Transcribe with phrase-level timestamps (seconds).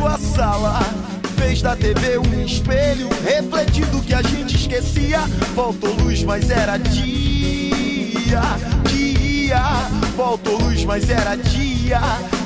[0.00, 0.80] invadiu a sala.
[1.36, 5.20] Fez da TV um espelho, refletindo que a gente esquecia.
[5.54, 8.40] Faltou luz, mas era dia.
[8.88, 9.62] Dia.
[10.16, 12.00] Faltou luz, mas era dia.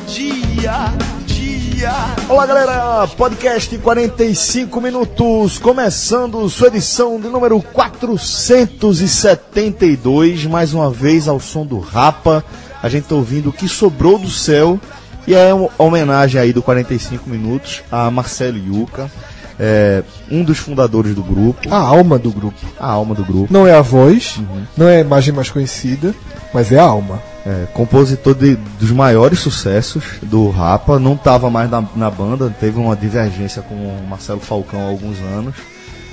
[0.06, 0.92] Dia.
[1.26, 1.94] Dia.
[2.28, 11.38] Olá galera, podcast 45 minutos, começando sua edição de número 472, mais uma vez ao
[11.40, 12.42] som do Rapa.
[12.82, 14.80] A gente tá ouvindo o que sobrou do céu
[15.26, 19.10] e é uma homenagem aí do 45 minutos a Marcelo Yuca,
[19.58, 22.58] é, um dos fundadores do grupo, A alma do grupo.
[22.78, 23.52] a alma do grupo.
[23.52, 24.40] Não é a voz,
[24.76, 26.12] não é a imagem mais conhecida,
[26.52, 27.20] mas é a alma.
[27.46, 32.78] É, compositor de- dos maiores sucessos do Rapa, não estava mais na, na banda, teve
[32.80, 35.54] uma divergência com o Marcelo Falcão há alguns anos,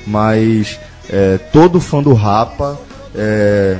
[0.06, 0.78] mas
[1.09, 2.78] é, todo fã do Rapa,
[3.16, 3.78] é,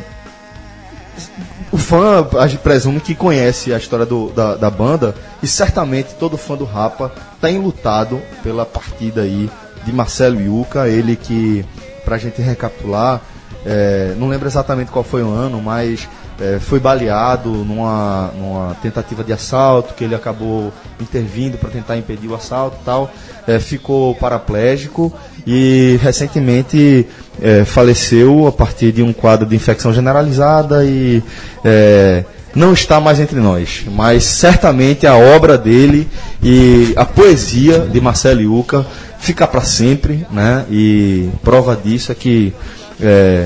[1.72, 6.14] o fã, a gente presume que conhece a história do- da, da banda, e certamente
[6.16, 9.50] todo fã do Rapa está enlutado pela partida aí
[9.86, 11.66] de Marcelo Yuca, ele que,
[12.06, 13.22] pra gente recapitular,
[13.66, 16.08] é, não lembro exatamente qual foi o ano, mas
[16.40, 22.28] é, foi baleado numa, numa tentativa de assalto, que ele acabou intervindo para tentar impedir
[22.28, 23.12] o assalto e tal.
[23.48, 25.12] É, ficou paraplégico
[25.48, 27.08] e recentemente
[27.42, 31.24] é, faleceu a partir de um quadro de infecção generalizada e
[31.66, 33.84] é, não está mais entre nós.
[33.92, 36.08] Mas certamente a obra dele
[36.44, 38.86] e a poesia de Marcelo Yuca
[39.20, 40.66] fica para sempre, né?
[40.70, 42.54] E prova disso é que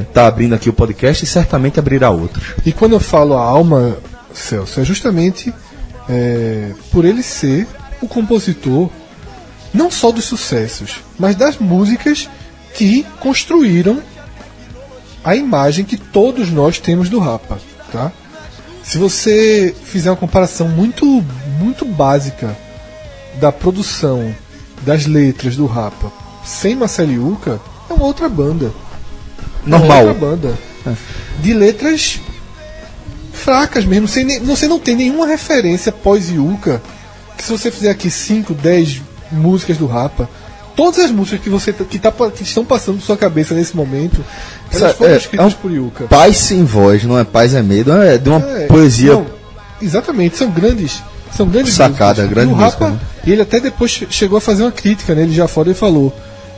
[0.09, 2.43] está abrindo aqui o podcast e certamente abrirá outros.
[2.66, 3.95] E quando eu falo a alma,
[4.33, 5.53] Celso, é justamente
[6.91, 7.66] por ele ser
[8.01, 8.89] o compositor
[9.76, 12.30] não só dos sucessos, mas das músicas
[12.74, 14.02] que construíram
[15.24, 17.59] a imagem que todos nós temos do Rapa,
[17.91, 18.12] tá?
[18.84, 21.06] Se você fizer uma comparação muito
[21.59, 22.56] muito básica
[23.40, 24.35] da produção
[24.81, 26.12] das letras do Rapa
[26.46, 27.59] sem Marcelo Yuca,
[27.90, 28.72] é uma outra banda.
[29.66, 30.08] Normal.
[30.08, 30.53] Outra banda.
[31.41, 32.19] De letras
[33.34, 34.08] fracas mesmo.
[34.24, 36.81] Nem- você não tem nenhuma referência pós-Yuka.
[37.35, 40.30] Que se você fizer aqui 5, 10 músicas do Rapa,
[40.75, 43.75] todas as músicas que você tá- que, tá, que estão passando por sua cabeça nesse
[43.75, 44.24] momento,
[44.72, 46.03] elas Isso foram é- escritas é um por Yuka.
[46.06, 49.14] Paz sem voz, não é paz é medo, é de uma É, poesia.
[49.14, 49.25] não,
[49.81, 51.02] exatamente, são grandes.
[51.35, 52.30] São grandes Sacada, músicas.
[52.30, 53.00] grande e o Rapa, né?
[53.25, 55.24] e ele até depois che- chegou a fazer uma crítica, né?
[55.24, 56.14] Ele já fora ele falou.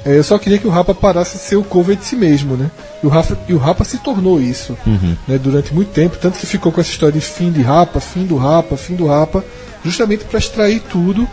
[0.06, 2.56] é, eu só queria que o Rapa parasse de ser o cover de si mesmo,
[2.56, 2.70] né?
[3.04, 5.18] E o Rapa, e o Rapa se tornou isso Uhum.
[5.28, 8.24] né, durante muito tempo, tanto que ficou com essa história de fim de Rapa, fim
[8.26, 9.44] do Rapa, fim do Rapa,
[9.84, 11.28] justamente para extrair tudo.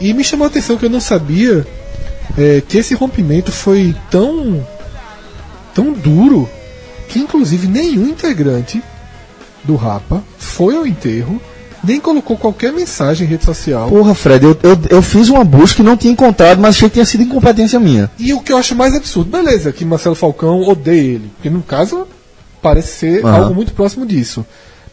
[0.00, 1.66] E me chamou a atenção que eu não sabia
[2.36, 4.66] é, que esse rompimento foi tão
[5.74, 6.48] tão duro
[7.08, 8.82] que inclusive nenhum integrante
[9.64, 11.40] do Rapa foi ao enterro,
[11.82, 13.88] nem colocou qualquer mensagem em rede social.
[13.88, 16.94] Porra, Fred, eu, eu, eu fiz uma busca e não tinha encontrado, mas achei que
[16.94, 18.10] tinha sido incompetência minha.
[18.18, 21.62] E o que eu acho mais absurdo, beleza, que Marcelo Falcão odeia ele, porque no
[21.62, 22.06] caso
[22.60, 23.36] parece ser Aham.
[23.36, 24.44] algo muito próximo disso.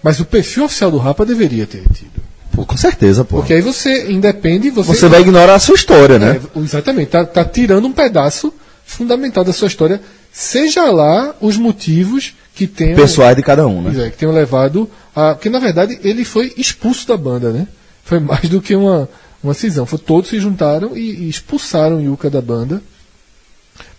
[0.03, 2.21] Mas o perfil oficial do Rapa deveria ter tido.
[2.55, 3.37] Pô, com certeza, pô.
[3.37, 4.93] Porque aí você independe, você.
[4.93, 6.39] Você vai ignorar a sua história, né?
[6.55, 8.53] É, exatamente, tá, tá tirando um pedaço
[8.85, 10.01] fundamental da sua história,
[10.31, 14.05] seja lá os motivos que tenham, Pessoais de cada um, né?
[14.05, 15.33] é, que tenham levado a.
[15.33, 17.67] Porque na verdade ele foi expulso da banda, né?
[18.03, 19.09] Foi mais do que uma,
[19.43, 19.85] uma cisão.
[19.85, 22.81] Foi, todos se juntaram e, e expulsaram o Yuka da banda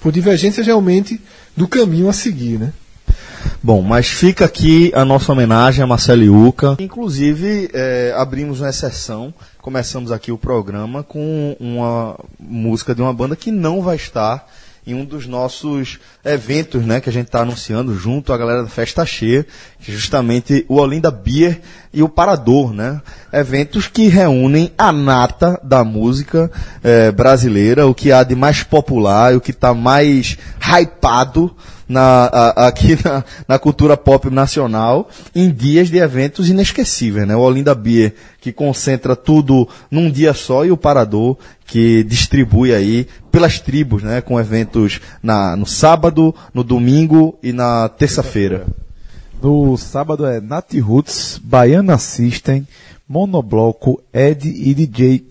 [0.00, 1.20] por divergências realmente
[1.56, 2.72] do caminho a seguir, né?
[3.62, 6.76] Bom, mas fica aqui a nossa homenagem a Marcelo Iuca.
[6.78, 13.34] Inclusive, é, abrimos uma exceção, começamos aqui o programa com uma música de uma banda
[13.34, 14.46] que não vai estar
[14.86, 18.68] em um dos nossos eventos, né, que a gente está anunciando junto à galera da
[18.68, 19.44] Festa Cheia,
[19.80, 21.60] que é justamente o Olinda Beer
[21.92, 23.02] e o Parador, né?
[23.32, 26.50] Eventos que reúnem a nata da música
[26.84, 31.56] eh, brasileira, o que há de mais popular, o que está mais hypado
[31.88, 37.36] na, a- aqui na, na cultura pop nacional em dias de eventos inesquecíveis, né?
[37.36, 41.36] O Olinda Beer, que concentra tudo num dia só, e o Parador,
[41.66, 44.20] que distribui aí pelas tribos, né?
[44.20, 48.66] Com eventos na, no sábado, no domingo e na terça-feira.
[49.42, 52.66] No sábado é Nat Roots, Baiana System,
[53.08, 55.26] Monobloco, Ed e DJ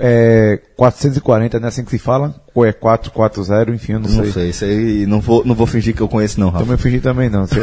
[0.00, 2.34] é, 440, não é assim que se fala?
[2.54, 4.32] Ou é 440, enfim, eu não, Não sei.
[4.32, 6.64] sei, isso aí não vou, não vou fingir que eu conheço não, Rafa.
[6.64, 7.46] Também fingi também não.
[7.46, 7.62] sei.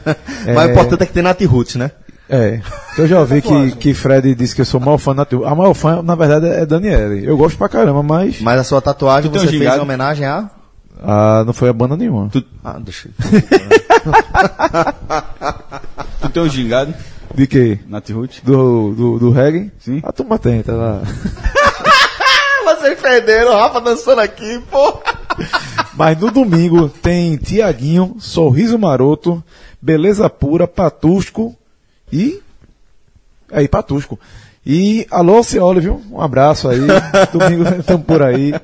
[0.54, 1.90] Mas o importante é que tem Nat Roots, né?
[2.28, 2.60] É.
[2.96, 5.26] Eu já ouvi que, que Fred disse que eu sou o maior fã da.
[5.46, 7.24] A maior fã, na verdade, é Daniele.
[7.24, 10.50] Eu gosto pra caramba, mas Mas a sua tatuagem você fez em homenagem a...
[11.02, 12.28] ah, não foi a banda nenhuma.
[12.30, 13.40] Tu, Ah, deixa eu...
[16.22, 16.94] tu tem um gingado?
[17.34, 17.80] De quê?
[17.88, 18.36] Nath Ruth?
[18.44, 19.72] Do, do, do reggae?
[19.80, 20.00] Sim.
[20.04, 21.02] A turma tem, tá lá.
[22.64, 25.00] Vocês perderam, o Rafa dançando aqui, pô.
[25.94, 29.42] Mas no domingo tem Tiaguinho, Sorriso Maroto,
[29.82, 31.56] Beleza Pura, Patusco
[32.12, 32.40] e.
[33.50, 34.18] Aí, Patusco.
[34.64, 36.00] E alô, Cioli, viu?
[36.10, 36.78] Um abraço aí.
[37.32, 38.54] domingo estamos por aí.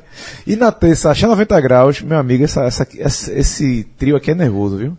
[0.47, 4.35] E na terça, achando 90 graus, meu amigo, essa, essa, esse, esse trio aqui é
[4.35, 4.97] nervoso, viu?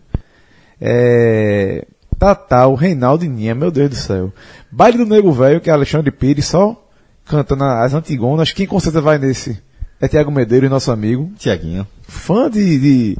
[0.78, 1.86] É.
[2.18, 4.32] Tatal, Reinaldo e Ninha, meu Deus do céu.
[4.70, 6.78] Baile do Nego Velho, que é Alexandre Pires, só
[7.24, 8.52] cantando as antigonas.
[8.52, 9.60] Quem com certeza vai nesse
[10.00, 11.30] é Tiago Medeiros, nosso amigo.
[11.38, 11.86] Tiaguinho.
[12.02, 13.18] Fã de, de,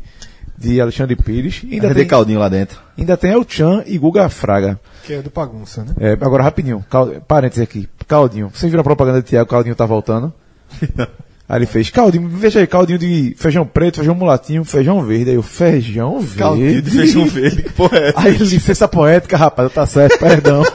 [0.58, 1.60] de Alexandre Pires.
[1.64, 2.80] Ainda Ainda tem, caldinho lá dentro.
[2.98, 4.78] ainda tem El Chan e Guga Fraga.
[5.04, 5.94] Que é do Bagunça, né?
[5.98, 7.88] É, agora rapidinho, cal, parênteses aqui.
[8.06, 8.50] Caldinho.
[8.52, 10.32] Vocês viram a propaganda de Tiago, Caldinho tá voltando?
[11.48, 15.30] Aí ele fez, Caldinho, veja aí, caldinho de feijão preto, feijão mulatinho, feijão verde.
[15.30, 16.36] Aí eu, feijão verde.
[16.36, 18.12] Caldinho de feijão verde, que porra é?
[18.16, 20.62] Aí essa poética, rapaz, tá certo, perdão.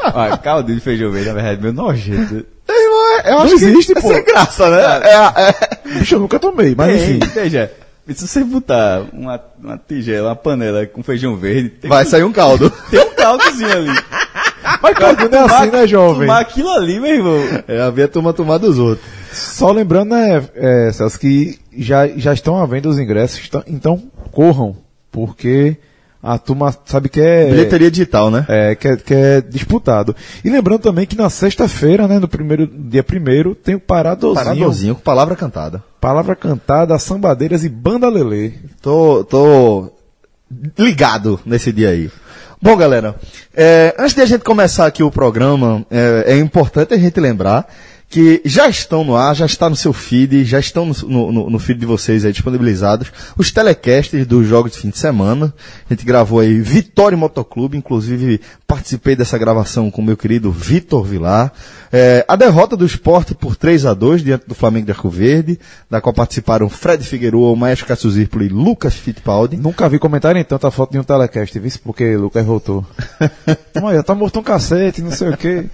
[0.00, 2.44] Ah, caldinho de feijão verde, na verdade, meu nojento.
[3.24, 4.10] Eu Não existe, pô.
[4.10, 5.00] É sem graça, né?
[5.04, 7.18] É, é, Bicho, eu nunca tomei, mas enfim.
[7.18, 7.70] Tem, veja,
[8.14, 12.72] se você botar uma, uma tigela, uma panela com feijão verde, vai sair um caldo.
[12.90, 13.98] tem um caldozinho ali.
[14.82, 16.26] Mas caldinho não é assim, né, jovem?
[16.26, 17.62] Tomar aquilo ali, meu irmão.
[17.66, 19.06] É, havia turma tomar dos outros.
[19.32, 24.02] Só lembrando, né, é, Celso, que já, já estão à venda os ingressos, então, então
[24.32, 24.76] corram,
[25.10, 25.76] porque
[26.22, 28.44] a turma sabe que é, Bilheteria digital, né?
[28.48, 30.16] é, que, é, que é disputado.
[30.44, 34.94] E lembrando também que na sexta-feira, né, no primeiro, dia primeiro, tem o Paradozinho, Paradozinho
[34.94, 35.82] com palavra cantada.
[36.00, 38.52] Palavra Cantada, Sambadeiras e Banda Lelê.
[38.80, 39.92] Tô, tô
[40.78, 42.10] ligado nesse dia aí.
[42.60, 43.16] Bom, galera,
[43.54, 47.68] é, antes de a gente começar aqui o programa, é, é importante a gente lembrar
[48.08, 51.58] que já estão no ar, já está no seu feed, já estão no, no, no
[51.58, 55.52] feed de vocês aí disponibilizados os telecasts dos jogos de fim de semana.
[55.88, 61.04] A gente gravou aí Vitória Motoclube, inclusive participei dessa gravação com o meu querido Vitor
[61.04, 61.52] Vilar.
[61.92, 65.58] É, a derrota do esporte por 3 a 2 diante do Flamengo de Arco Verde,
[65.90, 69.56] da qual participaram Fred Figueroa, o Maestro Cássio Zirpoli e Lucas Fittipaldi.
[69.56, 71.72] Nunca vi comentário em tanta foto de um telecast, viu?
[71.84, 72.84] Porque Lucas voltou.
[73.74, 75.66] Aí, tá morto um cacete, não sei o quê.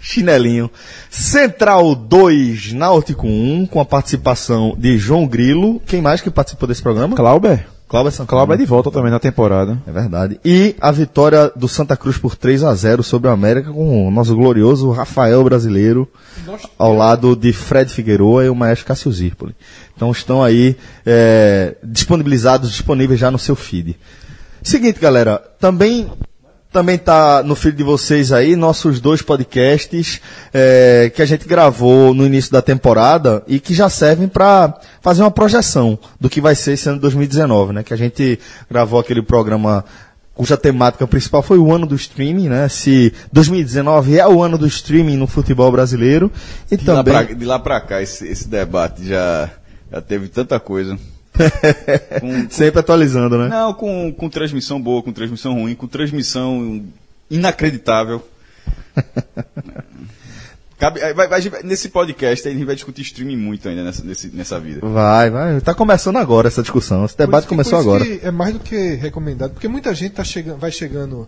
[0.00, 0.70] Chinelinho.
[1.10, 5.80] Central 2, Náutico 1, com a participação de João Grilo.
[5.86, 7.16] Quem mais que participou desse programa?
[7.16, 7.75] Clauber?
[7.88, 8.26] Cláudio Santana.
[8.26, 9.80] Clauber é de volta também na temporada.
[9.86, 10.40] É verdade.
[10.44, 14.10] E a vitória do Santa Cruz por 3 a 0 sobre o América com o
[14.10, 16.08] nosso glorioso Rafael Brasileiro
[16.76, 19.54] ao lado de Fred Figueroa e o maestro Cássio Zirpoli.
[19.94, 23.96] Então estão aí é, disponibilizados, disponíveis já no seu feed.
[24.62, 26.10] Seguinte, galera, também
[26.76, 30.20] também tá no feed de vocês aí nossos dois podcasts
[30.52, 35.22] é, que a gente gravou no início da temporada e que já servem para fazer
[35.22, 37.82] uma projeção do que vai ser esse ano de 2019, né?
[37.82, 38.38] Que a gente
[38.70, 39.86] gravou aquele programa
[40.34, 42.68] cuja temática principal foi o ano do streaming, né?
[42.68, 46.30] Se 2019 é o ano do streaming no futebol brasileiro
[46.70, 49.48] e De lá, também pra, de lá pra cá, esse, esse debate já,
[49.90, 50.98] já teve tanta coisa.
[52.20, 53.48] Com- sempre atualizando, né?
[53.48, 56.82] Não, com, com transmissão boa, com transmissão ruim, com transmissão
[57.30, 58.22] inacreditável.
[60.78, 64.04] Cabe, aí vai- vai- nesse podcast aí a gente vai discutir streaming muito ainda nessa,
[64.04, 64.86] nesse- nessa vida.
[64.86, 65.58] Vai, vai.
[65.62, 67.04] Tá começando agora essa discussão.
[67.06, 68.04] Esse debate que- começou agora.
[68.22, 71.26] É mais do que recomendado, porque muita gente tá chegando, vai chegando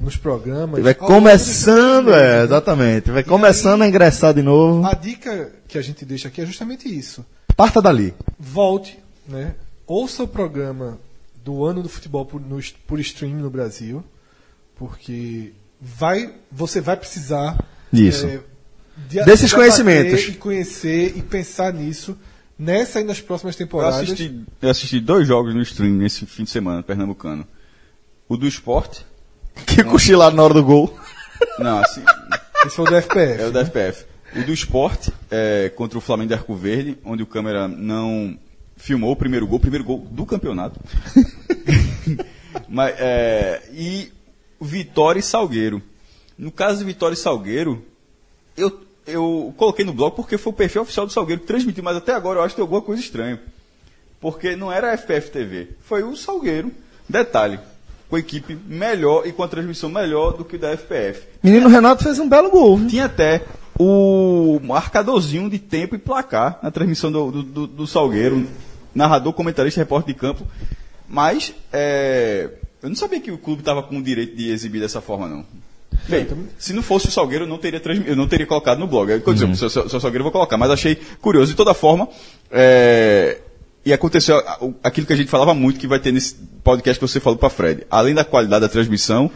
[0.00, 0.82] nos programas.
[0.82, 3.10] Vai começando, é, exatamente.
[3.10, 4.86] Vai começando a ingressar de novo.
[4.86, 7.24] A dica que a gente deixa aqui é justamente isso.
[7.54, 8.14] Parta dali.
[8.40, 9.54] Volte, né?
[9.86, 10.98] Ouça o programa
[11.44, 14.04] do ano do futebol por, no, por stream no Brasil,
[14.76, 17.58] porque vai, você vai precisar
[17.90, 18.26] Disso.
[18.26, 18.40] é,
[19.08, 20.20] de- Desses de conhecimentos.
[20.28, 22.16] E conhecer e pensar nisso
[22.58, 24.00] nessa e nas próximas Eu temporadas.
[24.00, 27.46] assisti, eu assisti dois jogos no stream nesse fim de semana, pernambucano.
[28.28, 29.04] O do esporte.
[29.66, 30.96] Que cochilaram na hora do gol.
[31.58, 32.02] Não, assim,
[32.64, 33.42] Esse foi o do FPF.
[33.42, 34.06] é o da FPF.
[34.34, 38.38] O do esporte, é, contra o Flamengo de Arco Verde, onde o câmera não
[38.82, 40.78] filmou o primeiro gol, o primeiro gol do campeonato.
[42.68, 44.10] Mas, é, e
[44.60, 45.80] Vitória e Salgueiro.
[46.38, 47.84] No caso de Vitória e Salgueiro,
[48.56, 51.96] eu, eu coloquei no blog porque foi o perfil oficial do Salgueiro que transmitiu, mas
[51.96, 53.40] até agora eu acho que tem alguma coisa estranha.
[54.20, 56.70] Porque não era a FPF TV, foi o Salgueiro.
[57.08, 57.58] Detalhe,
[58.08, 61.22] com a equipe melhor e com a transmissão melhor do que da FPF.
[61.42, 62.76] Menino Renato fez um belo gol.
[62.78, 62.88] viu?
[62.88, 63.44] Tinha até
[63.78, 68.46] o marcadorzinho de tempo e placar na transmissão do, do, do- do Salgueiro,
[68.94, 70.46] narrador, comentarista, repórter de campo.
[71.08, 72.48] Mas é,
[72.82, 75.44] eu não sabia que o clube estava com o direito de exibir dessa forma, não.
[76.08, 76.26] Bem,
[76.58, 79.20] se não fosse o Salgueiro, eu não teria, transmi- eu não teria colocado no blog.
[79.20, 81.50] Quer dizer, se o Salgueiro eu vou colocar, mas achei curioso.
[81.52, 82.08] De toda forma,
[82.50, 83.38] é,
[83.84, 84.42] e aconteceu
[84.82, 86.34] aquilo que a gente falava muito que vai ter nesse
[86.64, 87.86] podcast que você falou para Fred.
[87.90, 89.30] Além da qualidade da transmissão,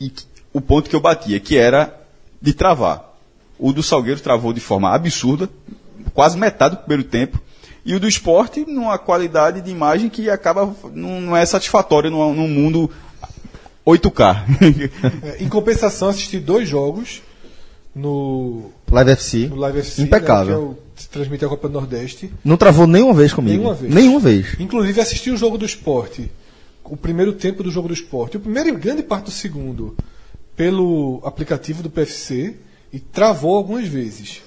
[0.00, 0.10] e
[0.52, 1.94] o ponto que eu batia, que era
[2.40, 3.14] de travar.
[3.58, 5.48] O do Salgueiro travou de forma absurda,
[6.12, 7.40] quase metade do primeiro tempo.
[7.84, 12.32] E o do esporte, numa qualidade de imagem que acaba, não, não é satisfatória num,
[12.32, 12.90] num mundo
[13.86, 14.44] 8K.
[15.22, 17.22] É, em compensação, assisti dois jogos
[17.94, 19.48] no, Live FC.
[19.48, 20.02] no Live FC.
[20.02, 20.60] Impecável.
[20.60, 22.32] Né, que é o, se transmite a Copa do Nordeste.
[22.44, 23.56] Não travou nenhuma vez comigo.
[23.56, 23.94] Nenhuma vez.
[23.94, 24.56] Nenhuma vez.
[24.58, 26.30] Inclusive assisti o jogo do esporte,
[26.84, 29.96] o primeiro tempo do jogo do esporte, o primeiro e grande parte do segundo,
[30.56, 32.56] pelo aplicativo do PFC
[32.92, 34.42] e travou algumas vezes.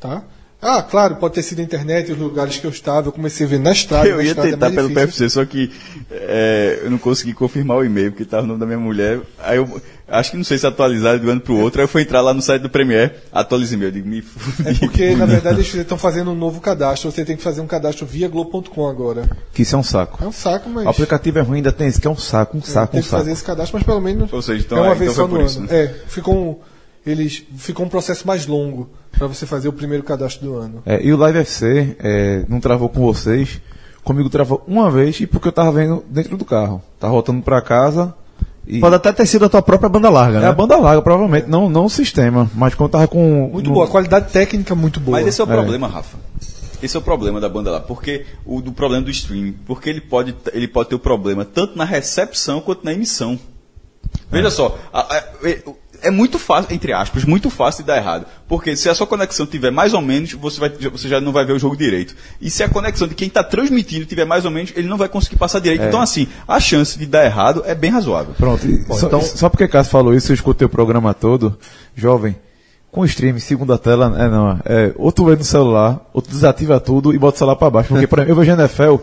[0.00, 0.24] Tá?
[0.64, 3.48] Ah, claro, pode ter sido a internet, os lugares que eu estava, eu comecei a
[3.48, 4.06] ver na estrada.
[4.08, 5.08] Eu na ia estrada é tentar mais pelo difícil.
[5.08, 5.72] PFC, só que
[6.08, 9.18] é, eu não consegui confirmar o e-mail, porque estava o nome da minha mulher.
[9.40, 11.80] Aí eu acho que não sei se atualizar de um ano para o outro.
[11.80, 13.88] Aí eu fui entrar lá no site do Premier, atualiza e-mail.
[13.88, 14.68] Eu digo, me fudi.
[14.68, 17.10] É porque, na verdade, eles estão fazendo um novo cadastro.
[17.10, 19.28] Você tem que fazer um cadastro via Globo.com agora.
[19.52, 20.22] Que isso é um saco.
[20.22, 20.86] É um saco, mas.
[20.86, 23.02] O aplicativo é ruim, ainda tem isso, que é um saco, um saco, tem um
[23.02, 23.32] que fazer saco.
[23.34, 25.40] esse cadastro, mas pelo menos Ou seja, então é uma é- vez então só foi
[25.40, 25.66] no por ano.
[25.66, 25.82] isso, né?
[25.84, 26.56] É, ficou um,
[27.04, 30.82] eles ficou um processo mais longo para você fazer o primeiro cadastro do ano.
[30.86, 33.60] É, e o Live FC é, não travou com vocês.
[34.02, 36.82] Comigo travou uma vez e porque eu tava vendo dentro do carro.
[36.98, 38.12] Tava voltando pra casa
[38.66, 38.80] e.
[38.80, 40.48] Pode até ter sido a tua própria banda larga, É né?
[40.48, 42.50] a banda larga, provavelmente, não, não o sistema.
[42.54, 43.48] Mas quando tava com.
[43.52, 45.18] Muito no- boa, a qualidade técnica muito boa.
[45.18, 45.54] Mas esse é o É.
[45.54, 46.16] problema, Rafa.
[46.82, 50.00] Esse é o problema da banda lá, porque o do problema do streaming, porque ele
[50.00, 53.38] pode ele pode ter o problema tanto na recepção quanto na emissão.
[54.30, 55.24] Veja só, a- a-
[56.02, 59.06] é, é muito fácil, entre aspas, muito fácil de dar errado, porque se a sua
[59.06, 62.14] conexão tiver mais ou menos, você vai você já não vai ver o jogo direito.
[62.40, 65.08] E se a conexão de quem está transmitindo tiver mais ou menos, ele não vai
[65.08, 65.84] conseguir passar direito.
[65.84, 68.34] Então assim, a chance de dar errado é bem razoável.
[68.36, 71.58] Pronto, e só, então- só porque Cássio falou isso, eu escutei o programa todo.
[71.94, 72.36] Jovem,
[72.90, 76.78] com stream, segunda tela, é não, é, ou tu vê no celular, ou tu desativa
[76.78, 77.88] tudo e bota o celular pra baixo.
[77.88, 78.96] Porque, por exemplo, eu vejo NFL,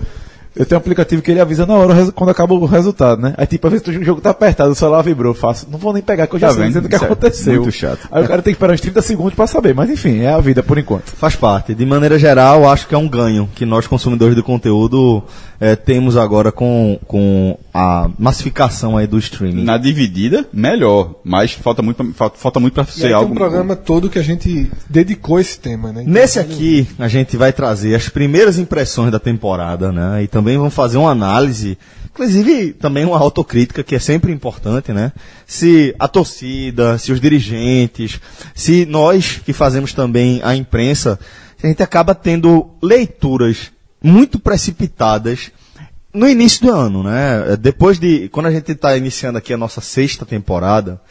[0.55, 3.33] eu tenho um aplicativo que ele avisa na hora quando acaba o resultado, né?
[3.37, 5.93] Aí, tipo, às vezes o jogo tá apertado, o celular vibrou, eu faço, não vou
[5.93, 6.69] nem pegar, que eu já Tá sei vendo?
[6.69, 7.61] dizendo o que é aconteceu.
[7.61, 8.07] muito chato.
[8.11, 10.39] Aí o cara tem que esperar uns 30 segundos pra saber, mas enfim, é a
[10.39, 11.05] vida por enquanto.
[11.11, 11.73] Faz parte.
[11.73, 15.23] De maneira geral, acho que é um ganho que nós, consumidores de conteúdo,
[15.61, 19.63] eh, temos agora com, com a massificação aí do streaming.
[19.63, 23.13] Na dividida, melhor, mas falta muito pra- falta, falta muito para E aí ser tem
[23.13, 26.01] algo um programa todo que a gente dedicou a esse tema, né?
[26.01, 30.23] Então, Nesse aqui, a gente vai trazer as primeiras impressões da temporada, né?
[30.23, 31.77] E também vamos fazer uma análise,
[32.09, 35.11] inclusive também uma autocrítica, que é sempre importante, né?
[35.45, 38.21] Se a torcida, se os dirigentes,
[38.55, 41.19] se nós que fazemos também a imprensa,
[41.61, 43.69] a gente acaba tendo leituras
[44.01, 45.51] muito precipitadas
[46.13, 47.57] no início do ano, né?
[47.59, 48.29] Depois de.
[48.29, 51.01] Quando a gente está iniciando aqui a nossa sexta temporada,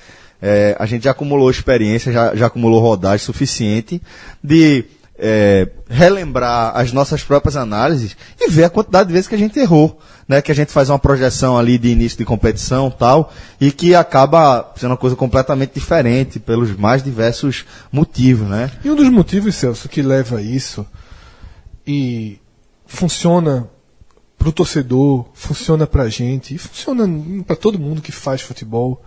[0.40, 4.00] eh, a gente já acumulou experiência, já, já acumulou rodagem suficiente
[4.42, 4.87] de
[5.18, 9.58] eh, relembrar as nossas próprias análises e ver a quantidade de vezes que a gente
[9.58, 9.98] errou.
[10.28, 13.94] Né, que a gente faz uma projeção ali de início de competição tal, e que
[13.94, 18.70] acaba sendo uma coisa completamente diferente pelos mais diversos motivos, né?
[18.84, 20.87] E um dos motivos, Celso, que leva a isso
[21.87, 22.38] e
[22.84, 23.70] funciona
[24.37, 27.08] pro torcedor, funciona pra gente e funciona
[27.46, 29.02] para todo mundo que faz futebol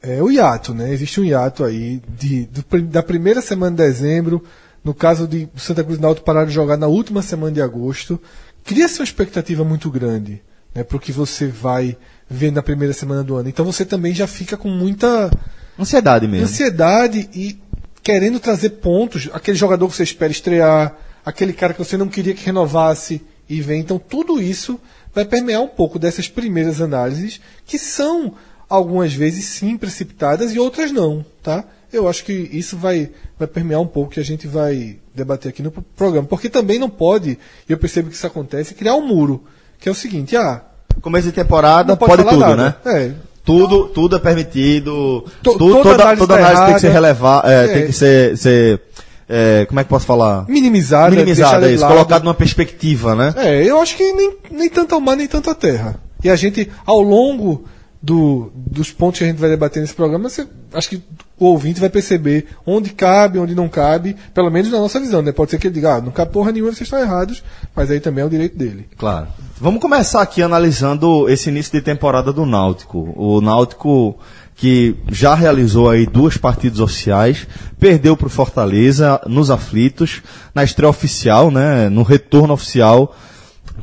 [0.00, 0.92] é o hiato, né?
[0.92, 2.48] Existe um hiato aí de,
[2.84, 4.44] da primeira semana de dezembro,
[4.88, 7.60] no caso de o Santa Cruz e Náutico parar de jogar na última semana de
[7.60, 8.18] agosto,
[8.64, 10.40] cria-se uma expectativa muito grande,
[10.74, 11.94] né, pro que você vai
[12.26, 13.50] ver na primeira semana do ano.
[13.50, 15.30] Então você também já fica com muita
[15.78, 16.46] Ansiedade mesmo.
[16.46, 17.58] ansiedade e
[18.02, 22.32] querendo trazer pontos, aquele jogador que você espera estrear, aquele cara que você não queria
[22.32, 23.80] que renovasse e vem.
[23.80, 24.80] Então tudo isso
[25.14, 28.32] vai permear um pouco dessas primeiras análises, que são
[28.66, 31.62] algumas vezes sim precipitadas e outras não, tá?
[31.92, 35.62] Eu acho que isso vai, vai permear um pouco que a gente vai debater aqui
[35.62, 36.26] no pro- programa.
[36.28, 39.44] Porque também não pode, e eu percebo que isso acontece, criar um muro.
[39.80, 40.62] Que é o seguinte, ah,
[41.00, 42.56] Começo de temporada, pode, pode, tudo, né?
[42.56, 42.78] nada.
[42.86, 43.12] É,
[43.44, 45.24] Tudo, tudo é permitido.
[45.42, 47.68] To- tudo, toda toda, análise toda tá análise tem que ser relevada, É.
[47.68, 48.80] tem que ser, ser
[49.28, 50.44] é, como é que posso falar?
[50.48, 53.32] minimizada, Minimizada, isso, colocado numa perspectiva, né?
[53.36, 56.00] É, eu acho que nem, nem tanto ao mar, nem tanto à terra.
[56.24, 57.64] E a gente, ao longo
[58.02, 61.00] do, dos pontos que a gente vai debater nesse programa, você, acho que
[61.38, 65.32] o ouvinte vai perceber onde cabe, onde não cabe, pelo menos na nossa visão, né?
[65.32, 67.42] Pode ser que ele diga, ah, não cabe porra nenhuma, vocês estão errados,
[67.74, 68.88] mas aí também é o direito dele.
[68.96, 69.28] Claro.
[69.60, 73.12] Vamos começar aqui analisando esse início de temporada do Náutico.
[73.16, 74.16] O Náutico
[74.56, 77.46] que já realizou aí duas partidas oficiais,
[77.78, 80.20] perdeu para o Fortaleza nos aflitos,
[80.52, 83.14] na estreia oficial, né, no retorno oficial,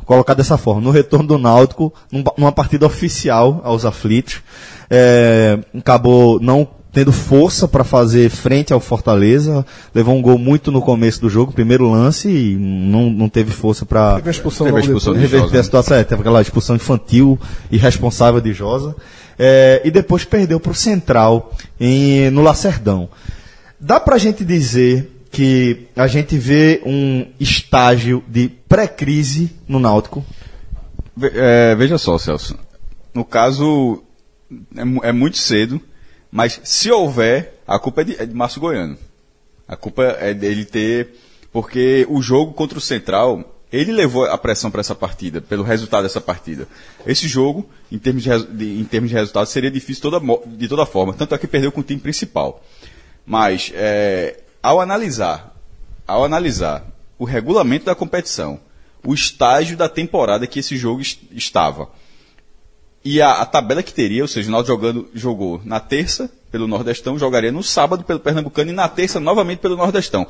[0.04, 4.42] colocar dessa forma, no retorno do Náutico, num- numa partida oficial aos aflitos,
[4.90, 9.66] é, acabou não tendo força para fazer frente ao Fortaleza.
[9.94, 13.84] Levou um gol muito no começo do jogo, primeiro lance, e não, não teve força
[13.84, 15.30] para Teve a expulsão Teve a expulsão depois.
[15.30, 15.96] de- Josa, a situação.
[15.98, 17.38] É, teve aquela expulsão infantil
[17.70, 18.96] e responsável de Josa.
[19.38, 23.10] É, e depois perdeu para o Central em, no Lacerdão.
[23.78, 30.24] Dá pra gente dizer que a gente vê um estágio de pré-crise no Náutico?
[31.14, 32.56] Ve- é, veja só, Celso.
[33.12, 34.02] No caso,
[34.74, 35.78] é, é muito cedo,
[36.30, 38.98] mas se houver, a culpa é de, é de Márcio Goiano.
[39.66, 41.08] A culpa é dele ter.
[41.52, 46.02] Porque o jogo contra o Central, ele levou a pressão para essa partida, pelo resultado
[46.02, 46.68] dessa partida.
[47.06, 50.84] Esse jogo, em termos de, de- em termos de resultado, seria difícil toda de toda
[50.84, 51.14] forma.
[51.14, 52.62] Tanto é que perdeu com o time principal.
[53.24, 55.56] Mas, é, ao analisar,
[56.06, 56.84] ao analisar
[57.18, 58.60] o regulamento da competição,
[59.02, 61.88] o estágio da temporada que esse jogo est- estava,
[63.06, 66.66] e a, a tabela que teria, ou seja, o Náutico jogando, jogou na terça pelo
[66.66, 70.26] Nordestão, jogaria no sábado pelo Pernambucano e na terça novamente pelo Nordestão.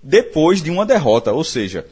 [0.00, 1.84] Depois de uma derrota, ou seja,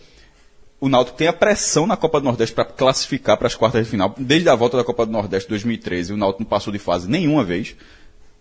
[0.81, 3.91] o Náutico tem a pressão na Copa do Nordeste para classificar para as quartas de
[3.91, 4.15] final.
[4.17, 7.43] Desde a volta da Copa do Nordeste 2013, o Náutico não passou de fase nenhuma
[7.43, 7.75] vez.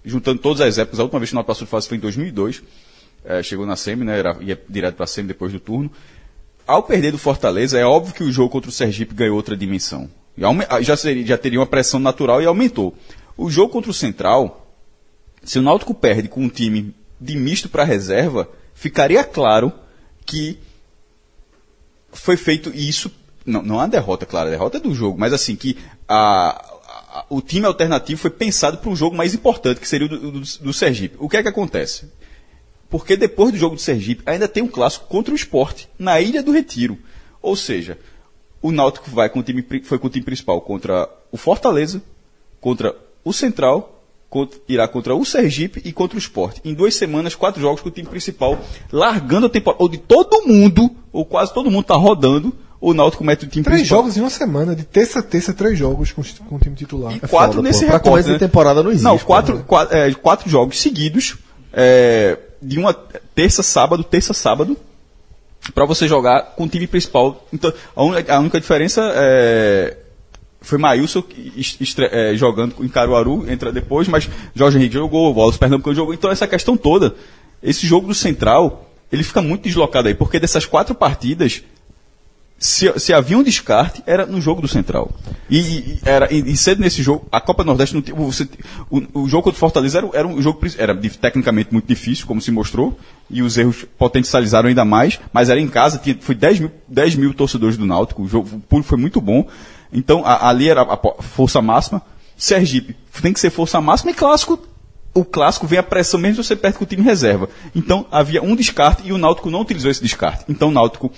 [0.06, 2.01] Juntando todas as épocas, a última vez que o Náutico passou de fase foi em
[2.01, 2.62] 2002.
[3.25, 5.89] Eh, chegou na SEMI, né, era, ia direto para a SEMI depois do turno.
[6.68, 10.08] Ao perder do Fortaleza, é óbvio que o jogo contra o Sergipe ganhou outra dimensão.
[10.42, 12.96] Aume- Já, seria, já teria uma pressão natural e aumentou.
[13.38, 14.68] O jogo contra o Central,
[15.44, 19.72] se o Náutico perde com um time de misto para reserva, ficaria claro
[20.25, 20.58] que
[22.12, 23.12] foi feito isso.
[23.46, 26.50] Não, não uma derrota, claro, a derrota é do jogo, mas assim, que a,
[27.20, 30.32] a- o time alternativo foi pensado para um jogo mais importante, que seria o do,
[30.32, 31.16] do, do Sergipe.
[31.20, 32.10] O que é que acontece?
[32.90, 36.42] Porque depois do jogo do Sergipe, ainda tem um clássico contra o esporte, na Ilha
[36.44, 36.98] do Retiro.
[37.42, 37.98] Ou seja,
[38.63, 42.01] o Náutico vai com o time, foi com o time principal contra o Fortaleza,
[42.60, 46.62] contra o Central, contra- irá contra o Sergipe e contra o Esporte.
[46.65, 48.58] Em duas semanas, quatro jogos com o time principal,
[48.91, 49.84] largando a temporada.
[49.84, 53.63] Ou de todo mundo, ou quase todo mundo está rodando, o Náutico mete o time
[53.63, 53.99] Três principal.
[53.99, 57.13] jogos em uma semana, de terça a terça, três jogos com, com o time titular.
[57.15, 57.86] E quatro foda, nesse pô.
[57.88, 58.10] Pra recorte.
[58.12, 58.39] começo de né?
[58.39, 61.38] temporada não existe, Não, quatro, quatro, é, quatro jogos seguidos,
[61.71, 64.76] é, de uma terça, sábado, terça, sábado,
[65.73, 67.47] para você jogar com o time principal.
[67.54, 69.97] Então, a, única diferença é,
[70.62, 71.23] foi Maílson
[72.12, 76.13] é, jogando em Caruaru, entra depois, mas Jorge Henrique jogou, o Wallace Pernambucano jogou.
[76.13, 77.15] Então, essa questão toda,
[77.62, 81.63] esse jogo do Central, ele fica muito deslocado aí, porque dessas quatro partidas,
[82.65, 85.12] se, se havia um descarte, era no jogo do Central.
[85.49, 88.02] E, e- era, e, e cedo nesse jogo, a Copa Nordeste não.
[88.26, 88.47] Você,
[88.89, 92.39] o, o jogo contra o Fortaleza era, era um jogo era tecnicamente muito difícil, como
[92.41, 92.97] se mostrou,
[93.30, 97.15] e os erros potencializaram ainda mais, mas era em casa, tinha, foi 10 mil, 10
[97.15, 99.45] mil torcedores do Náutico, o, jogo, o público foi muito bom.
[99.91, 102.02] Então a- ali era a força máxima.
[102.38, 104.58] Sergipe tem que ser força máxima e clássico.
[105.13, 107.47] O clássico vem a pressão mesmo se você perde com o time reserva.
[107.76, 110.45] Então havia um descarte e o Náutico não utilizou esse descarte.
[110.49, 111.12] Então o Náutico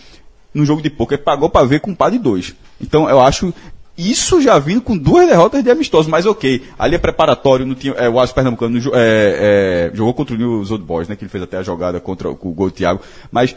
[0.56, 2.56] no jogo de poker pagou para ver com um par de dois.
[2.82, 3.54] Então eu acho
[3.98, 6.64] isso já vindo com duas derrotas de amistosos, mas ok.
[6.78, 10.38] Ali é preparatório, não tinha, é, o Alisson Pernambucano não é, é, jogou contra o
[10.38, 11.16] News Old Boys, né?
[11.16, 13.02] Que ele fez até a jogada contra o, com o gol do Thiago.
[13.32, 13.56] Mas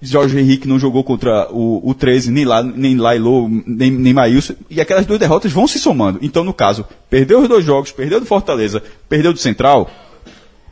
[0.00, 4.54] Jorge Henrique não jogou contra o, o 13, nem lá, nem Lailô, nem, nem Maílson.
[4.70, 6.18] E aquelas duas derrotas vão se somando.
[6.22, 9.90] Então, no caso, perdeu os dois jogos, perdeu do Fortaleza, perdeu do Central.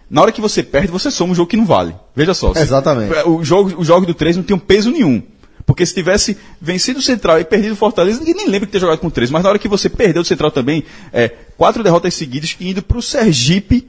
[0.08, 1.94] Na hora que você perde, você soma um jogo que não vale.
[2.14, 2.52] Veja só.
[2.54, 3.12] Exatamente.
[3.26, 5.22] o jogo, os jogos do 13 não tinham peso nenhum.
[5.66, 8.78] Porque se tivesse vencido o Central e perdido o Fortaleza, ninguém nem lembra de ter
[8.78, 9.32] jogado com o 13.
[9.32, 13.02] Mas na hora que você perdeu o Central também, é, quatro derrotas seguidas indo pro
[13.02, 13.88] Sergipe,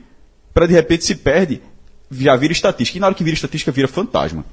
[0.52, 1.62] para de repente se perde,
[2.10, 2.98] já vira estatística.
[2.98, 4.44] E na hora que vira estatística, vira fantasma.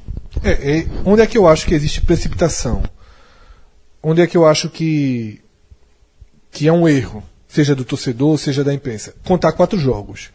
[0.42, 2.82] É, é, onde é que eu acho que existe precipitação?
[4.02, 5.40] Onde é que eu acho que,
[6.50, 9.14] que é um erro, seja do torcedor, seja da imprensa?
[9.24, 10.28] Contar quatro jogos.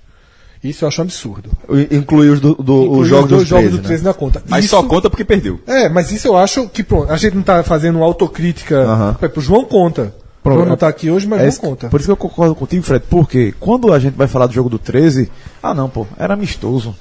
[0.63, 1.49] Isso eu acho um absurdo.
[1.89, 3.87] Incluir os, do, do, Incluir os jogos dois jogos 13, do né?
[3.87, 4.43] 13 na conta.
[4.47, 5.59] Mas Isso- só conta porque perdeu.
[5.65, 9.15] É, mas isso eu acho que, pronto, a gente não tá fazendo autocrítica.
[9.19, 10.13] Exemplo, o João conta.
[10.43, 11.87] Pronto, João não tá aqui hoje, mas É isso- conta.
[11.89, 14.69] Por isso que eu concordo contigo, Fred, porque quando a gente vai falar do jogo
[14.69, 15.31] do 13,
[15.63, 16.93] ah não, pô, era amistoso.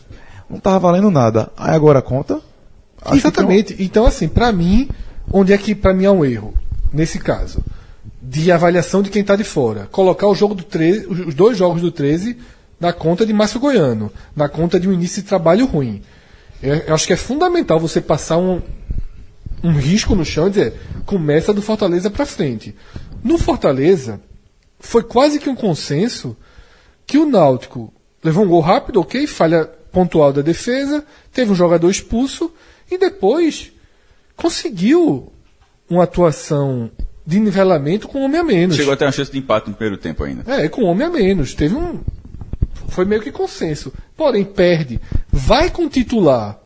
[0.48, 1.50] Não tava valendo nada.
[1.56, 2.40] Aí agora conta.
[3.12, 3.76] Exatamente.
[3.78, 4.88] Então, assim, pra mim,
[5.32, 6.54] onde é que pra mim é um erro?
[6.92, 7.62] Nesse caso,
[8.22, 9.88] de avaliação de quem tá de fora.
[9.90, 12.36] Colocar o jogo do 13, os dois jogos do 13
[12.80, 16.02] na conta de Márcio Goiano, na conta de um início de trabalho ruim.
[16.62, 18.60] Eu, eu acho que é fundamental você passar um,
[19.62, 22.74] um risco no chão e dizer, começa do Fortaleza pra frente.
[23.22, 24.20] No Fortaleza,
[24.78, 26.36] foi quase que um consenso
[27.06, 31.90] que o Náutico levou um gol rápido, ok, falha pontual da defesa, teve um jogador
[31.90, 32.52] expulso
[32.90, 33.72] e depois
[34.36, 35.32] conseguiu
[35.88, 36.90] uma atuação
[37.26, 38.76] de nivelamento com um homem a menos.
[38.76, 40.50] Chegou a ter uma chance de empate no primeiro tempo ainda.
[40.50, 41.54] É, com um homem a menos.
[41.54, 42.00] Teve um.
[42.88, 43.92] Foi meio que consenso.
[44.16, 45.00] Porém, perde.
[45.30, 46.58] Vai com titular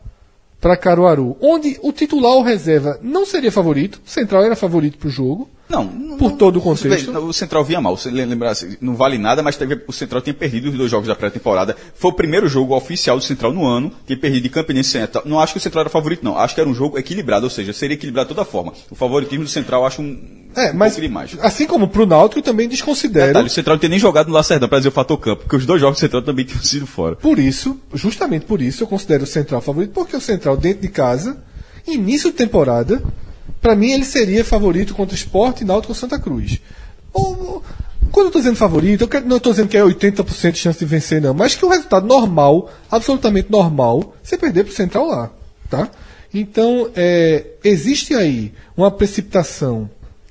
[0.59, 5.09] para Caruaru, onde o titular ou reserva não seria favorito, o Central era favorito para
[5.09, 5.49] o jogo.
[5.73, 7.09] Não, Por todo o contexto.
[7.17, 7.97] O Central vinha mal.
[7.97, 11.07] Você lembra, assim, não vale nada, mas teve- o Central tinha perdido os dois jogos
[11.07, 11.75] da pré-temporada.
[11.95, 13.91] Foi o primeiro jogo oficial do Central no ano.
[14.05, 15.23] Tinha perdido de Campinense e Central.
[15.25, 16.37] Não acho que o Central era favorito, não.
[16.37, 18.73] Acho que era um jogo equilibrado, ou seja, seria equilibrado de toda forma.
[18.91, 20.21] O favoritismo do Central acho um,
[20.55, 21.35] É, um mas demais.
[21.41, 23.27] assim como pro Náutico, também desconsidero.
[23.27, 25.55] Detalhe, o Central não tem nem jogado no Lacerdão para dizer o fator campo, porque
[25.55, 27.15] os dois jogos do Central também tinham sido fora.
[27.15, 30.89] Por isso, justamente por isso, eu considero o Central favorito, porque o Central dentro de
[30.89, 31.37] casa,
[31.87, 33.01] início de temporada,
[33.61, 36.59] pra mim ele seria favorito contra o Sport, Náutico ou Santa Cruz.
[37.13, 37.63] Ou-
[38.11, 40.85] quando eu tô dizendo favorito, eu não estou dizendo que é 80% de chance de
[40.85, 45.31] vencer, não, mas que o resultado normal, absolutamente normal, você perder pro Central lá,
[45.69, 45.89] tá?
[46.31, 49.89] Então, é, existe aí uma precipitação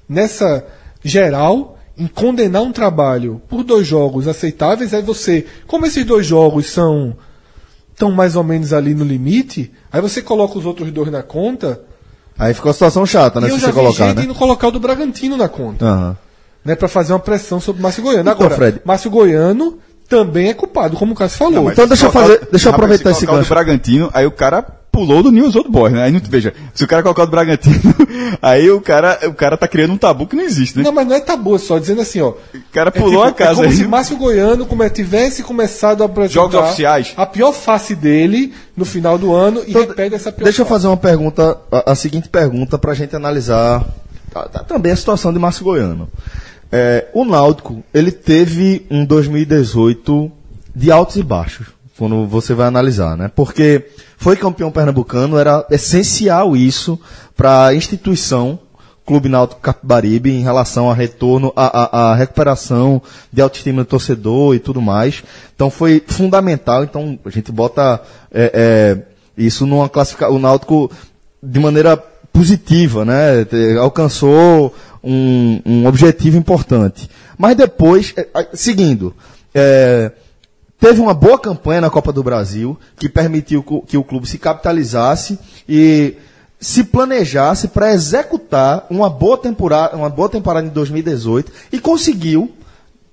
[0.09, 0.64] nessa
[1.03, 6.66] geral em condenar um trabalho por dois jogos aceitáveis, aí você, como esses dois jogos
[6.66, 7.16] são
[7.92, 11.83] estão mais ou menos ali no limite, aí você coloca os outros dois na conta,
[12.38, 13.49] Aí ficou a situação chata, né?
[13.49, 14.25] e eu Se já você vi colocar, gente né?
[14.25, 16.16] indo colocar o do Bragantino na conta, Aham.
[16.64, 18.23] né, para fazer uma pressão sobre o Márcio Goiano.
[18.23, 18.81] Então, Agora, Fred.
[18.85, 21.71] Márcio Goiano também é culpado, como o Cássio falou.
[21.71, 23.45] Então deixa eu fazer- deixa eu aproveitar se esse gancho.
[23.45, 26.05] do Bragantino, aí o cara pulou do News Old Boys, né?
[26.05, 27.81] Aí não, veja, se o cara colocar o do Bragantino,
[28.42, 30.85] aí o cara, o cara tá criando um tabu que não existe, né?
[30.85, 32.28] Não, mas não é tabu, é só dizendo assim, ó.
[32.31, 32.37] O
[32.72, 33.74] cara É pulou tipo- a casa É como aí.
[33.76, 37.14] se Márcio Goiano come- tivesse começado a apresentar Jogos oficiais.
[37.16, 40.74] a pior face dele no final do ano e repete essa pior Deixa eu face.
[40.83, 43.85] fazer uma pergunta, a, a seguinte pergunta pra gente analisar
[44.31, 46.07] tá, tá, também a situação de Márcio Goiano.
[46.70, 50.31] É, o Náutico, ele teve um 2018
[50.74, 51.66] de altos e baixos,
[52.03, 53.31] quando você vai analisar, né?
[53.33, 53.87] Porque
[54.17, 56.99] foi campeão pernambucano, era essencial isso
[57.37, 58.59] para a instituição
[59.07, 63.01] Clube Náutico Capibaribe em relação a retorno, a, a, a recuperação
[63.33, 65.23] de autoestima do torcedor e tudo mais.
[65.55, 66.83] Então foi fundamental.
[66.83, 68.99] Então a gente bota é, é,
[69.41, 70.35] isso numa classificação.
[70.35, 70.91] O Náutico
[71.41, 71.97] de maneira
[72.33, 73.47] positiva, né?
[73.81, 77.09] Alcançou um, um objetivo importante.
[77.38, 79.15] Mas depois, é, seguindo,
[79.55, 80.11] é,
[80.83, 85.38] teve uma boa campanha na Copa do Brasil, que permitiu que o clube se capitalizasse
[85.68, 86.16] e
[86.59, 92.51] se planejasse para executar uma boa temporada, uma boa temporada em 2018 e conseguiu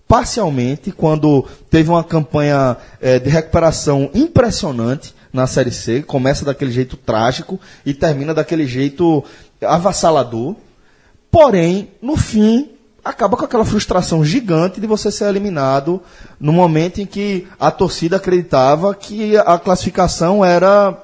[0.08, 6.97] parcialmente quando teve uma campanha eh, de recuperação impressionante na Série C, começa daquele jeito
[6.97, 9.23] trágico e termina daquele jeito
[9.62, 10.55] avassalador.
[11.29, 12.67] Porém, no fim,
[13.03, 16.01] acaba com aquela frustração gigante de você ser eliminado
[16.39, 20.97] no momento em que a torcida acreditava que a classificação era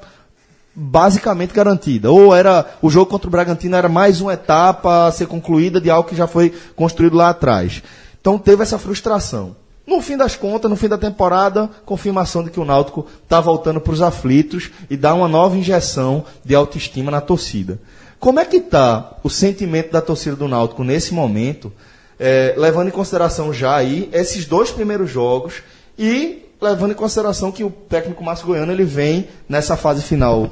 [0.76, 2.12] basicamente garantida.
[2.12, 5.90] Ou era o jogo contra o Bragantino era mais uma etapa a ser concluída de
[5.90, 7.82] algo que já foi construído lá atrás.
[8.20, 9.56] Então teve essa frustração.
[9.88, 13.80] No fim das contas, no fim da temporada, confirmação de que o Náutico está voltando
[13.80, 17.80] para os aflitos e dá uma nova injeção de autoestima na torcida.
[18.20, 21.72] Como é que está o sentimento da torcida do Náutico nesse momento,
[22.20, 25.56] eh, levando em consideração já aí esses dois primeiros jogos
[25.98, 30.50] e levando em consideração que o técnico Márcio Goiano ele vem nessa fase final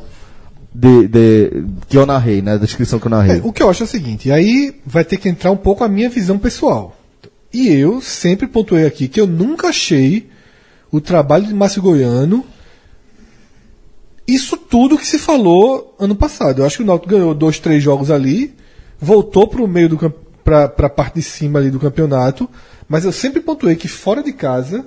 [0.74, 2.52] de, de- que eu narrei, né?
[2.58, 3.38] Da descrição que eu narrei.
[3.38, 5.84] É, o que eu acho é o seguinte, aí vai ter que entrar um pouco
[5.84, 6.96] a minha visão pessoal.
[7.54, 10.30] E eu sempre pontuei aqui que eu nunca achei
[10.92, 12.44] o trabalho de Márcio Goiano
[14.28, 16.62] isso tudo que se falou ano passado.
[16.62, 18.54] Eu acho que o Náutico ganhou dois, três jogos ali,
[19.00, 22.50] voltou para o meio do para a parte de cima ali do campeonato,
[22.88, 24.86] mas eu sempre pontuei que fora de casa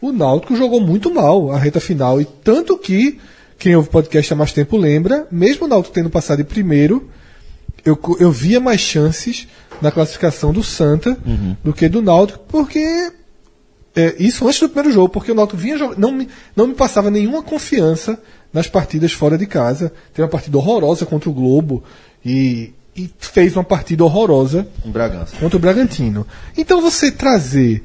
[0.00, 3.18] o Náutico jogou muito mal a reta final e tanto que
[3.58, 7.08] quem ouve o podcast há mais tempo lembra, mesmo o Náutico tendo passado em primeiro,
[7.84, 9.46] eu, eu via mais chances
[9.80, 11.16] na classificação do Santa
[11.62, 13.12] do que do Náutico, porque
[13.96, 17.10] é, isso antes do primeiro jogo, porque o Náutico vinha não me, não me passava
[17.10, 18.20] nenhuma confiança
[18.52, 19.90] nas partidas fora de casa.
[20.12, 21.82] Teve uma partida horrorosa contra o Globo
[22.22, 25.34] e, e fez uma partida horrorosa Bragança.
[25.38, 26.26] contra o Bragantino.
[26.58, 27.82] Então você trazer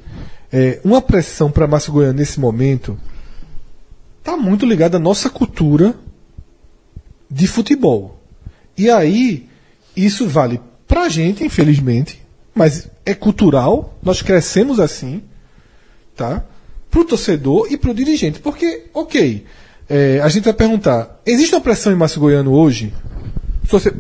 [0.52, 3.00] é, uma pressão para Márcio Goiano nesse momento
[4.21, 5.95] tá muito ligado à nossa cultura
[7.30, 8.19] de futebol.
[8.78, 9.47] E aí
[9.95, 12.21] isso vale pra gente, infelizmente,
[12.54, 15.24] mas é cultural, nós crescemos assim,
[16.15, 16.43] tá?
[16.89, 19.45] Pro torcedor e pro dirigente, porque, ok,
[19.89, 22.93] é, a gente vai perguntar, existe uma pressão em Márcio Goiano hoje?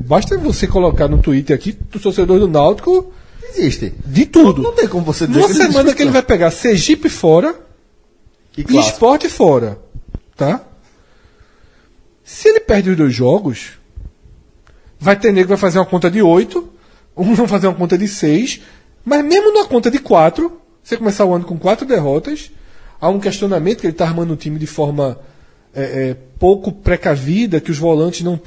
[0.05, 3.13] Basta você colocar no Twitter aqui, do torcedor do Náutico,
[3.49, 3.93] Existe.
[4.05, 4.61] de tudo.
[4.61, 6.13] Não tem como você dizer Numa que não semana existe, que ele não.
[6.13, 7.55] vai pegar Sergipe fora
[8.57, 9.79] E e esporte fora.
[10.35, 10.61] Tá?
[12.23, 13.71] Se ele perde os dois jogos,
[14.99, 16.69] vai ter nego que vai fazer uma conta de 8,
[17.15, 18.61] uns vão fazer uma conta de 6,
[19.03, 22.51] mas mesmo numa conta de 4, você começar o ano com quatro derrotas,
[22.99, 25.19] há um questionamento que ele está armando o time de forma
[25.73, 28.39] é, é, pouco precavida, que os volantes não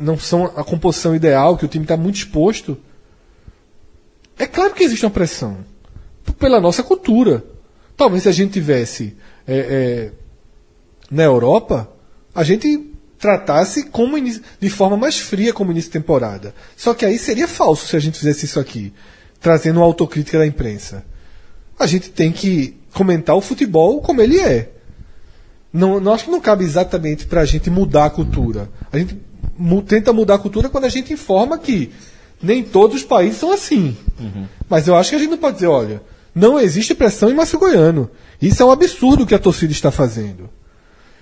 [0.00, 2.78] não são a composição ideal, que o time está muito exposto.
[4.38, 5.58] É claro que existe uma pressão
[6.38, 7.44] pela nossa cultura.
[7.96, 10.12] Talvez se a gente tivesse é, é,
[11.10, 11.90] na Europa,
[12.34, 14.16] a gente tratasse como
[14.60, 16.54] de forma mais fria como início de temporada.
[16.76, 18.92] Só que aí seria falso se a gente fizesse isso aqui,
[19.40, 21.04] trazendo uma autocrítica da imprensa.
[21.78, 24.70] A gente tem que comentar o futebol como ele é.
[25.72, 28.68] Não, não acho que não cabe exatamente para a gente mudar a cultura.
[28.90, 29.18] A gente
[29.56, 31.90] mu tenta mudar a cultura quando a gente informa que
[32.42, 33.96] nem todos os países são assim.
[34.18, 34.46] Uhum.
[34.68, 36.02] Mas eu acho que a gente não pode dizer, olha,
[36.34, 38.10] não existe pressão em Márcio Goiano.
[38.40, 40.48] Isso é um absurdo que a torcida está fazendo.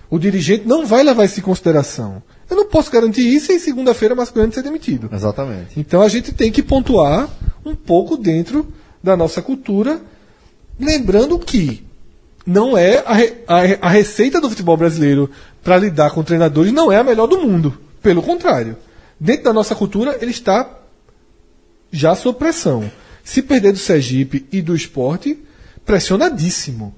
[0.09, 2.23] O dirigente não vai levar isso em consideração.
[2.49, 5.09] Eu não posso garantir isso e segunda-feira Márcio Goiano ser demitido.
[5.13, 5.79] Exatamente.
[5.79, 7.29] Então a gente tem que pontuar
[7.65, 8.69] um pouco dentro
[9.03, 10.01] da nossa cultura,
[10.79, 11.85] lembrando que
[12.47, 13.15] não é a,
[13.55, 15.31] a, a receita do futebol brasileiro
[15.63, 17.77] para lidar com treinadores não é a melhor do mundo.
[18.03, 18.77] Pelo contrário.
[19.19, 20.79] Dentro da nossa cultura, ele está
[21.91, 22.91] já sob pressão.
[23.25, 25.39] Se perder do Sergipe e do esporte,
[25.85, 26.95] pressionadíssimo.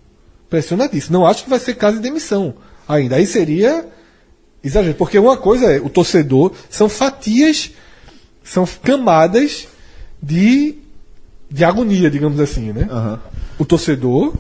[0.51, 1.19] Pressionadíssimo.
[1.19, 2.55] Não acho que vai ser caso de demissão
[2.87, 3.17] ainda.
[3.17, 3.87] Aí seria
[4.63, 4.95] exagero.
[4.95, 7.71] Porque uma coisa é o torcedor, são fatias,
[8.43, 9.69] são camadas
[10.23, 10.77] de,
[11.51, 12.89] de agonia, digamos assim, né?
[12.91, 13.19] Uhum.
[13.59, 14.35] O torcedor,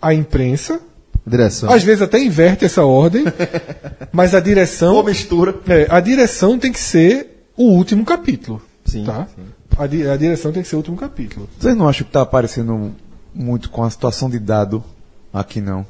[0.00, 0.80] a imprensa.
[1.26, 1.70] Direção.
[1.70, 3.24] Às vezes até inverte essa ordem,
[4.12, 4.94] mas a direção.
[4.94, 5.54] Ou mistura.
[5.66, 8.60] É, a direção tem que ser o último capítulo.
[8.84, 9.04] Sim.
[9.04, 9.26] Tá?
[9.34, 9.42] sim.
[9.76, 11.48] A, di a, direção tem que ser o último capítulo.
[11.58, 12.92] Vocês não acham que está aparecendo
[13.34, 14.84] muito com a situação de dado
[15.32, 15.84] aqui, não?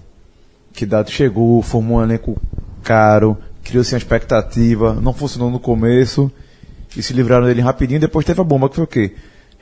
[0.73, 2.41] Que dado chegou, formou um elenco
[2.83, 6.31] caro, criou-se uma expectativa, não funcionou no começo,
[6.97, 9.15] e se livraram dele rapidinho, depois teve a bomba, que foi o quê?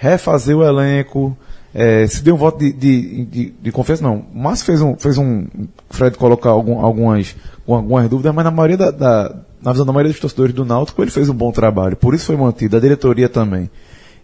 [0.02, 1.36] Refazer o elenco,
[1.72, 4.24] é, se deu um voto de, de, de, de confiança, não.
[4.34, 5.46] O Márcio fez um, fez um.
[5.90, 10.10] Fred colocar algum, algumas, algumas dúvidas, mas na maioria da, da, na visão da maioria
[10.10, 11.96] dos torcedores do Náutico, ele fez um bom trabalho.
[11.96, 13.70] Por isso foi mantido, a diretoria também.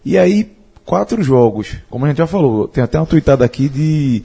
[0.03, 0.51] E aí,
[0.83, 4.23] quatro jogos, como a gente já falou, tem até uma tweetada aqui de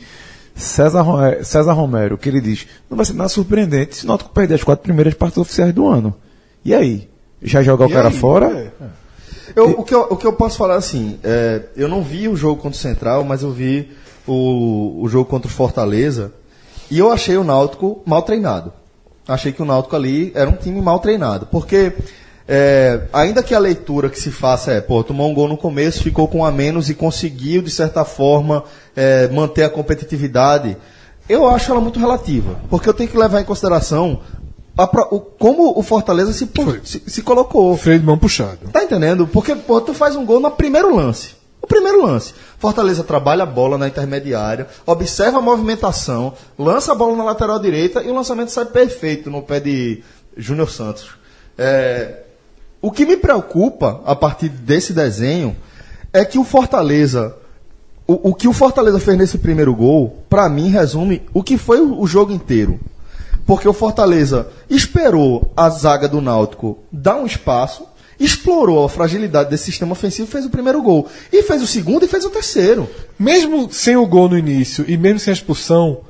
[0.56, 4.30] César, é, César Romero, que ele diz: não vai ser nada surpreendente se o Náutico
[4.30, 6.16] perder as quatro primeiras partidas oficiais do ano.
[6.64, 7.08] E aí?
[7.40, 8.18] Já jogar o cara aí?
[8.18, 8.50] fora?
[8.50, 9.03] É.
[9.54, 12.36] Eu, o, que eu, o que eu posso falar assim, é, eu não vi o
[12.36, 13.90] jogo contra o Central, mas eu vi
[14.26, 16.32] o, o jogo contra o Fortaleza
[16.90, 18.72] e eu achei o Náutico mal treinado.
[19.26, 21.92] Achei que o Náutico ali era um time mal treinado, porque
[22.46, 26.02] é, ainda que a leitura que se faça é, pô, tomou um gol no começo,
[26.02, 28.64] ficou com um a menos e conseguiu, de certa forma,
[28.94, 30.76] é, manter a competitividade,
[31.26, 32.58] eu acho ela muito relativa.
[32.68, 34.20] Porque eu tenho que levar em consideração
[34.76, 34.84] a,
[35.14, 36.48] o, como o Fortaleza se,
[36.82, 37.76] se, se, colocou.
[37.76, 38.68] Freio de mão puxado.
[38.72, 39.26] Tá entendendo?
[39.26, 41.36] Porque, pô, tu faz um gol no primeiro lance.
[41.62, 42.34] O primeiro lance.
[42.58, 48.02] Fortaleza trabalha a bola na intermediária, observa a movimentação, lança a bola na lateral direita
[48.02, 50.02] e o lançamento sai perfeito no pé de
[50.36, 51.10] Júnior Santos.
[51.56, 52.22] É,
[52.82, 55.56] o que me preocupa a partir desse desenho
[56.12, 57.34] é que o Fortaleza,
[58.06, 61.80] o, o que o Fortaleza fez nesse primeiro gol, para mim resume o que foi
[61.80, 62.78] o, o jogo inteiro.
[63.46, 67.86] Porque o Fortaleza esperou a zaga do Náutico dar um espaço,
[68.18, 71.08] explorou a fragilidade desse sistema ofensivo, fez o primeiro gol.
[71.32, 72.88] E fez o segundo e fez o terceiro.
[73.18, 76.00] Mesmo sem o gol no início e mesmo sem a expulsão,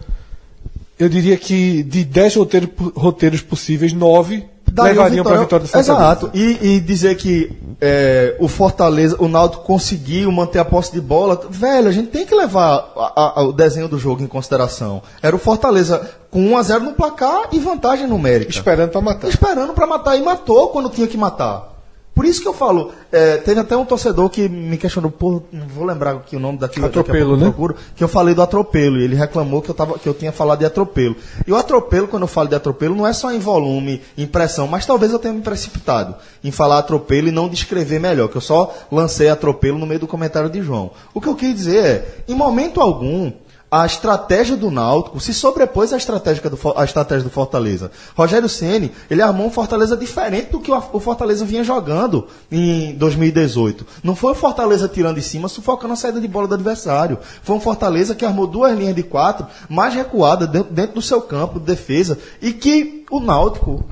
[0.99, 4.45] eu diria que de 10 roteiros, roteiros possíveis, 9
[4.83, 5.93] levariam para a vitória do Fortaleza.
[5.93, 6.31] Exato.
[6.35, 11.41] E, e dizer que é, o Fortaleza, o Náutico conseguiu manter a posse de bola,
[11.49, 15.03] velho, a gente tem que levar a, a, o desenho do jogo em consideração.
[15.23, 18.51] Era o Fortaleza com 1 a 0 no placar e vantagem numérica.
[18.51, 19.29] Esperando para matar.
[19.29, 21.74] Esperando para matar e matou quando tinha que matar.
[22.15, 25.67] Por isso que eu falo, é, teve até um torcedor que me questionou, pô, não
[25.67, 26.87] vou lembrar aqui o nome daquilo.
[26.87, 27.47] Atropelo, né?
[27.47, 30.31] Procuro, que eu falei do atropelo, e ele reclamou que eu, tava, que eu tinha
[30.31, 31.17] falado de atropelo.
[31.45, 34.69] E o atropelo, quando eu falo de atropelo, não é só em volume, em pressão,
[34.69, 38.41] mas talvez eu tenha me precipitado em falar atropelo e não descrever melhor, que eu
[38.41, 40.93] só lancei atropelo no meio do comentário de João.
[41.13, 43.33] O que eu quis dizer é, em momento algum,
[43.75, 47.91] a estratégia do Náutico se sobrepôs à estratégia do, à estratégia do Fortaleza.
[48.17, 53.85] Rogério Ceni ele armou um Fortaleza diferente do que o Fortaleza vinha jogando em 2018.
[54.05, 57.19] Não foi o Fortaleza tirando de cima, sufocando a saída de bola do adversário.
[57.43, 61.21] Foi um Fortaleza que armou duas linhas de quatro, mais recuada dentro, dentro do seu
[61.21, 63.85] campo de defesa, e que o Náutico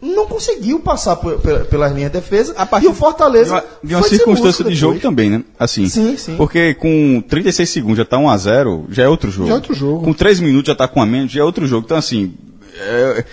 [0.00, 2.54] não conseguiu passar por, pelas linhas de defesa.
[2.56, 3.62] A partir e o Fortaleza.
[3.82, 5.44] De uma, de uma circunstância de jogo também, né?
[5.58, 5.88] Assim.
[5.88, 6.36] Sim, sim.
[6.36, 9.48] Porque com 36 segundos já está 1x0, já é outro jogo.
[9.48, 10.04] Já é outro jogo.
[10.04, 11.84] Com 3 minutos já está com a menos, já é outro jogo.
[11.84, 12.34] Então, assim.
[12.78, 13.24] É,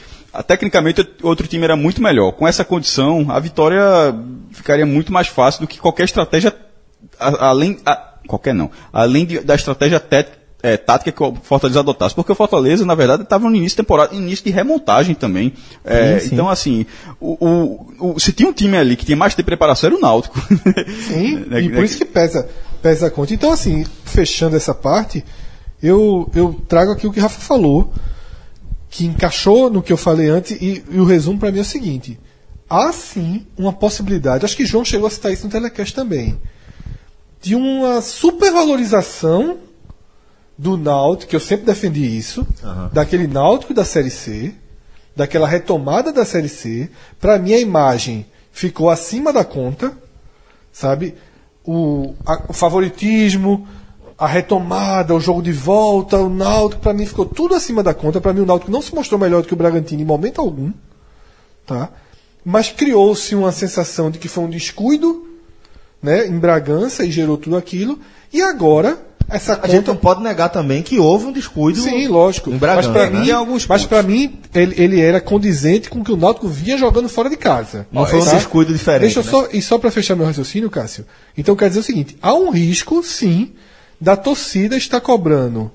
[0.44, 2.34] tecnicamente, outro time era muito melhor.
[2.34, 3.82] Com essa condição, a vitória
[4.52, 6.54] ficaria muito mais fácil do que qualquer estratégia.
[7.18, 7.80] Além.
[7.86, 8.70] A, qualquer não.
[8.92, 10.00] Além de, da estratégia
[10.64, 13.84] é, tática que o Fortaleza adotasse, porque o Fortaleza, na verdade, estava no início de
[13.84, 15.54] temporada, início de remontagem também.
[15.86, 16.34] É, Sim, sim.
[16.36, 16.86] Então, assim,
[17.20, 17.38] o,
[18.00, 20.40] o- o- se tinha um time ali que tinha mais de preparação, era o Náutico.
[21.08, 22.50] Sim, Né, e né, por isso que pesa,
[22.82, 23.34] pesa a conta.
[23.34, 25.24] Então, assim, fechando essa parte,
[25.82, 27.94] eu, eu trago aqui o que o Rafa falou,
[28.90, 31.66] que encaixou no que eu falei antes, e, e o resumo para mim é o
[31.66, 32.20] seguinte:
[32.68, 36.36] há sim uma possibilidade, acho que João chegou a citar isso no telecast também,
[37.44, 39.60] de uma supervalorização
[40.58, 42.46] do Náutico, que eu sempre defendi isso,
[42.92, 44.54] daquele Náutico da Série C,
[45.16, 46.90] daquela retomada da Série C,
[47.20, 49.96] para mim a imagem ficou acima da conta,
[50.72, 51.16] sabe?
[51.64, 53.68] O, a- o favoritismo,
[54.18, 58.20] a retomada, o jogo de volta, o Náutico, para mim ficou tudo acima da conta.
[58.20, 60.72] Para mim o Náutico não se mostrou melhor do que o Bragantino em momento algum,
[61.66, 61.90] tá?
[62.44, 65.28] Mas criou-se uma sensação de que foi um descuido,
[66.02, 68.00] né, em Bragança e gerou tudo aquilo.
[68.32, 68.98] E agora
[69.30, 72.50] essa A gente conta não pode negar também que houve um descuido Sim, lógico.
[72.50, 72.90] em Bragança.
[72.90, 73.20] mas para né?
[73.26, 76.78] mim, alguns mas pra mim ele, ele era condizente com o que o Náutico vinha
[76.78, 77.86] jogando fora de casa.
[77.92, 78.36] Não foi um Tá?
[78.36, 79.30] descuido diferente, Deixa eu né?
[79.30, 81.06] só e só para fechar meu raciocínio, Cássio.
[81.38, 83.54] Então quer dizer o seguinte: há um risco, sim,
[84.00, 85.72] da torcida estar cobrando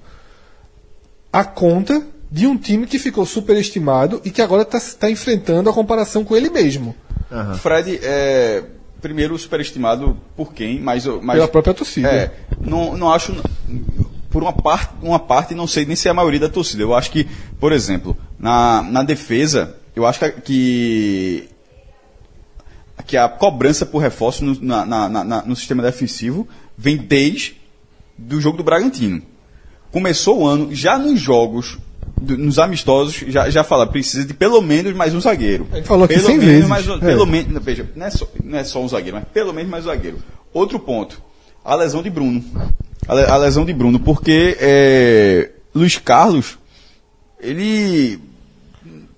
[1.32, 6.24] a conta de um time que ficou superestimado e que agora está enfrentando a comparação
[6.24, 6.94] com ele mesmo,
[7.30, 8.62] O Fred é,
[9.02, 11.04] primeiro, superestimado por quem, mas...
[11.20, 12.08] mas pela própria torcida.
[12.08, 13.34] É, não, não acho.
[14.30, 16.82] Por uma parte, uma parte, não sei nem se é a maioria da torcida.
[16.82, 17.26] Eu acho que,
[17.60, 21.48] por exemplo, na, na defesa, eu acho que,
[23.06, 27.60] que, a cobrança por reforço no, na- na- na- no sistema defensivo vem desde
[28.16, 29.20] do jogo do Bragantino.
[29.90, 31.76] Começou o ano, já nos jogos,
[32.22, 35.66] do- nos amistosos, já, já fala, precisa de pelo menos mais um zagueiro.
[35.74, 36.68] Gente falou pelo 100 menos vezes.
[36.68, 36.98] Mais É.
[36.98, 39.70] Pelo menos, não, veja, não é, só, não é só um zagueiro, mas pelo menos
[39.70, 40.18] mais um zagueiro.
[40.54, 41.20] Outro ponto,
[41.64, 42.42] a lesão de Bruno.
[43.08, 46.58] A, le- a lesão de Bruno, porque é, Luiz Carlos,
[47.40, 48.18] ele.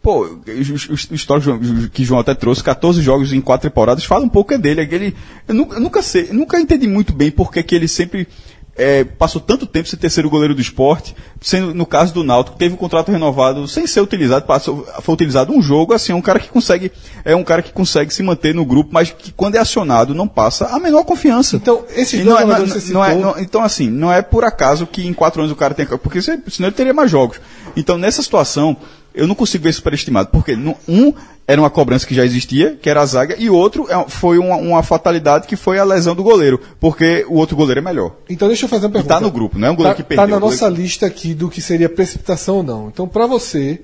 [0.03, 1.59] Pô, o histórico
[1.91, 4.83] que João até trouxe, 14 jogos em quatro temporadas, fala um pouco é dele.
[4.83, 5.17] é que ele,
[5.49, 8.29] eu, nunca, eu nunca sei, eu nunca entendi muito bem porque que ele sempre
[8.77, 12.57] é, passou tanto tempo sem ter sido goleiro do esporte, sendo no caso do Náutico,
[12.57, 16.21] teve um contrato renovado sem ser utilizado, passou, foi utilizado um jogo, assim, é um
[16.23, 16.91] cara que consegue,
[17.25, 20.27] é um cara que consegue se manter no grupo, mas que quando é acionado não
[20.27, 21.57] passa a menor confiança.
[21.57, 21.85] Então,
[22.17, 24.87] E dois não é- não- você não é- não- então, assim, não é por acaso
[24.87, 25.87] que em quatro anos o cara tem.
[25.87, 27.41] Porque se- senão ele teria mais jogos.
[27.77, 28.77] Então, nessa situação,
[29.15, 30.31] eu não consigo ver superestimado.
[30.31, 30.57] Porque
[30.89, 31.13] um
[31.47, 34.57] era uma cobrança que já existia, que era a zaga, e outro é- foi uma,
[34.57, 36.59] uma fatalidade que foi a lesão do goleiro.
[36.81, 38.17] Porque o outro goleiro é melhor.
[38.29, 39.15] Então deixa eu fazer uma pergunta.
[39.15, 41.35] tá no grupo, não é um goleiro tá, que perdeu, Tá na nossa lista aqui
[41.35, 42.89] do que seria precipitação ou não.
[42.89, 43.81] Então, para você,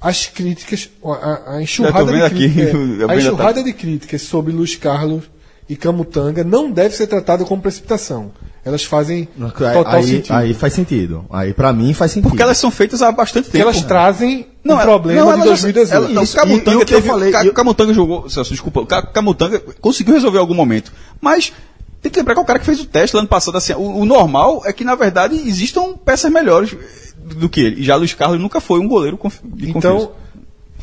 [0.00, 4.52] as críticas, a, a enxurrada, de, aqui, crítica- é, a a enxurrada de críticas sobre
[4.52, 5.24] Luiz Carlos
[5.68, 8.30] e Camutanga não deve ser tratada como precipitação.
[8.64, 10.32] Elas fazem total aí, sentido.
[10.34, 11.24] aí faz sentido.
[11.30, 12.30] Aí pra mim faz sentido.
[12.30, 13.70] Porque elas são feitas há bastante Porque tempo.
[13.70, 15.94] elas trazem Não, um ela- problema não, de ela já- 2018.
[15.94, 18.28] ela- não, Isso, Camutanga e- e eu falei- Ca- eu- Camutanga jogou.
[18.30, 18.86] Celso, desculpa.
[19.12, 20.92] Camutanga conseguiu resolver em algum momento.
[21.20, 21.52] Mas
[22.00, 23.56] tem que lembrar que é o cara que fez o teste lá ano passado.
[23.58, 26.74] Assim, o, o normal é que, na verdade, existam peças melhores
[27.18, 27.80] do que ele.
[27.80, 29.78] E já Luiz Carlos nunca foi um goleiro de confiança.
[29.78, 30.10] Então,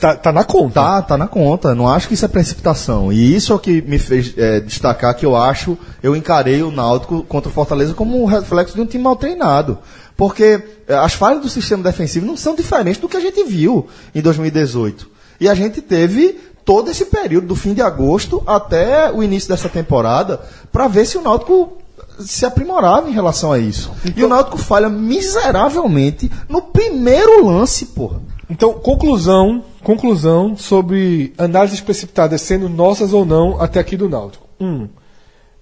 [0.02, 0.82] tá, tá na conta.
[0.82, 1.76] Tá, tá na conta.
[1.76, 3.14] Não acho que isso é precipitação.
[3.14, 6.72] E isso é o que me fez é, destacar que eu acho, eu encarei o
[6.72, 9.78] Náutico contra o Fortaleza como um reflexo de um time mal treinado.
[10.18, 13.88] Porque é, as falhas do sistema defensivo não são diferentes do que a gente viu
[14.14, 15.08] em 2018.
[15.40, 19.70] E a gente teve todo esse período, do fim de agosto até o início dessa
[19.70, 21.78] temporada, para ver se o Náutico
[22.20, 23.92] se aprimorava em relação a isso.
[24.16, 28.22] E o Náutico falha miseravelmente no primeiro lance, porra.
[28.52, 34.46] Então, conclusão, conclusão sobre análises precipitadas sendo nossas ou não até aqui do Náutico.
[34.60, 34.90] Um,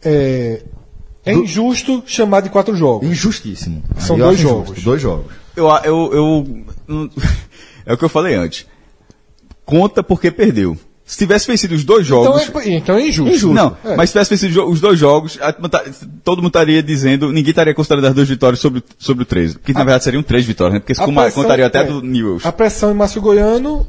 [0.03, 0.63] é,
[1.23, 3.07] é injusto chamar de quatro jogos.
[3.07, 3.83] Injustíssimo.
[3.99, 4.69] São eu dois jogos.
[4.71, 5.31] injusto, Dois jogos.
[5.55, 6.13] Eu, eu,
[6.87, 7.09] eu-
[7.85, 8.65] é o que eu falei antes.
[9.63, 10.75] Conta porque perdeu.
[11.09, 12.67] Se tivesse vencido os dois Então jogos.
[12.67, 13.51] é, então é injusto.
[13.51, 13.95] Não, É.
[13.95, 15.83] mas se tivesse vencido os dois jogos, a tá-
[16.23, 19.57] todo mundo estaria dizendo, ninguém estaria considerando as duas vitórias sobre, sobre o 13.
[19.57, 20.79] Que na verdade seriam três vitórias, né?
[20.79, 22.47] Porque se A contaria até é, do Newells.
[22.47, 23.87] A pressão em Márcio Goiano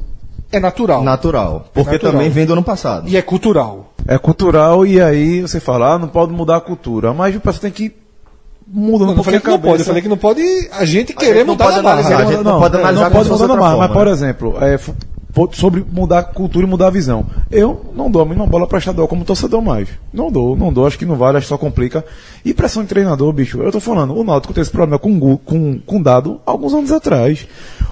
[0.51, 1.03] é natural.
[1.03, 1.69] Natural.
[1.71, 2.11] Porque Natural.
[2.13, 3.07] também vem do ano passado.
[3.07, 3.93] E é cultural.
[4.07, 7.13] É cultural e aí você fala, ah, não pode mudar a cultura.
[7.13, 7.91] Mas o pessoal tem que
[8.67, 10.41] mudar Eu um não pouquinho falei a que não pode, eu falei que não pode
[10.71, 11.99] a gente querer não mudar pode na barra.
[11.99, 13.93] analisar, a gente não não, pode é, analisar não pode mudar na barra, mas forma,
[13.93, 14.11] por né?
[14.11, 14.79] exemplo, é,
[15.53, 17.25] sobre mudar a cultura e mudar a visão.
[17.49, 19.89] Eu não dou a mínima bola para estadual como torcedor mais.
[20.13, 22.03] Não dou, não dou, acho que não vale, acho que só complica.
[22.43, 25.79] E pressão de treinador, bicho, eu tô falando, o Náutico teve esse problema com, com,
[25.79, 27.47] com dado alguns anos atrás.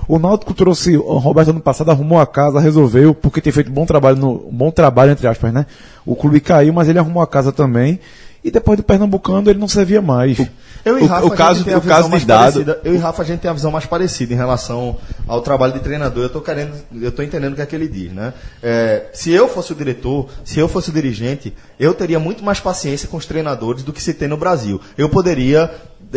[0.10, 3.86] O Náutico trouxe, o Roberto ano passado arrumou a casa, resolveu, porque tem feito bom
[3.86, 5.68] trabalho, no, bom trabalho, entre aspas, né?
[6.03, 7.99] O clube caiu, mas ele arrumou a casa também.
[8.41, 10.39] e depois do Pernambucano ele não servia mais.
[10.86, 12.80] Eu e O- Rafa, o a caso- o caso de mais dado- parecida.
[12.86, 14.95] Eu e Rafa, a gente tem a visão mais parecida em relação
[15.28, 16.24] ao trabalho de treinador.
[16.24, 18.34] Eu tô querendo, eu tô entendendo o que é que ele diz, né?
[18.64, 22.62] É, se eu fosse o diretor, se eu fosse o dirigente, eu teria muito mais
[22.62, 24.80] paciência com os treinadores do que se tem no Brasil.
[24.97, 25.70] Eu poderia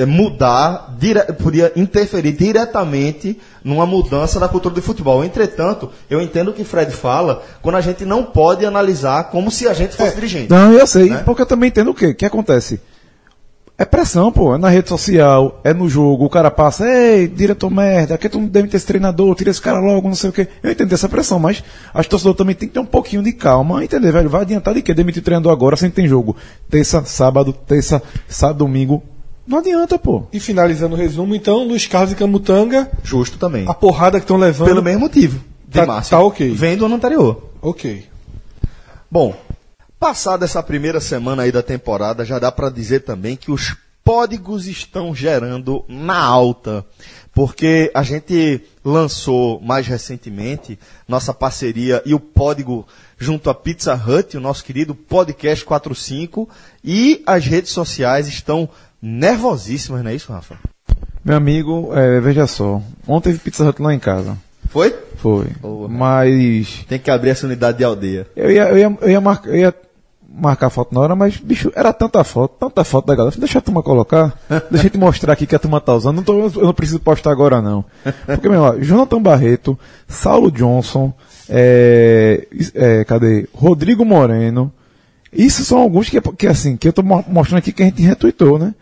[0.07, 5.22] mudar, dire, poderia interferir diretamente numa mudança da cultura do futebol.
[5.24, 9.68] Entretanto, eu entendo o que Fred fala quando a gente não pode analisar como se
[9.68, 10.51] a gente fosse dirigente.
[10.51, 11.22] Não, eu sei, Né?
[11.24, 12.07] porque eu também entendo o quê?
[12.07, 12.80] O que acontece?
[13.76, 14.55] É pressão, pô.
[14.55, 16.24] É na rede social, é no jogo.
[16.26, 19.61] O cara passa, ei, diretor merda, aqui tu não deve ter esse treinador, tira esse
[19.61, 20.47] cara logo, não sei o quê.
[20.62, 23.82] Eu entendo essa pressão, mas as torcedores também tem que ter um pouquinho de calma,
[23.82, 24.28] entender, velho?
[24.30, 24.95] Vai adiantar de quê?
[24.95, 26.36] Demitir treinador agora, sem tem jogo.
[26.70, 29.03] Terça, sábado, terça, sábado, domingo.
[29.47, 30.24] Não adianta, pô.
[30.32, 33.64] E finalizando o resumo, então, Luiz Carlos e Camutanga, Justo também.
[33.68, 34.68] a porrada que estão levando.
[34.68, 35.43] Pelo mesmo motivo.
[35.66, 36.11] De Tá- Márcio.
[36.16, 36.51] tá ok.
[36.55, 37.51] Vem do ano anterior.
[37.61, 38.05] Ok.
[39.11, 39.34] Bom,
[39.99, 43.74] passada essa primeira semana aí da temporada, já dá pra dizer também que os
[44.05, 46.84] códigos estão gerando na alta.
[47.34, 50.78] Porque a gente lançou mais recentemente
[51.09, 52.86] nossa parceria e o código
[53.18, 56.47] junto à Pizza Hut, o nosso querido Podcast 45,
[56.84, 58.68] e as redes sociais estão
[59.03, 60.55] nervosíssimas, não é isso, Rafa?
[61.24, 62.80] Meu amigo, é, veja só.
[63.07, 64.36] Ontem teve Pizza Hut lá em casa.
[64.68, 64.94] Foi?
[65.16, 65.46] Foi.
[65.90, 68.26] Mas Tem que abrir essa unidade de aldeia.
[68.34, 69.74] Eu ia, eu ia, eu ia, marcar, eu ia
[70.34, 73.36] marcar foto na hora, mas, bicho, era tanta foto, tanta foto da galera.
[73.38, 74.36] Deixa a turma colocar.
[74.70, 76.16] deixa eu te mostrar aqui que a turma tá usando.
[76.16, 77.84] Não tô, eu não preciso postar agora, não.
[78.26, 79.78] Porque, meu, ó, Jonathan Barreto,
[80.09, 81.12] Saulo Johnson,
[81.48, 83.46] é, é, cadê?
[83.55, 84.72] Rodrigo Moreno.
[85.32, 88.03] Isso são alguns que, que assim, que eu tô mo- mostrando aqui que a gente
[88.03, 88.74] retweetou, né?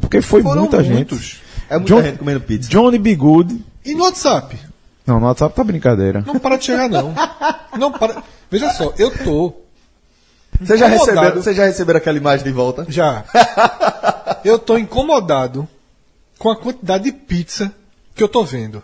[0.00, 1.18] Porque foi Foram muita muitos.
[1.20, 1.42] gente.
[1.70, 2.68] É muita John- gente comendo pizza.
[2.70, 3.14] Johnny B.
[3.14, 3.64] Good.
[3.84, 4.56] E no WhatsApp?
[5.06, 6.22] Não, no WhatsApp tá brincadeira.
[6.26, 7.14] Não para de chegar, não.
[7.78, 8.22] Não para.
[8.50, 9.54] Veja só, eu tô.
[10.60, 12.84] Você já, receberam, você já receberam aquela imagem de volta?
[12.88, 13.24] Já.
[14.44, 15.68] Eu tô incomodado
[16.38, 17.72] com a quantidade de pizza
[18.14, 18.82] que eu tô vendo.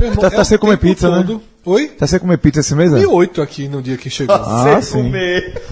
[0.00, 1.18] Irmão, Tá- tá o sem comer pizza, né?
[1.18, 1.42] todo.
[1.66, 1.88] Oi?
[1.88, 2.98] Tá você comer pizza esse mês, é?
[3.00, 4.34] E oito aqui no dia que chegou.
[4.36, 4.92] Ah, Sem sim.
[5.04, 5.62] comer.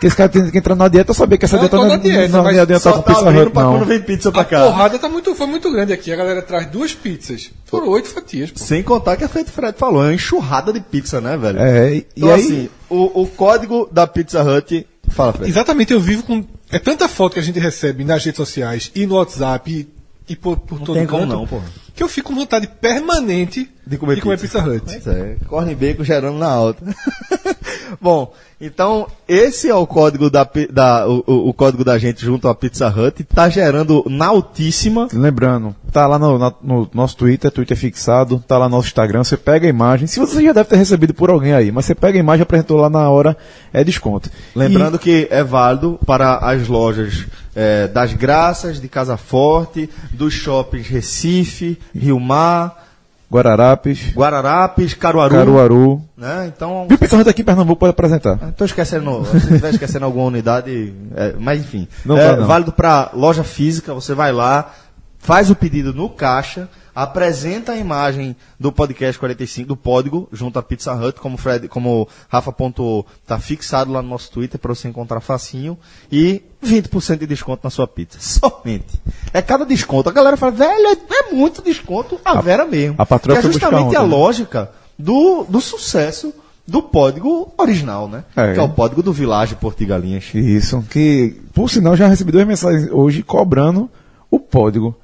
[0.00, 1.96] Porque esse cara tem que entrar na dieta, sabia que essa Eu dieta não, na
[1.98, 3.72] dieta, não, mas ia adiantar com tá pizza pra não.
[3.72, 4.64] quando vem pizza pra A cá.
[4.64, 6.10] porrada tá muito, foi muito grande aqui.
[6.10, 7.50] A galera traz duas pizzas.
[7.66, 8.58] Foram oito fatias, pô.
[8.58, 11.58] Sem contar que é feito Fred falou, é uma enxurrada de pizza, né, velho?
[11.60, 14.86] É, e, Então, e aí, assim, o, o código da Pizza Hut.
[15.10, 15.50] Fala, Fred.
[15.50, 16.46] Exatamente, eu vivo com.
[16.72, 20.34] É tanta foto que a gente recebe nas redes sociais e no WhatsApp e, e
[20.34, 21.66] por, por todo tem canto, não, porra.
[21.94, 24.36] que eu fico com vontade permanente De comer pizza.
[24.38, 24.82] Pizza Hut.
[24.86, 26.82] Pois é, corne bacon gerando na alta.
[28.00, 32.54] Bom, então esse é o código da, da o, o- código da gente junto à
[32.54, 35.08] Pizza Hut, tá gerando na altíssima.
[35.12, 39.36] lembrando, tá lá no, no nosso Twitter, Twitter fixado, tá lá no nosso Instagram, você
[39.36, 42.18] pega a imagem, se você já deve ter recebido por alguém aí, mas você pega
[42.18, 43.36] a imagem, apresentou lá na hora,
[43.72, 44.30] é desconto.
[44.54, 47.24] Lembrando que é válido para as lojas
[47.56, 52.89] eh, das Graças, de Casa Forte, dos shoppings Recife, Rio Mar, E
[53.30, 55.34] Guararapes, Guararapes, Caruaru.
[55.34, 56.02] Caruaru.
[56.16, 56.52] Né?
[56.54, 58.38] Então, E o Pizza Hut aqui em Pernambuco pode apresentar.
[58.48, 61.86] Estou esquecendo, se estiver esquecendo alguma unidade, é, mas enfim.
[62.04, 62.46] Não é não.
[62.46, 64.72] válido para loja física, você vai lá,
[65.18, 70.62] faz o pedido no caixa, apresenta a imagem do podcast 45, do código, junto à
[70.62, 74.88] Pizza Hut, como Fred, como Rafa pontuou, tá fixado lá no nosso Twitter para você
[74.88, 75.78] encontrar facinho,
[76.10, 78.18] e 20% de desconto na sua pizza.
[78.20, 79.00] Somente.
[79.32, 80.08] É cada desconto.
[80.08, 82.96] A galera fala, velho, é, é muito desconto, a, Vera mesmo.
[82.98, 84.06] a patroa que é justamente a né?
[84.06, 86.32] lógica do, do sucesso
[86.66, 88.22] do código original, né?
[88.36, 88.52] É.
[88.52, 90.24] Que é o código do Village Portigalinhas.
[90.34, 93.90] Isso, que, por sinal, já recebi duas mensagens hoje cobrando
[94.30, 94.94] o código.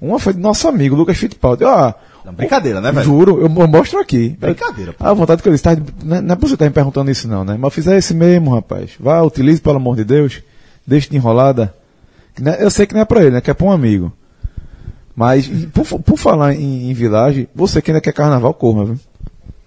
[0.00, 1.64] Uma foi do nosso amigo, Lucas Fittipaldi.
[1.64, 1.94] Ah,
[2.24, 3.04] Não, brincadeira, né, velho?
[3.04, 4.36] Juro, eu mo- mostro aqui.
[4.38, 5.04] Brincadeira, pô.
[5.04, 7.26] A vontade que eu disse, tá, não é não é você estar me perguntando isso
[7.26, 7.54] não, né?
[7.54, 8.90] Mas eu fiz é esse mesmo, rapaz.
[9.00, 10.42] Vá, utilize, pelo amor de Deus.
[10.86, 11.74] Deixe de enrolada.
[12.44, 13.40] É- Eu sei que não é pra ele, né?
[13.40, 14.12] Que é pra um amigo.
[15.14, 18.98] Mas, por, por falar em, em vilagem, você que ainda quer carnaval, corra, viu?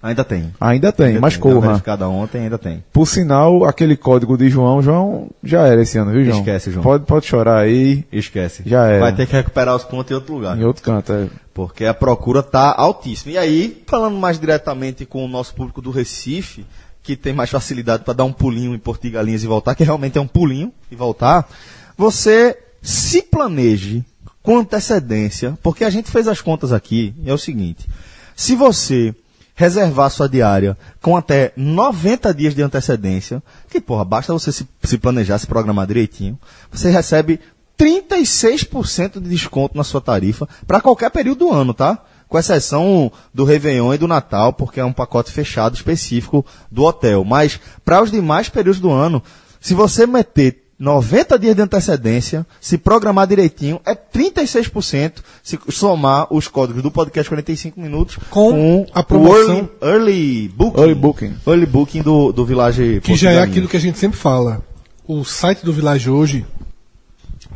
[0.02, 0.54] Ainda tem.
[0.62, 1.42] Ainda tem, Ainda mas tem.
[1.42, 1.60] Corra.
[1.70, 2.82] verificada ontem, ainda tem.
[2.94, 6.38] Por sinal, aquele código de João, João já era esse ano, viu, João?
[6.40, 6.84] Esquece, João.
[6.84, 8.64] Pode, pode chorar aí, Esquece.
[8.66, 9.00] Já era.
[9.02, 10.58] Vai ter que recuperar os pontos em outro lugar.
[10.58, 11.12] em outro canto.
[11.12, 11.28] É.
[11.54, 13.34] Porque a procura tá altíssima.
[13.34, 16.66] E aí, falando mais diretamente com o nosso público do Recife,
[17.04, 20.22] que tem mais facilidade para dar um pulinho em Portigalinhas e voltar, que realmente é
[20.22, 21.50] um pulinho e voltar,
[21.98, 24.04] você se planeje
[24.42, 27.88] com antecedência, porque a gente fez as contas aqui, e é o seguinte,
[28.36, 29.14] se você
[29.54, 34.98] reservar sua diária com até 90 dias de antecedência, que porra, basta você se, se
[34.98, 36.40] planejar, se programar direitinho,
[36.72, 37.42] você recebe
[37.78, 42.02] 36% de desconto na sua tarifa para qualquer período do ano, tá?
[42.30, 47.24] Com exceção do Réveillon e do Natal, porque é um pacote fechado específico do hotel.
[47.26, 49.22] Mas para os demais períodos do ano,
[49.60, 56.48] se você meter 90 dias de antecedência, se programar direitinho, é 36% se somar os
[56.48, 60.80] códigos do podcast 45 minutos Com a o promoção- early, early booking.
[60.80, 61.36] Early booking.
[61.46, 64.62] Early booking do, do Village Que já é aquilo que a gente sempre fala.
[65.06, 66.46] O site do Village hoje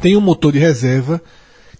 [0.01, 1.21] tem um motor de reserva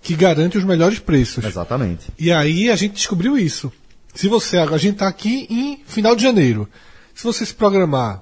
[0.03, 1.43] que garante os melhores preços.
[1.45, 2.07] Exatamente.
[2.19, 3.71] E aí a gente descobriu isso.
[4.13, 6.67] Se você, a gente está aqui em final de janeiro.
[7.15, 8.21] Se você se programar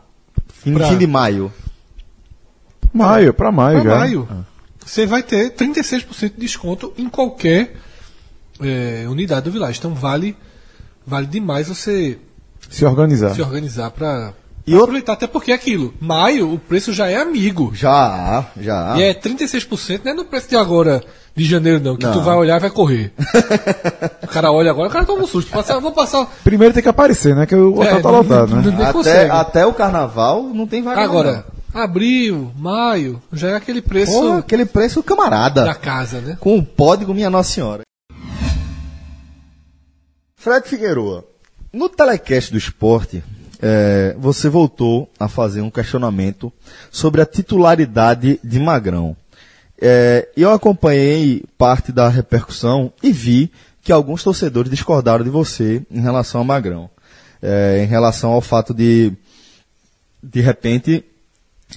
[0.53, 1.51] Fim, Pra- fim de maio.
[2.93, 3.97] Maio, pra maio para já.
[3.99, 4.45] maio,
[4.85, 7.75] você vai ter 36% de desconto em qualquer
[8.61, 9.79] eh, unidade do Village.
[9.79, 10.35] Então vale,
[11.07, 12.19] vale demais você
[12.69, 13.33] Se organizar.
[13.33, 14.33] se organizar para
[14.67, 15.13] E outro- aproveitar.
[15.13, 17.71] Até porque é aquilo, maio o preço já é amigo.
[17.73, 18.95] Já, já.
[18.97, 21.01] E é 36%, não é no preço de agora,
[21.35, 22.13] de janeiro não, que Não.
[22.13, 23.13] tu vai olhar e vai correr.
[24.23, 25.49] o cara olha agora, o cara toma um susto.
[25.51, 26.25] Passa, vou passar.
[26.43, 27.45] Primeiro tem que aparecer, né?
[27.45, 28.71] Que o hotel É, tá lotado, não- né?
[28.71, 29.31] nem até, consegue.
[29.31, 31.01] até o carnaval não tem vaga.
[31.01, 35.63] Agora, abril, maio, já é aquele preço Pô, aquele preço camarada.
[35.65, 36.37] da casa, né?
[36.39, 37.83] Com o código Minha Nossa Senhora.
[40.35, 41.23] Fred Figueroa,
[41.71, 43.23] no telecast do esporte,
[43.61, 46.51] eh, você voltou a fazer um questionamento
[46.89, 49.15] sobre a titularidade de Magrão.
[49.81, 53.51] Eh, eu acompanhei parte da repercussão e vi
[53.81, 56.89] que alguns torcedores discordaram de você em relação a Magrão.
[57.41, 59.11] Eh, em relação ao fato de,
[60.21, 61.03] de repente,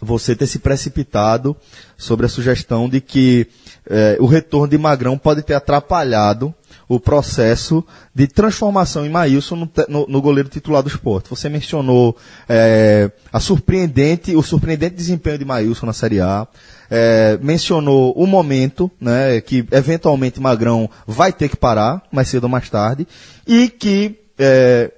[0.02, 1.56] você ter se precipitado
[1.96, 3.46] sobre a sugestão de que
[3.88, 6.54] eh, o retorno de Magrão pode ter atrapalhado
[6.86, 7.82] o processo
[8.14, 11.30] de transformação em Maílson no, no- no goleiro titular do esporte.
[11.30, 12.14] Você mencionou
[12.46, 16.46] eh, a surpreendente, o surpreendente desempenho de Maílson na Série A,
[16.90, 22.50] eh, mencionou o momento, né, que eventualmente Magrão vai ter que parar, mais cedo ou
[22.50, 23.06] mais tarde,
[23.46, 24.90] e que eh,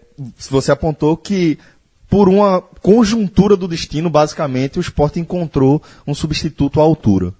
[0.50, 1.58] você apontou que
[2.08, 7.34] por uma conjuntura do destino, basicamente, o esporte encontrou um substituto à altura.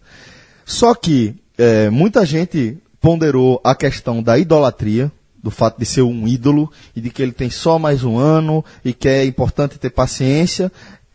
[0.65, 5.11] Só que eh, muita gente ponderou a questão da idolatria,
[5.43, 8.65] do fato de ser um ídolo e de que ele tem só mais um ano
[8.85, 10.73] e que é importante ter paciência.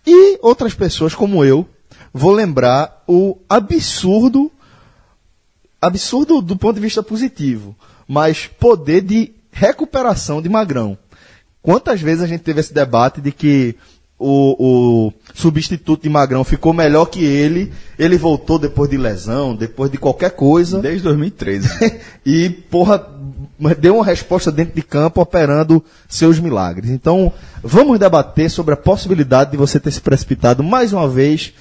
[0.08, 1.68] E outras pessoas, como eu,
[2.14, 4.52] vou lembrar o absurdo
[5.82, 7.76] absurdo do ponto de vista positivo,
[8.08, 10.98] mas poder de recuperação de Magrão.
[11.62, 13.76] Quantas vezes a gente teve esse debate de que
[14.18, 19.92] o, o substituto de Magrão ficou melhor que ele, ele voltou depois de lesão, depois
[19.92, 22.00] de qualquer coisa, Desde 2013.
[22.24, 23.04] e, porra,
[23.80, 26.92] deu uma resposta dentro de campo operando seus milagres.
[26.92, 27.34] Então,
[27.64, 31.54] vamos debater sobre a possibilidade de você ter se precipitado mais uma vez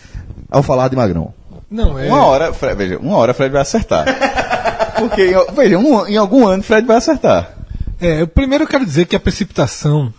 [0.51, 1.33] ao falar de Magrão.
[1.71, 2.09] Não, é.
[2.09, 4.05] Uma hora, Fred, veja, uma hora Fred vai acertar.
[4.99, 7.57] Porque, em- veja, um- em algum ano Fred vai acertar.
[8.01, 10.13] É, eu primeiro eu quero dizer que a precipitação,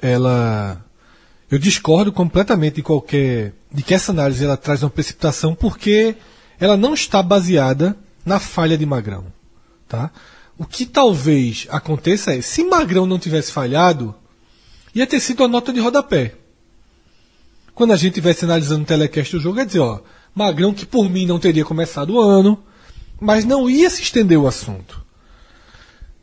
[0.00, 0.80] ela.
[1.50, 3.52] Eu discordo completamente de qualquer.
[3.72, 6.16] de que essa análise ela traz uma precipitação, porque
[6.58, 9.24] ela não está baseada na falha de Magrão.
[9.88, 10.10] Tá?
[10.58, 14.14] O que talvez aconteça é, se Magrão não tivesse falhado,
[14.94, 16.32] ia ter sido a nota de rodapé.
[17.76, 20.00] Quando a gente estivesse analisando o telecast do jogo, ia dizer, ó,
[20.34, 22.58] Magrão que por mim não teria começado o ano,
[23.20, 25.04] mas não ia se estender o assunto.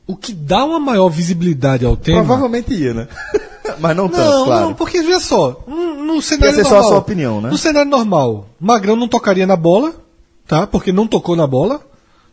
[0.08, 2.18] O que dá uma maior visibilidade ao tema.
[2.26, 3.08] Provavelmente ia, né?
[3.80, 4.66] Mas não, tanto, Não, claro.
[4.66, 6.90] não, porque veja só, no, cenário ser só a normal.
[6.90, 7.50] sua opinião, né?
[7.50, 9.94] No cenário normal, Magrão não tocaria na bola,
[10.46, 10.68] tá?
[10.68, 11.80] Porque não tocou na bola,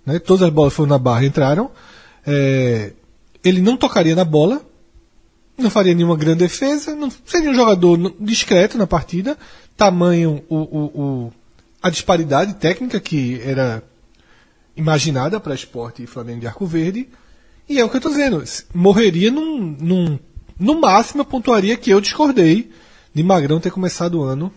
[0.05, 0.18] né?
[0.18, 1.71] Todas as bolas foram na barra e entraram.
[2.27, 2.93] É,
[3.45, 4.61] ele não tocaria na bola,
[5.62, 9.36] não faria nenhuma grande defesa, não seria um jogador discreto na partida,
[9.76, 11.32] tamanho o, o, o-
[11.82, 13.82] a disparidade técnica que era
[14.76, 17.08] imaginada para esporte e Flamengo de Arco Verde.
[17.68, 18.42] E é o que eu estou dizendo.
[18.74, 20.18] Morreria num, num.
[20.58, 22.70] No máximo, eu pontuaria que eu discordei
[23.14, 24.52] de Magrão ter começado o ano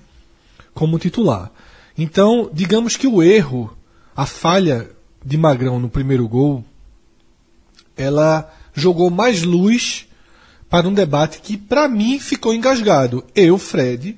[0.74, 1.50] como titular.
[1.98, 3.76] Então, digamos que o erro,
[4.16, 4.90] a falha
[5.24, 6.66] de Magrão no primeiro gol,
[7.96, 10.08] ela jogou mais luz
[10.74, 13.24] para um debate que, para mim, ficou engasgado.
[13.36, 14.18] Eu, Fred,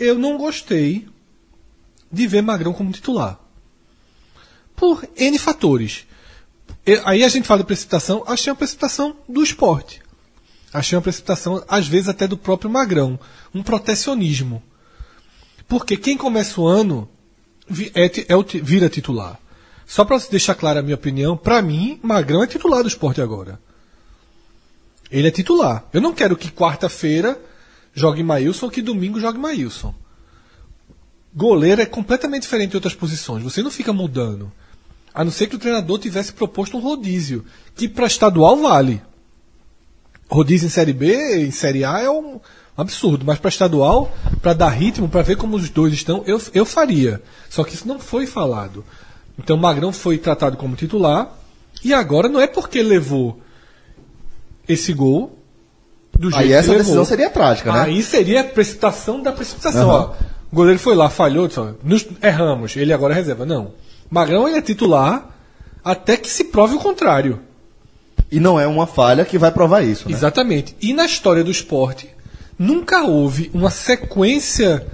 [0.00, 1.06] eu não gostei
[2.10, 3.38] de ver Magrão como titular.
[4.74, 6.08] Por N fatores.
[7.04, 10.02] Aí a gente fala de precipitação, achei uma precipitação do esporte.
[10.72, 13.16] Achei uma precipitação, às vezes, até do próprio Magrão.
[13.54, 14.60] Um protecionismo.
[15.68, 17.08] Porque quem começa o ano
[17.94, 19.38] é, é vira titular.
[19.86, 23.60] Só para deixar clara a minha opinião, para mim, Magrão é titular do esporte agora.
[25.10, 25.84] Ele é titular.
[25.92, 27.40] Eu não quero que quarta-feira
[27.92, 29.94] jogue Maílson ou que domingo jogue Maílson.
[31.34, 33.42] Goleiro é completamente diferente de outras posições.
[33.42, 34.50] Você não fica mudando.
[35.12, 37.44] A não ser que o treinador tivesse proposto um rodízio,
[37.74, 39.02] que para estadual vale.
[40.28, 42.40] Rodízio em Série B, em Série A é um,
[42.80, 43.24] absurdo.
[43.24, 47.22] Mas para estadual, para dar ritmo, para ver como os dois estão, eu, eu faria.
[47.48, 48.84] Só que isso não foi falado.
[49.38, 51.36] Então Magrão foi tratado como titular.
[51.84, 53.40] E agora não é porque levou
[54.72, 55.38] esse gol
[56.18, 57.04] do jeito Aí essa decisão levou.
[57.04, 57.80] seria trágica, né?
[57.82, 59.90] Aí seria a precipitação da precipitação.
[59.90, 60.10] Aham.
[60.10, 63.46] Ó, o goleiro foi lá, falhou, disse, ó, nos erramos, ele agora é reserva.
[63.46, 63.72] Não.
[64.10, 65.30] Magrão ele é titular
[65.84, 67.40] até que se prove o contrário.
[68.30, 70.14] E não é uma falha que vai provar isso, né?
[70.14, 70.76] Exatamente.
[70.80, 72.08] E na história do esporte,
[72.58, 74.86] nunca houve uma sequência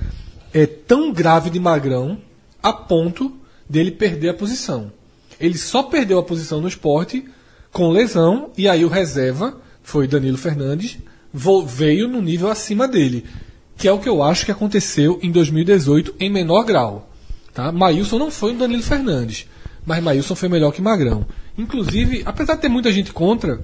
[0.55, 2.19] é, tão grave de Magrão
[2.63, 3.37] a ponto
[3.69, 4.93] dele perder a posição.
[5.39, 7.29] Ele só perdeu a posição no esporte
[7.73, 10.99] com lesão, e aí o reserva, foi Danilo Fernandes,
[11.65, 13.25] veio no nível acima dele.
[13.79, 17.09] Que é o que eu acho que aconteceu em 2018 em menor grau.
[17.55, 17.71] Tá?
[17.71, 19.47] Maílson não foi o Danilo Fernandes,
[19.87, 21.25] mas Maílson foi melhor que Magrão.
[21.57, 23.61] Inclusive, apesar de ter muita gente contra,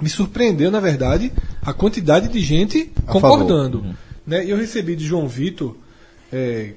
[0.00, 1.30] me surpreendeu, na verdade,
[1.60, 3.80] a quantidade de gente A concordando.
[3.80, 3.94] favor.
[4.26, 4.42] Né?
[4.46, 5.76] Eu recebi de João Vitor.
[6.32, 6.70] é,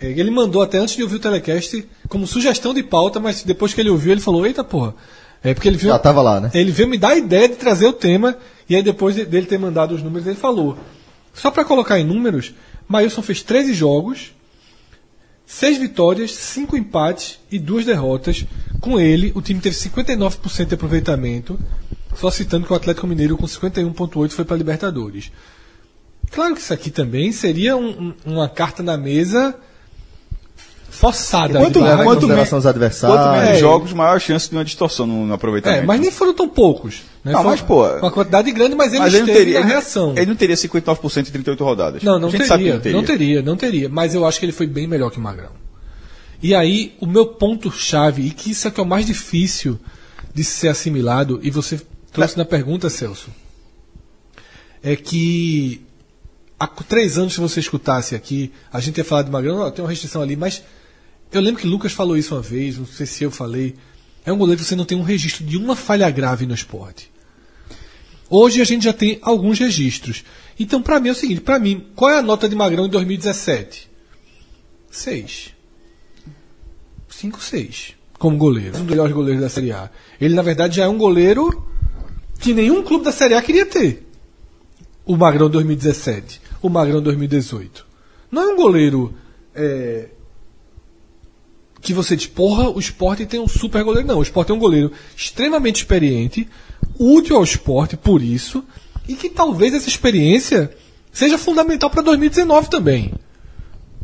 [0.00, 3.74] é, ele mandou até antes de ouvir o telecast como sugestão de pauta, mas depois
[3.74, 4.94] que ele ouviu, ele falou: Eita porra.
[5.46, 5.88] É porque ele viu.
[5.90, 6.50] Já tava lá, né?
[6.52, 8.36] Ele veio me dar a ideia de trazer o tema,
[8.68, 10.76] e aí depois de- dele ter mandado os números, ele falou.
[11.32, 12.52] Só para colocar em números,
[12.88, 14.32] Maílson fez 13 jogos,
[15.46, 18.44] 6 vitórias, 5 empates e 2 derrotas.
[18.80, 21.58] Com ele, o time teve 59% de aproveitamento,
[22.16, 25.30] só citando que o Atlético Mineiro com 51,8% foi para Libertadores.
[26.32, 29.54] Claro que isso aqui também seria um- um- uma carta na mesa
[30.96, 31.58] forçada.
[31.60, 33.18] Quanto- em quanto consideração men- os adversários.
[33.20, 33.58] Quanto menos É.
[33.58, 35.82] jogos, maior a chance de uma distorção no, no aproveitamento.
[35.82, 37.02] É, mas nem foram tão poucos.
[37.24, 37.32] Né?
[37.32, 40.12] Não, Foi mas, pô, Uma quantidade grande, mas ele Mas ele não teria, ele- reação.
[40.16, 42.02] Ele não teria 59% em 38 rodadas.
[42.02, 42.96] Não, não a gente teria, sabe que não teria.
[42.96, 43.88] não teria, não teria.
[43.88, 45.50] Mas eu acho que ele foi bem melhor que o Magrão.
[46.42, 49.78] E aí, o meu ponto-chave, e que isso é que é o mais difícil
[50.34, 51.80] de ser assimilado, e você
[52.12, 53.28] trouxe na pergunta, Celso,
[54.82, 55.80] é que
[56.58, 59.84] há três anos, se você escutasse aqui, a gente ia falar de Magrão, "Ó, tem
[59.84, 60.62] uma restrição ali, mas
[61.32, 63.74] eu lembro que Lucas falou isso uma vez, não sei se eu falei.
[64.24, 67.10] É um goleiro que você não tem um registro de uma falha grave no esporte.
[68.28, 70.24] Hoje a gente já tem alguns registros.
[70.58, 72.90] Então, para mim é o seguinte: para mim, qual é a nota de Magrão em
[72.90, 73.88] 2017?
[74.90, 75.54] 6.
[77.08, 77.94] 5, 6.
[78.18, 78.76] Como goleiro.
[78.76, 79.90] Um dos melhores goleiros da Série A.
[80.20, 81.68] Ele, na verdade, já é um goleiro
[82.40, 84.08] que nenhum clube da Série A queria ter.
[85.04, 86.40] O Magrão 2017.
[86.60, 87.86] O Magrão 2018.
[88.30, 89.14] Não é um goleiro.
[89.54, 90.08] é,
[91.86, 94.08] que você diz, porra, o esporte tem um super goleiro.
[94.08, 96.48] Não, o esporte é um goleiro extremamente experiente,
[96.98, 98.64] útil ao esporte por isso,
[99.06, 100.76] e que talvez essa experiência
[101.12, 103.12] seja fundamental para 2019 também.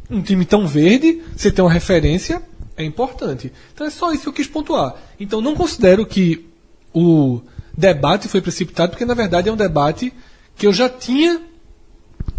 [0.08, 2.40] Um time tão verde, você ter uma referência,
[2.76, 3.52] é importante.
[3.74, 4.94] Então é só isso que eu quis pontuar.
[5.18, 6.46] Então não considero que
[6.94, 7.40] o
[7.76, 10.12] debate foi precipitado, porque na verdade é um debate
[10.56, 11.40] que eu já tinha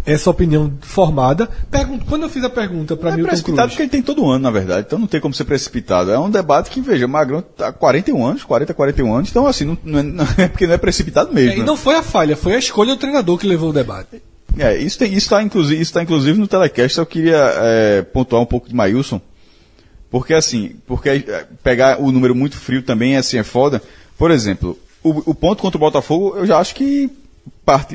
[0.06, 1.48] essa opinião formada.
[1.70, 4.02] Pergunto, quando eu fiz a pergunta para Não é Milton precipitado Cruz, porque ele tem
[4.02, 4.84] todo ano, na verdade.
[4.86, 6.10] Então não tem como ser precipitado.
[6.10, 9.30] É um debate que, veja, Magrão tá 41 anos, 40, 41 anos.
[9.30, 11.52] Então, assim, não, não é, não é porque não é precipitado mesmo.
[11.52, 11.64] É, e né?
[11.64, 14.22] não foi a falha, foi a escolha do treinador que levou o debate.
[14.58, 16.98] É, isso está tá, inclusive, isso tá, inclusive no telecast.
[16.98, 19.20] Eu queria é, pontuar um pouco de Maílson.
[20.10, 23.82] Porque assim, porque é, pegar o número muito frio também assim, é foda.
[24.16, 27.10] Por exemplo, o, o ponto contra o Botafogo, eu já acho que.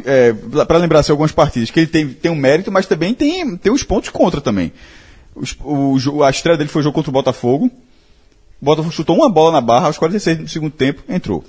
[0.05, 0.34] É,
[0.65, 3.72] para lembrar assim, algumas partidas, que ele tem, tem um mérito, mas também tem, tem
[3.72, 4.72] os pontos contra também.
[5.36, 7.70] Os- o, a estreia dele foi o jogo contra o Botafogo.
[8.61, 11.43] O Botafogo chutou uma bola na barra aos 46 do segundo tempo, entrou.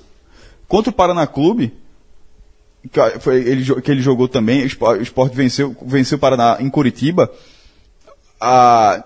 [0.67, 1.73] Contra o Paraná Clube,
[2.91, 7.29] que, foi ele, que ele jogou também, o Sport, venceu, venceu o Paraná em Curitiba.
[8.39, 9.03] A,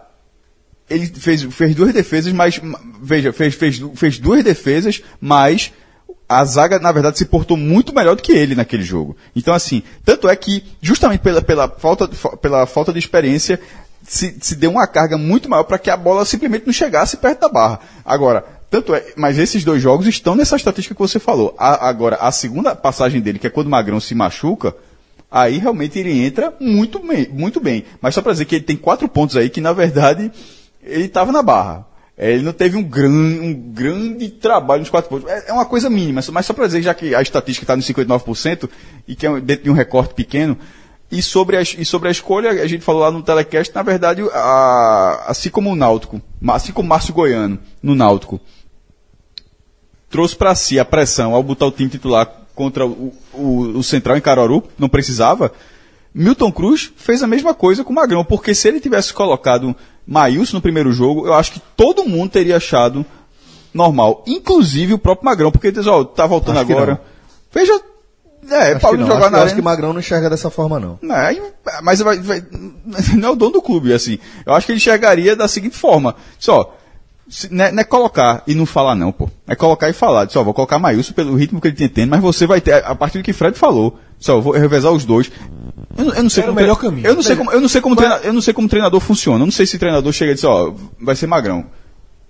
[0.90, 5.74] ele fez, fez duas defesas, mas ma- veja, fez, fez, fez duas defesas, mas
[6.28, 9.16] a zaga, na verdade, se portou muito melhor do que ele naquele jogo.
[9.36, 12.08] Então, assim, tanto é que, justamente pela, pela, falta,
[12.38, 13.60] pela falta de experiência,
[14.08, 17.42] se, se deu uma carga muito maior para que a bola simplesmente não chegasse perto
[17.42, 17.80] da barra.
[18.04, 21.56] Agora, tanto é, mas esses dois jogos estão nessa estatística que você falou.
[21.58, 24.76] A- agora, a segunda passagem dele, que é quando o Magrão se machuca,
[25.30, 27.02] aí realmente ele entra muito
[27.32, 27.86] muito bem.
[28.02, 30.32] Mas só para dizer que ele tem quatro pontos aí que, na verdade,
[30.84, 31.86] ele estava na barra.
[32.18, 35.30] É, ele não teve um, gran, um grande trabalho nos quatro pontos.
[35.30, 37.86] É, é uma coisa mínima, mas só para dizer, já que a estatística está nos
[37.86, 38.70] 59%,
[39.08, 40.58] e que é dentro de um recorte pequeno,
[41.12, 44.22] e sobre, a, e sobre a escolha, a gente falou lá no telecast, na verdade,
[44.34, 48.40] a- assim como o Náutico, assim como o Márcio Goiano no Náutico,
[50.10, 54.16] trouxe para si a pressão ao botar o time titular contra o, o, o Central
[54.18, 55.52] em Caruaru, não precisava.
[56.18, 59.76] Milton Cruz fez a mesma coisa com o Magrão, porque se ele tivesse colocado
[60.08, 63.06] Maílson no primeiro jogo, eu acho que todo mundo teria achado
[63.74, 67.02] normal, inclusive o próprio Magrão, porque ele diz, ó, tá voltando Acho agora.
[67.54, 67.74] Veja,
[68.50, 69.56] É, Acho Paulo jogar acho, na que- acho arena.
[69.56, 71.00] que Magrão não enxerga dessa forma, não.
[71.02, 71.42] Não, aí-
[71.82, 72.44] mas vai, vai-
[73.18, 74.20] não é o dono do clube, assim.
[74.46, 76.78] Eu acho que ele enxergaria da seguinte forma: só,
[77.50, 79.28] não, é, não é colocar e não falar, não, pô.
[79.48, 80.30] É colocar e falar.
[80.30, 82.94] Só, vou colocar Maílson pelo ritmo que ele tem tendo, mas você vai ter, a
[82.94, 85.32] partir do que Fred falou, só, vou revezar os dois.
[85.98, 87.08] Eu, não- eu não sei Era o como melhor tre- caminho.
[87.08, 89.40] Eu não sei como, eu não sei como, treina- eu não sei como treinador funciona.
[89.42, 91.66] Eu não sei se treinador chega e diz, ó, vai ser magrão.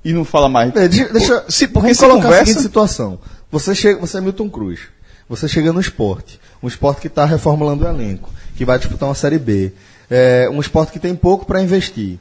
[0.03, 0.75] E não fala mais.
[0.75, 2.45] É, deixa, se, porque vamos se colocar a conversa.
[2.45, 3.19] seguinte situação.
[3.51, 4.79] Você, chega, você é Milton Cruz.
[5.27, 6.39] Você chega no esporte.
[6.61, 8.29] Um esporte que está reformulando o elenco.
[8.55, 9.71] Que vai disputar uma Série B.
[10.09, 12.19] É, um esporte que tem pouco para investir.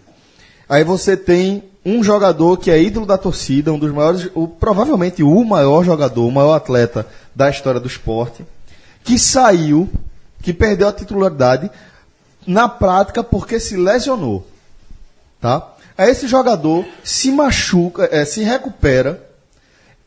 [0.67, 5.23] Aí você tem um jogador que é ídolo da torcida, um dos maiores, o, provavelmente
[5.23, 8.43] o maior jogador, o maior atleta da história do esporte,
[9.05, 9.87] que saiu,
[10.45, 11.69] que perdeu a titularidade
[12.47, 14.47] na prática porque se lesionou
[15.45, 15.75] tá?
[15.99, 19.23] Aí esse jogador se machuca, eh, se recupera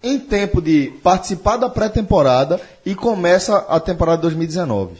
[0.02, 4.96] em tempo de participar da pré-temporada e começa a temporada 2019.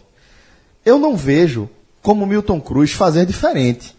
[0.86, 1.68] Eu não vejo
[2.04, 3.98] como Milton Cruz fazer diferente.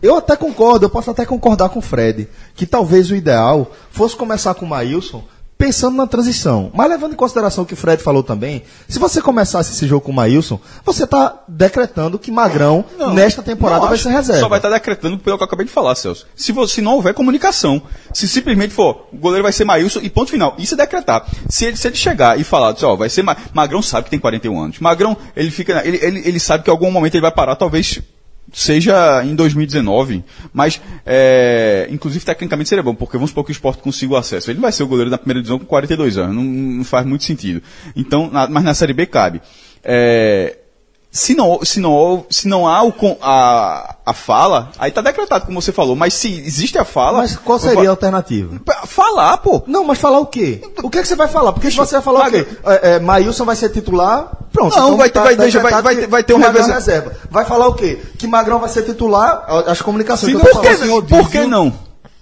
[0.00, 4.14] Eu até concordo, eu posso até concordar com o Fred, que talvez o ideal fosse
[4.14, 5.24] começar com o Maílson
[5.60, 6.72] pensando na transição.
[6.74, 10.06] Mas levando em consideração o que o Fred falou também, se você começasse esse jogo
[10.06, 12.82] com o Maílson, você está decretando que Magrão,
[13.12, 14.40] nesta temporada, Não vai ser reserva.
[14.40, 16.26] Só vai estar decretando pelo que eu acabei de falar, Celso.
[16.34, 17.82] Se, você, se não houver comunicação,
[18.14, 20.54] se simplesmente for, o goleiro vai ser Maílson e ponto final.
[20.56, 21.26] Isso é decretar.
[21.50, 24.18] Se ele, se ele chegar e falar, ó, vai ser Ma Magrão sabe que tem
[24.18, 24.78] 41 anos.
[24.78, 28.00] Magrão, ele fica, ele, ele, ele sabe que em algum momento ele vai parar, talvez
[28.52, 33.82] seja em 2019, mas é, inclusive tecnicamente seria bom, porque vamos supor que o esporte
[33.82, 34.50] consiga o acesso.
[34.50, 37.24] Ele vai ser o goleiro da primeira divisão com 42 anos, não, não faz muito
[37.24, 37.62] sentido.
[37.96, 39.40] Então, na- mas na Série B cabe.
[39.82, 40.58] É,
[41.12, 45.60] se não, se não, se não há o, a, a fala, aí tá decretado, como
[45.60, 47.18] você falou, mas se existe a fala.
[47.18, 48.60] Mas qual seria a alternativa?
[48.64, 49.60] Fa- Falar, pô.
[49.66, 50.62] Não, mas falar o quê?
[50.82, 51.52] O que, é que você vai falar?
[51.52, 52.46] Porque se você vai falar o quê?
[52.64, 54.76] É, é, Maílson vai ser titular, pronto.
[54.76, 56.74] Não, então vai ter- vai- deixa- vai- vai vai ter um é revezamento.
[56.78, 57.12] reserva.
[57.30, 58.00] Vai falar o quê?
[58.16, 60.76] Que Magrão vai ser titular, as comunicações tô Por que,
[61.08, 61.72] por que não?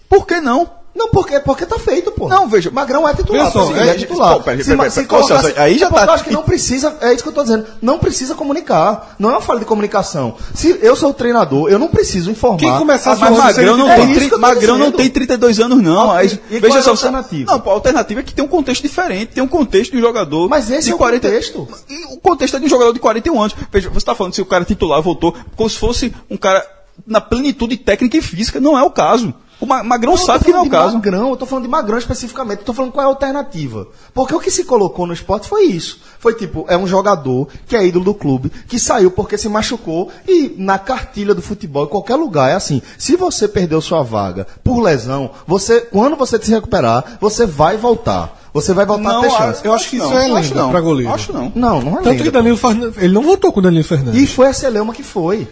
[0.08, 0.77] Por que não?
[0.98, 2.28] Não, porque, porque tá feito, pô.
[2.28, 2.70] Não, veja.
[2.72, 3.52] Magrão é titular.
[3.52, 4.34] Só, sim, é- ele é titular.
[4.34, 6.96] pô, peraí, Se, peraí, ma- peraí, se aí já tá- Eu acho que não precisa,
[7.00, 7.66] é isso que eu tô dizendo.
[7.80, 9.14] Não precisa comunicar.
[9.18, 10.34] Não é uma falha de comunicação.
[10.54, 12.58] Se eu sou o treinador, eu não preciso informar.
[12.58, 15.80] Quem começasse Ah, o Mas Magrão não, é tem, tri- Magrão não tem 32 anos,
[15.80, 16.10] não.
[16.10, 16.90] Ah, Aí, e- veja qual é a só.
[16.90, 17.52] alternativa?
[17.52, 20.00] Não, pô, a alternativa é que tem um contexto diferente, tem um contexto de um
[20.00, 20.48] jogador.
[20.48, 21.68] Mas esse é o contexto.
[21.88, 23.54] E o contexto é de um jogador de 41 anos.
[23.70, 26.64] Veja, você está falando se o cara titular voltou, como se fosse um cara
[27.06, 28.58] na plenitude técnica e física.
[28.58, 29.32] Não é o caso.
[29.60, 30.94] O Ma- Magrão tô sabe que não é o caso.
[30.94, 33.88] Magrão, eu tô falando de Magrão especificamente, eu tô falando qual é a alternativa.
[34.14, 36.00] Porque o que se colocou no esporte foi isso.
[36.20, 40.10] Foi tipo, é um jogador que é ídolo do clube, que saiu porque se machucou
[40.28, 42.80] e na cartilha do futebol, em qualquer lugar, é assim.
[42.96, 48.36] Se você perdeu sua vaga por lesão, você, quando você se recuperar, você vai voltar.
[48.54, 49.60] Você vai voltar a ter chance.
[49.64, 50.70] eu acho que isso não, é acho lenda não.
[50.70, 51.12] pra goleiro.
[51.12, 51.52] Acho não.
[51.54, 52.30] Não, não é Tanto que lenda.
[52.30, 53.02] Danilo Fernandes.
[53.02, 54.20] Ele não votou com o Danilo Fernandes.
[54.22, 55.46] E foi a Celeuma que foi.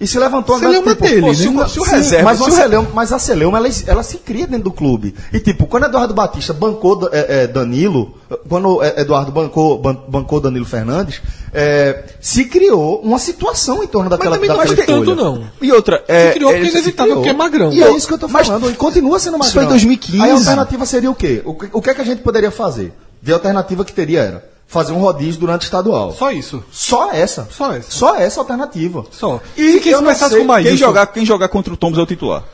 [0.00, 1.62] E se levantou a Celeuma tipo, dele, pô, se, né?
[1.62, 4.16] o- Se o reserva- mas, se a o Celeuma, mas a Celeuma, ela, ela se
[4.16, 5.14] cria dentro do clube.
[5.30, 8.14] E tipo, quando Eduardo Batista bancou é, é, Danilo,
[8.48, 11.20] quando é, Eduardo bancou, ban- bancou Danilo Fernandes,
[11.52, 14.86] é, se criou uma situação em torno daquela também não que escolha.
[14.86, 15.44] tanto, não.
[15.60, 16.28] E outra, é.
[16.28, 17.16] Se criou é, porque é se inevitável, criou.
[17.18, 17.70] porque é magrão.
[17.72, 18.70] E é isso que eu tô Mas falando.
[18.70, 20.22] e continua sendo mais isso foi em 2015.
[20.22, 21.42] Aí a alternativa seria o quê?
[21.44, 22.92] O, que- o que é que a gente poderia fazer?
[23.22, 26.12] De alternativa que teria era fazer um rodízio durante o estadual.
[26.12, 26.62] Só isso.
[26.70, 27.48] Só essa.
[27.50, 27.90] Só essa.
[27.90, 29.04] Só essa alternativa.
[29.10, 29.40] Só.
[29.56, 30.68] E Se quem começasse com Maílson.
[30.70, 32.44] Quem jogar, quem jogar contra o Tombos é o titular.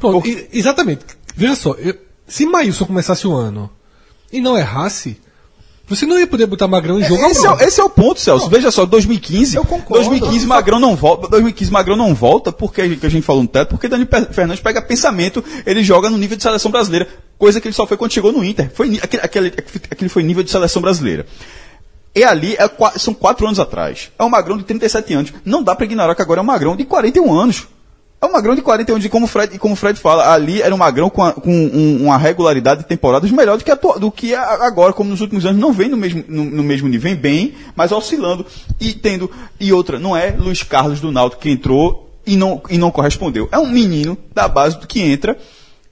[0.00, 1.04] Pronto, e- exatamente.
[1.36, 1.94] Veja só, eu-
[2.26, 3.70] se Maílson começasse o ano
[4.32, 5.20] e não errasse,
[5.90, 8.48] você não ia poder botar Magrão em jogo Esse é, esse é o ponto, Celso.
[8.48, 9.56] Veja só, 2015.
[9.56, 10.04] Eu concordo.
[10.04, 11.26] 2015 Magrão não volta.
[11.26, 14.06] 2015 Magrão não volta porque a gente, que a gente falou no teto, porque Dani
[14.30, 17.96] Fernandes pega pensamento, ele joga no nível de seleção brasileira, coisa que ele só foi
[17.96, 18.70] quando chegou no Inter.
[18.72, 19.48] Foi aquele, aquele,
[19.90, 21.26] aquele foi nível de seleção brasileira.
[22.14, 24.12] E ali é são quatro anos atrás.
[24.16, 25.32] É um Magrão de 37 anos.
[25.44, 27.66] Não dá para ignorar que agora é um Magrão de 41 anos.
[28.22, 30.74] É um Magrão de 41 anos, e como o Fred, como Fred fala, ali era
[30.74, 34.10] um Magrão com, a- com um- uma regularidade de temporadas melhor do que, atua- do
[34.10, 37.10] que a- agora, como nos últimos anos, não vem no mesmo, no, no mesmo nível,
[37.10, 38.44] vem bem, mas oscilando
[38.78, 39.30] e tendo.
[39.58, 43.48] E outra, não é Luiz Carlos do Náutico que entrou e não, e não correspondeu.
[43.50, 45.38] É um menino da base que entra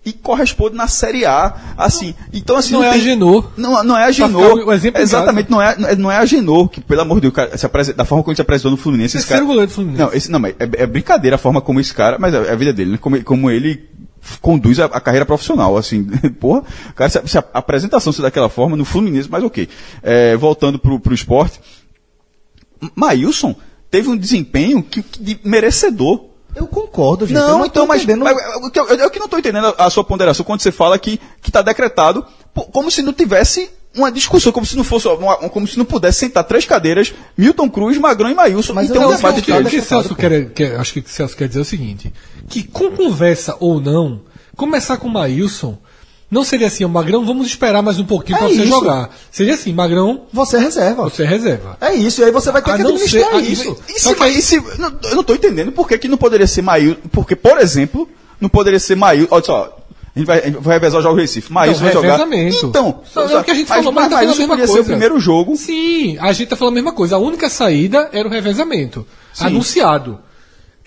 [0.08, 2.14] e corresponde na Série A, assim.
[2.32, 2.72] Então, assim.
[2.72, 3.50] Não é Agenor.
[3.56, 7.22] Não, não é exemplo em Exatamente, não é, não é Agenor, que, pelo amor de
[7.22, 9.44] Deus, cara, se apresenta- da forma como ele se apresentou no Fluminense, esse cara.
[9.44, 10.02] goleiro do Fluminense.
[10.02, 12.52] Não, esse, não, mas é, é brincadeira a forma como esse cara, mas é, é
[12.52, 12.98] a vida dele, né?
[12.98, 13.88] Como, como ele
[14.40, 16.04] conduz a, a carreira profissional, assim,
[16.40, 16.62] porra,
[16.94, 19.68] cara, se, a- se a apresentação ser daquela forma no Fluminense, mas ok.
[20.02, 21.60] É, voltando pro, pro esporte,
[22.80, 23.54] M- Maílson
[23.90, 26.27] teve um desempenho que, que de merecedor.
[26.54, 27.36] Eu concordo, gente.
[27.36, 28.36] eu Não, então, mas, entendendo- mas
[28.74, 31.20] eu, eu, eu que não estou entendendo a, a sua ponderação quando você fala que
[31.46, 32.24] está decretado,
[32.72, 36.18] como se não tivesse uma discussão como se não fosse uma- como se não pudesse
[36.20, 38.72] sentar três cadeiras, Milton Cruz, Magrão e Maílson.
[38.74, 39.70] Mas e ter eu um não debate eles.
[39.70, 42.12] que Celso quer, quer- acho que o Celso quer dizer é o seguinte:
[42.48, 44.20] que com conversa ou não,
[44.56, 45.78] começar com o Maílson
[46.30, 48.66] não seria assim, o Magrão, vamos esperar mais um pouquinho É pra você isso.
[48.68, 49.10] jogar.
[49.30, 51.02] Seria assim, Magrão, Você é reserva.
[51.04, 51.76] você é reserva.
[51.80, 53.76] É isso, e aí você vai ter A que administrar ser- a- isso.
[54.42, 57.00] Se- não, eu não tô entendendo por que, que não poderia ser Maílson.
[57.12, 58.08] Porque, por exemplo,
[58.40, 59.28] não poderia ser Maílson.
[59.34, 59.76] Olha só,
[60.14, 61.52] a gente vai, a gente vai revezar o jogo do Recife.
[61.52, 62.16] Maílson vai jogar.
[62.18, 62.66] revezamento.
[62.66, 64.38] Então, Só é o que a gente mas, falou, mas mas tá falando a Maílson
[64.38, 64.90] mesma poderia ser o coisa.
[64.90, 65.56] primeiro jogo.
[65.56, 67.16] Sim, a gente tá falando a mesma coisa.
[67.16, 69.06] A única saída era o revezamento.
[69.40, 70.18] Anunciado.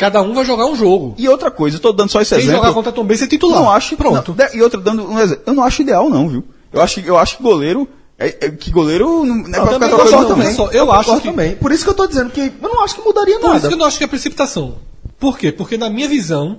[0.02, 1.14] Cada um vai jogar um jogo.
[1.16, 2.58] E outra coisa, eu tô dando só esse Quem exemplo.
[2.62, 3.60] jogar contra Tom Benz é titular.
[3.62, 3.96] Não acho.
[3.96, 4.36] Pronto.
[4.36, 5.44] não, e outra dando um exemplo.
[5.46, 6.44] Eu não acho ideal, não, viu?
[6.74, 7.88] Eu acho, eu acho que goleiro.
[8.18, 11.22] É, é que goleiro não, não é pra ficar também trocando só, eu acho concordo
[11.22, 11.56] que- também.
[11.56, 13.68] Por isso que eu tô dizendo que eu não acho que mudaria Por isso nada.
[13.68, 14.76] que eu não acho que é precipitação.
[15.20, 15.52] Por quê?
[15.52, 16.58] Porque na minha visão,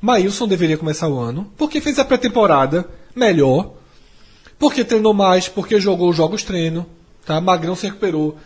[0.00, 3.70] Maílson deveria começar o ano, porque fez a pré-temporada melhor,
[4.58, 6.86] porque treinou mais, porque jogou os jogos treino,
[7.24, 7.40] tá?
[7.40, 8.36] Magrão se recuperou,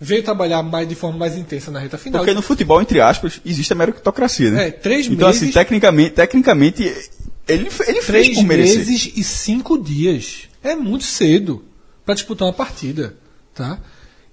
[0.00, 2.20] veio trabalhar mais de forma mais intensa na reta final.
[2.20, 4.68] Porque no futebol, entre aspas, existe a meritocracia, né?
[4.68, 8.78] É, três então, meses- assim, tecnicamente, tecnicamente ele, ele fez Três por merecer.
[8.78, 10.48] meses e cinco dias.
[10.62, 11.64] É muito cedo
[12.04, 13.14] para disputar uma partida,
[13.54, 13.78] tá?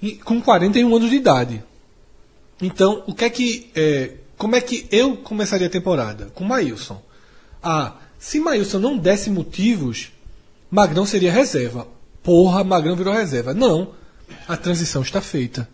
[0.01, 1.63] E com 41 anos de idade.
[2.61, 3.69] Então, o que é que.
[3.75, 6.27] é, como é que eu começaria a temporada?
[6.35, 7.01] Com Maílson.
[7.61, 10.11] Ah, se Maílson não desse motivos,
[10.69, 11.87] Magrão seria reserva.
[12.23, 13.53] Porra, Magrão virou reserva.
[13.53, 13.89] Não.
[14.47, 15.67] A transição está feita.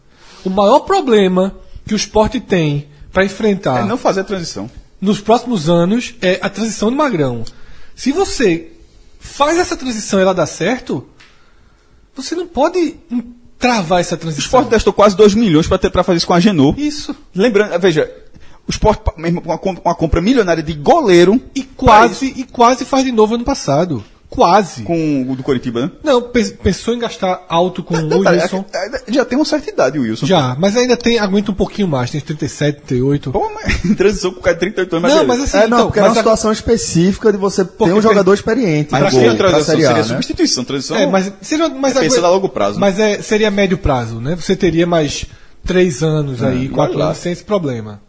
[0.43, 4.69] O maior problema que o esporte tem para enfrentar É não fazer a transição.
[4.99, 7.43] nos próximos anos é a transição do Magrão.
[7.95, 8.71] Se você
[9.19, 11.07] faz essa transição e ela dá certo,
[12.15, 12.95] você não pode
[13.59, 14.45] travar essa O transição.
[14.45, 16.73] Sport gastou quase 2 milhões para fazer isso com a Genô.
[16.77, 17.15] Isso.
[17.33, 18.11] Lembrando, veja,
[18.67, 23.11] o Sport, mesmo com uma compra milionária de goleiro E quase, e quase faz de
[23.11, 24.03] novo ano passado.
[24.33, 24.81] Quase.
[24.83, 25.91] com o do Coritiba, né?
[26.03, 28.65] Não, pe- pensou em gastar alto com o Detalhe, Wilson.
[28.73, 30.25] é- é- já tem uma certa idade o Wilson.
[30.25, 33.31] Já, mas ainda tem, aguenta um pouquinho mais, tem 37, 38.
[33.31, 35.11] Pô, mas transição com o cara de 38 anos.
[35.13, 37.93] Não, mas assim, É, não, então, porque é uma a- situação específica de você ter
[37.93, 38.89] um jogador experiente.
[38.91, 40.03] Mas pra quem a transição seria né?
[40.03, 40.97] substituição, transição.
[40.97, 42.79] É, mas, seria, mas É pensando a longo prazo, né?
[42.79, 44.35] Mas é, seria médio prazo, né?
[44.35, 45.25] Você teria mais
[45.65, 48.01] três anos aí, quatro anos sem esse problema.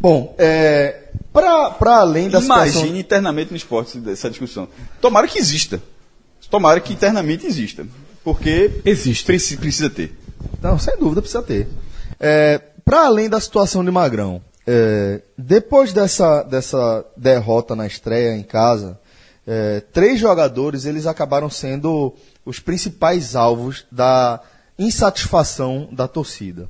[0.00, 2.96] Bom, é, pra além da Imagine situação...
[2.96, 4.68] internamente no esporte essa discussão.
[5.00, 5.82] Tomara que exista.
[6.50, 7.86] Tomara que internamente exista.
[8.24, 9.24] Porque Existe.
[9.24, 10.18] preci- precisa ter.
[10.62, 11.68] Não, sem dúvida precisa ter.
[12.20, 18.42] É, para além da situação de Magrão, é, depois dessa, dessa derrota na estreia em
[18.42, 18.98] casa,
[19.46, 24.40] é, três jogadores eles acabaram sendo os principais alvos da
[24.78, 26.68] insatisfação da torcida.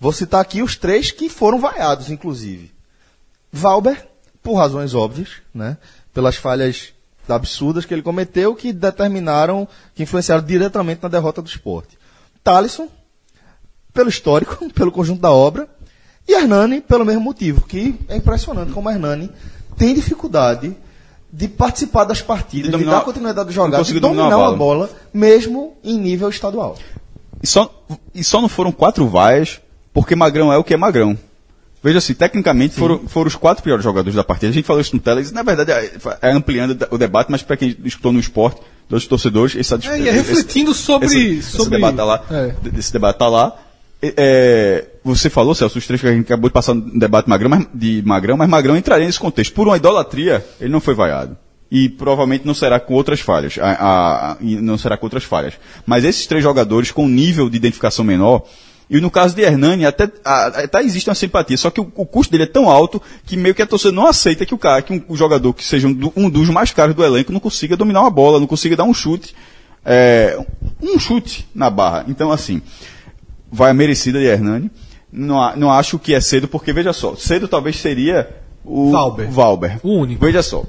[0.00, 2.72] Vou citar aqui os três que foram vaiados, inclusive.
[3.52, 4.08] Valber,
[4.42, 5.76] por razões óbvias, né?
[6.14, 6.92] pelas falhas
[7.28, 11.98] absurdas que ele cometeu, que determinaram, que influenciaram diretamente na derrota do esporte.
[12.42, 12.88] Thalisson,
[13.92, 15.68] pelo histórico, pelo conjunto da obra,
[16.26, 19.30] e Hernani, pelo mesmo motivo, que é impressionante como Hernani
[19.76, 20.76] tem dificuldade
[21.32, 24.48] de participar das partidas, De de, dominar- dar continuidade do jogar, de dominar dominar a
[24.50, 26.76] uma bola, mesmo em nível estadual.
[27.42, 27.72] E só,
[28.14, 29.60] e só não foram quatro vaias,
[29.92, 31.16] porque Magrão é o que é Magrão.
[31.82, 34.50] Veja assim, tecnicamente foram, foram os quatro piores jogadores da partida.
[34.50, 37.56] A gente falou isso no Teles, na verdade é, é ampliando o debate, mas para
[37.56, 41.70] quem escutou no esporte, dos torcedores, esse, É, e é refletindo sobre- esse, sobre- esse
[41.70, 42.22] debate tá lá.
[42.30, 42.54] É.
[42.78, 43.56] Esse debate tá lá.
[44.02, 47.28] É, é, você falou, Celso, os três que a gente acabou de passar no debate
[47.28, 49.54] Magrão, mas, de Magrão, mas Magrão entraria nesse contexto.
[49.54, 51.36] Por uma idolatria, ele não foi vaiado.
[51.70, 53.56] E provavelmente não será com outras falhas.
[53.60, 55.54] A- a- a- não será com outras falhas.
[55.86, 58.42] Mas esses três jogadores com nível de identificação menor,
[58.90, 62.32] e no caso de Hernani, até, até existe uma simpatia, só que o, o custo
[62.32, 64.92] dele é tão alto que meio que a torcida não aceita que o cara, que
[64.92, 68.00] um, um jogador que seja um, um dos mais caros do elenco não consiga dominar
[68.00, 69.34] uma bola, não consiga dar um chute,
[69.84, 70.36] é,
[70.82, 72.04] um chute na barra.
[72.08, 72.60] Então, assim,
[73.50, 74.70] vai a merecida de Hernani.
[75.12, 78.28] Não, não acho que é cedo, porque veja só, cedo talvez seria
[78.64, 79.30] o Valber.
[79.30, 79.78] Valber.
[79.82, 80.24] O único.
[80.24, 80.64] Veja só.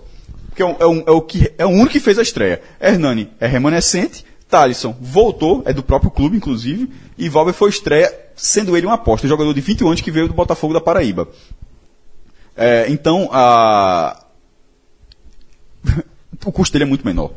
[0.47, 2.61] Porque é, um- é um- é o que, é o único que fez a estreia.
[2.79, 8.75] Hernani é remanescente, Thalisson voltou, é do próprio clube, inclusive, e Valber foi estreia, sendo
[8.75, 11.27] ele uma aposta, um jogador de 21 anos que veio do Botafogo da Paraíba.
[12.55, 14.25] É, então, a...
[16.45, 17.31] o custo dele é muito menor.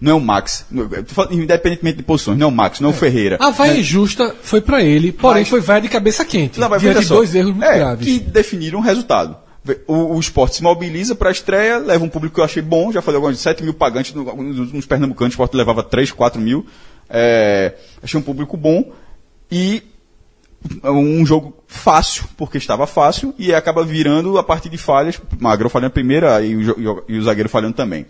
[0.00, 0.64] Não é o Max,
[1.08, 3.36] falando independentemente de posições, não é o Max, não é o Ferreira.
[3.38, 6.58] A vaia injusta foi pra ele, porém Mas- foi vaia de cabeça quente.
[6.58, 8.06] Não, mas diante de só, dois erros muito é, graves.
[8.06, 9.36] Que definiram o resultado.
[9.86, 12.90] O, o esporte se mobiliza para a estreia, leva um público que eu achei bom,
[12.90, 16.40] já falei de 7 mil pagantes, no- nos, nos pernambucanos o esporte levava 3, 4
[16.40, 16.64] mil.
[17.08, 18.90] É, achei um público bom
[19.50, 19.82] e
[20.84, 25.88] um jogo fácil, porque estava fácil, e acaba virando a partir de falhas, Magrão falhando
[25.88, 28.06] a primeira e e o- e o zagueiro falhando também.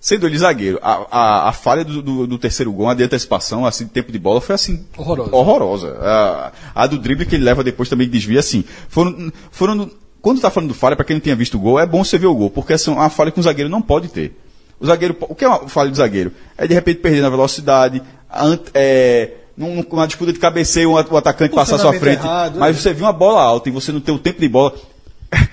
[0.00, 3.64] Sendo ele zagueiro, a, a, a falha do, do, do terceiro gol, a de antecipação,
[3.64, 4.84] assim, de tempo de bola, foi assim.
[4.96, 5.34] Horrorosa.
[5.34, 5.98] Horrorosa.
[6.02, 8.64] A, a do drible que ele leva depois também desvia, assim.
[8.88, 9.32] Foram.
[9.50, 9.90] foram
[10.24, 12.28] quando tá falando falha, para quem não tinha visto o gol, é bom você ver
[12.28, 14.34] o gol, porque é uma falha que um zagueiro não pode ter.
[14.80, 15.14] O zagueiro.
[15.20, 16.32] O que é uma falha do zagueiro?
[16.56, 18.02] É de repente perder na velocidade,
[18.72, 22.24] é, num- numa disputa de cabeceio, um o atacante passar à sua frente.
[22.24, 22.80] errado, mas é.
[22.80, 24.72] você viu uma bola alta e você não tem o tempo de bola.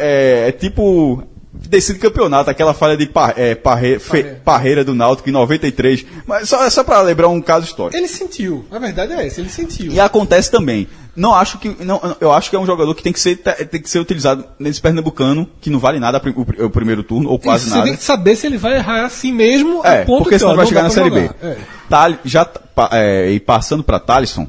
[0.00, 1.24] É, é tipo.
[1.50, 4.84] Decide campeonato, aquela falha de par, é, parre, fe- Parreira.
[4.84, 6.04] do Náutico em 93.
[6.26, 7.96] Mas só, é só para lembrar um caso histórico.
[7.96, 8.66] Ele sentiu.
[8.70, 9.90] A verdade é essa, ele sentiu.
[9.90, 10.86] E acontece também.
[11.16, 11.74] Não acho que.
[11.82, 14.44] Não, eu acho que é um jogador que tem que ser, tem que ser utilizado
[14.58, 17.84] nesse Pernambucano, que não vale nada o, o primeiro turno, ou quase Você nada.
[17.84, 20.66] tem que saber se ele vai errar assim mesmo, É, porque que, senão ó, vai
[20.66, 21.22] chegar na Série B.
[21.22, 21.34] jogar.
[21.42, 21.56] É.
[21.88, 22.46] Tal- já,
[22.92, 24.46] é, e passando para Thalisson,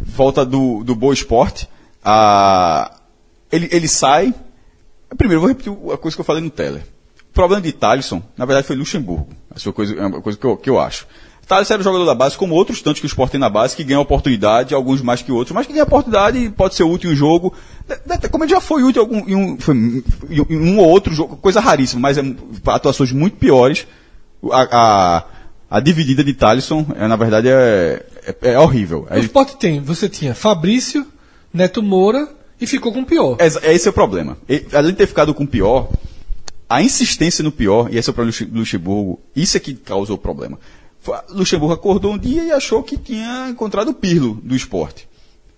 [0.00, 1.68] volta do, do Boa Esporte,
[2.04, 2.92] a,
[3.50, 4.32] ele, ele sai.
[5.16, 6.82] Primeiro, vou repetir a coisa que eu falei no Teller.
[7.30, 9.28] O problema de Thalisson, na verdade, foi Luxemburgo.
[9.54, 11.06] Essa foi coisa, é uma coisa que eu, que eu acho.
[11.46, 13.76] Thales era o jogador da base, como outros tantos que o Sport tem na base,
[13.76, 17.10] que ganham oportunidade, alguns mais que outros, mas que ganha oportunidade e pode ser útil
[17.10, 17.54] em um jogo.
[18.32, 20.02] Como ele já foi útil em, algum, em, um,
[20.50, 22.22] em um ou outro jogo, coisa raríssima, mas é,
[22.66, 23.86] atuações muito piores.
[24.50, 24.68] A,
[25.18, 25.24] a,
[25.70, 28.04] a dividida de Thalisson, é, na verdade, é,
[28.42, 29.06] é, é horrível.
[29.08, 31.06] O É, Sport tem, você tinha Fabrício,
[31.54, 32.28] Neto Moura
[32.60, 33.36] e ficou com o pior.
[33.38, 34.36] é, é esse é o problema.
[34.48, 35.88] E, além de ter ficado com o pior,
[36.68, 39.60] a insistência no pior, e esse é o problema do Luxe- do Luxemburgo, isso é
[39.60, 40.58] que causou o problema.
[41.28, 45.08] Luxemburgo acordou um dia e achou que tinha encontrado o Pirlo do esporte.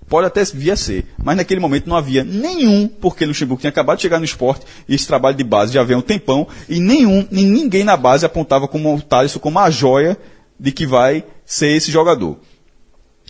[0.06, 3.96] Pode até vir a ser, mas naquele momento não havia nenhum, porque Luxemburgo tinha acabado
[3.96, 7.26] de chegar no esporte, e esse trabalho de base já havia um tempão, e nenhum,
[7.30, 10.18] nem ninguém na base apontava como o Thaleson como a joia
[10.58, 12.38] de que vai ser esse jogador.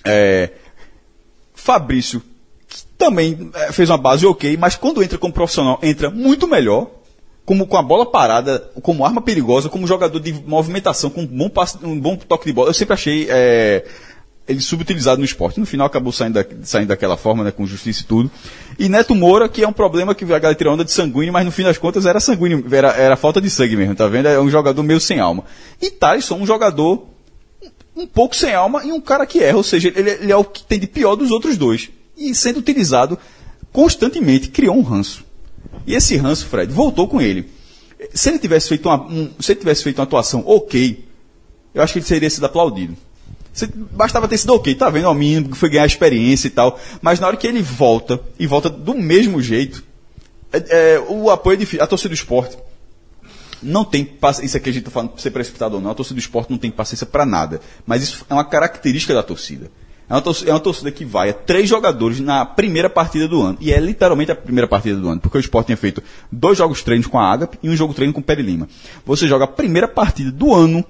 [0.04, 0.50] É,
[1.54, 2.22] Fabrício,
[2.98, 6.90] também eh, fez uma base ok, mas quando entra como profissional, entra muito melhor,
[7.46, 11.48] como com a bola parada, como arma perigosa, como jogador de movimentação, com um bom,
[11.48, 12.68] passe, um bom toque de bola.
[12.68, 13.86] Eu sempre achei eh,
[14.48, 15.60] ele subutilizado no esporte.
[15.60, 18.30] No final acabou saindo, saindo daquela forma, né, com justiça e tudo.
[18.78, 21.44] E Neto Moura, que é um problema que a galera tirou onda de sanguíneo, mas
[21.44, 24.26] no fim das contas era sanguíneo, era, era falta de sangue mesmo, tá vendo?
[24.26, 25.44] É um jogador meio sem alma.
[25.80, 27.06] E Tyson, um jogador
[27.94, 30.44] um pouco sem alma e um cara que erra, ou seja, ele, ele é o
[30.44, 31.90] que tem de pior dos outros dois.
[32.18, 33.18] E sendo utilizado
[33.72, 35.24] constantemente, criou um ranço.
[35.86, 37.48] E esse ranço, Fred, voltou com ele.
[38.14, 41.04] Se ele tivesse feito uma, um- se ele tivesse feito uma atuação ok,
[41.74, 42.96] eu acho que ele seria sido aplaudido.
[43.92, 45.08] Bastava ter sido ok, tá vendo?
[45.08, 46.78] O menino que foi ganhar experiência e tal.
[47.02, 49.82] Mas na hora que ele volta, e volta do mesmo jeito,
[50.52, 51.82] é- é, o apoio é difícil.
[51.82, 52.56] A torcida do esporte
[53.60, 55.94] não tem paci- isso aqui a gente está falando para ser precipitado ou não, a
[55.94, 57.60] torcida do esporte não tem paciência para nada.
[57.84, 59.70] Mas isso é uma característica da torcida.
[60.08, 63.42] É uma, torcida, é uma torcida que vai a três jogadores na primeira partida do
[63.42, 63.58] ano.
[63.60, 66.02] E é literalmente a primeira partida do ano, porque o esporte tinha feito
[66.32, 68.68] dois jogos treinos com a Agape e um jogo treino com o Peri Lima.
[69.04, 70.82] Você joga a primeira partida do ano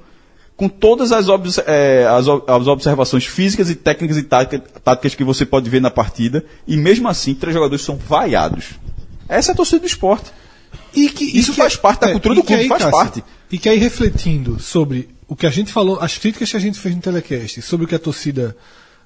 [0.57, 1.27] com todas as,
[1.67, 5.91] eh, as as observações físicas e técnicas e tática- táticas que você pode ver na
[5.91, 8.71] partida, e mesmo assim, três jogadores são vaiados.
[9.29, 10.31] Essa é a torcida do esporte.
[10.95, 13.23] E que, Isso faz parte da cultura e do que clube, faz parte.
[13.51, 16.79] E que aí, refletindo sobre o que a gente falou, as críticas que a gente
[16.79, 18.57] fez no telecast, sobre o que a torcida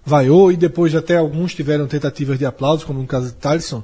[0.04, 3.82] vaiou, e depois até alguns tiveram tentativas de aplausos, como no caso de Thaleson,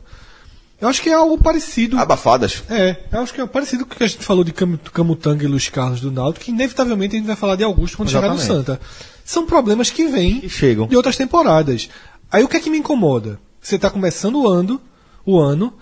[0.81, 1.99] eu acho que é algo parecido.
[1.99, 2.63] Abafadas.
[2.71, 5.45] É, eu acho que é parecido com o que a gente falou de Cam- Camutanga
[5.45, 8.29] e Luiz Carlos do Náutico, que inevitavelmente a gente vai falar de Augusto quando chegar
[8.29, 8.67] no Exatamente.
[8.67, 8.81] Santa.
[9.25, 10.87] São problemas que vêm Que chegam.
[10.87, 11.89] de outras temporadas.
[12.31, 13.41] Aí o que é que me incomoda?
[13.61, 14.81] Você está começando o ano,
[15.27, 15.75] o ano,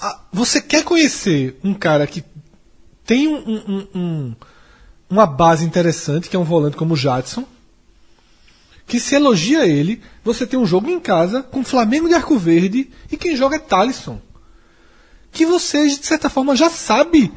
[0.00, 2.24] ah, você quer conhecer um cara que
[3.04, 4.34] tem um- um- um-
[5.10, 7.44] uma base interessante, que é um volante como o Jadson,
[8.90, 12.90] que se elogia ele, você tem um jogo em casa com Flamengo de Arco Verde
[13.10, 14.20] e quem joga é Talisson.
[15.30, 17.30] Que você, de certa forma, já sabe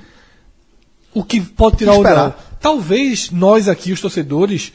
[1.13, 2.35] o que pode tirar ou não.
[2.59, 4.73] Talvez nós aqui, os torcedores,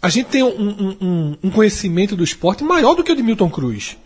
[0.00, 3.22] a gente tenha um, um- um- um conhecimento do esporte maior do que o de
[3.22, 3.96] Milton Cruz.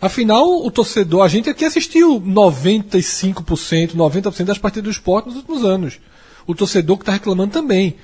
[0.00, 5.64] Afinal, o torcedor, a gente aqui assistiu 95%, 90% das partidas do esporte nos últimos
[5.64, 5.98] anos.
[6.46, 7.96] O torcedor que está reclamando também.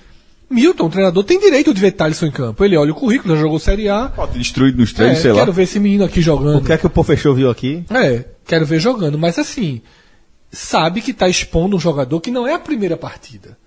[0.50, 2.64] Milton, o treinador, tem direito de ver Thaleson em campo.
[2.64, 4.08] Ele olha o currículo, já jogou Série A.
[4.08, 5.40] Pode ter destruído nos É, treinos, sei lá.
[5.40, 6.58] quero ver esse menino aqui jogando.
[6.58, 7.84] O que é que o professor viu aqui?
[7.90, 9.82] É, quero ver jogando, mas assim,
[10.50, 13.58] sabe que está expondo um jogador que não é a primeira partida.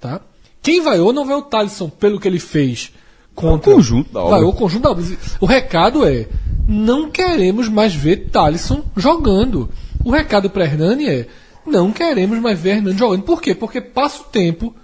[0.00, 0.20] Tá?
[0.62, 2.92] Quem vaiou não vai o Thaleson pelo que ele fez
[3.34, 4.30] contra É o conjunto da obra.
[4.36, 5.04] Vaiou o conjunto da obra.
[5.40, 6.26] O recado é:
[6.66, 9.70] não queremos mais ver Thaleson jogando.
[10.04, 11.26] O recado para Hernani é:
[11.64, 13.22] não queremos mais ver Hernani jogando.
[13.22, 13.54] Por quê?
[13.54, 14.74] Porque passa o tempo,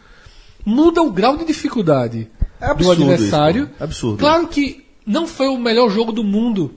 [0.64, 2.28] muda o grau de dificuldade
[2.60, 3.62] É absurdo do adversário.
[3.64, 3.72] isso.
[3.80, 4.18] É absurdo.
[4.18, 6.72] Claro que não foi o melhor jogo do mundo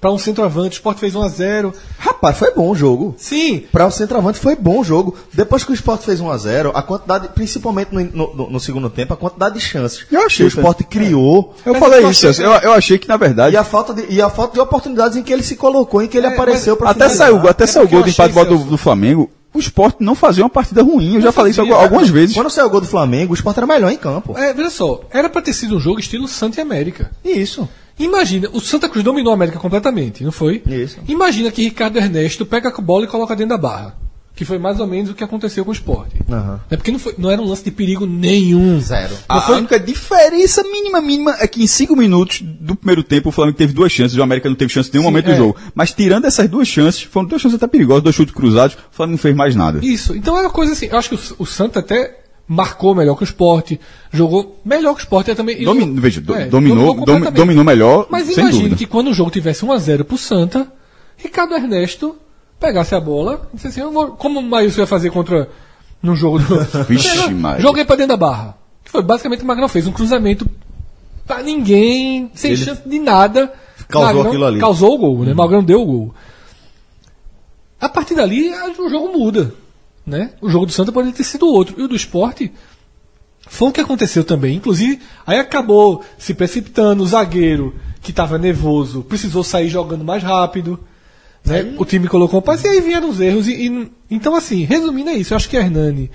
[0.00, 0.70] para um centroavante.
[0.76, 3.14] O Sport fez 1 a 0 Rapaz, foi bom o jogo.
[3.18, 5.16] Sim, Para o centroavante foi bom o jogo.
[5.32, 8.02] Depois que o Sport fez 1x0, a quantidade, principalmente no,
[8.34, 11.54] no- no segundo tempo, a quantidade de chances Eu achei, que o Sport criou.
[11.64, 13.54] Eu Mas falei eu isso, eu, eu achei que na verdade.
[13.54, 16.08] E a, falta de, e a falta de oportunidades em que ele se colocou, em
[16.08, 18.34] que ele É, apareceu para Até saiu, até É saiu o gol eu do empate
[18.44, 19.30] do, do Flamengo.
[19.54, 21.16] O Sport não fazia uma partida ruim.
[21.16, 22.34] Eu já falei isso fazia, algu- algumas vezes.
[22.34, 24.36] Quando saiu o gol do Flamengo, o Sport era melhor em campo.
[24.36, 27.10] é, veja só, era pra ter sido um jogo estilo Santa e América.
[27.24, 27.68] Isso.
[27.98, 30.62] Imagina, o Santa Cruz dominou a América completamente, não foi?
[30.66, 30.98] Isso.
[31.06, 33.94] Imagina que Ricardo Ernesto pega a bola e coloca dentro da barra.
[34.34, 36.16] Que foi mais ou menos o que aconteceu com o esporte.
[36.30, 36.58] Aham.
[36.70, 38.80] É porque não, foi, não era um lance de perigo nenhum.
[38.80, 39.14] Zero.
[39.28, 43.58] A única diferença mínima, mínima é que em cinco minutos do primeiro tempo o Flamengo
[43.58, 45.32] teve duas chances, o América não teve chance em nenhum momento é.
[45.32, 45.56] do jogo.
[45.74, 49.12] Mas tirando essas duas chances, foram duas chances até perigosas, dois chutes cruzados, o Flamengo
[49.16, 49.80] não fez mais nada.
[49.84, 50.16] Isso.
[50.16, 50.86] Então é uma coisa assim.
[50.86, 52.18] Eu acho que o, o Santa até
[52.48, 53.78] marcou melhor que o esporte,
[54.10, 55.62] jogou melhor que o esporte também.
[55.62, 57.34] Domi- o- veja, do- é, dominou, domi- completamente.
[57.36, 58.76] dominou melhor, Mas imagine dúvida.
[58.76, 60.66] que quando o jogo tivesse 1x0 pro Santa,
[61.18, 62.16] Ricardo Ernesto
[62.62, 65.48] pegasse a bola e disse assim: eu vou, como o Maílson ia fazer contra.
[66.00, 66.60] num jogo do.
[66.86, 67.08] Vixe.
[67.58, 68.56] Joguei pra dentro da barra.
[68.84, 70.48] Que foi basicamente o que Magrão fez, um cruzamento
[71.26, 73.52] pra ninguém, sem Ele chance de nada.
[73.88, 74.60] causou Magrão aquilo ali.
[74.60, 75.34] Causou o gol, né?
[75.34, 76.14] Magrão deu o gol.
[77.80, 79.52] A partir dali, o jogo muda.
[80.04, 80.30] Né?
[80.40, 81.80] O jogo do Santa pode ter sido outro.
[81.80, 82.52] E o do esporte
[83.46, 84.56] foi o que aconteceu também.
[84.56, 87.02] Inclusive, aí acabou se precipitando.
[87.02, 90.78] O zagueiro, que estava nervoso, precisou sair jogando mais rápido.
[91.44, 91.74] Né?
[91.78, 93.48] O time colocou o passe e aí vieram os erros.
[93.48, 95.32] E, e- então, assim, resumindo é isso.
[95.32, 96.10] Eu acho que Hernani,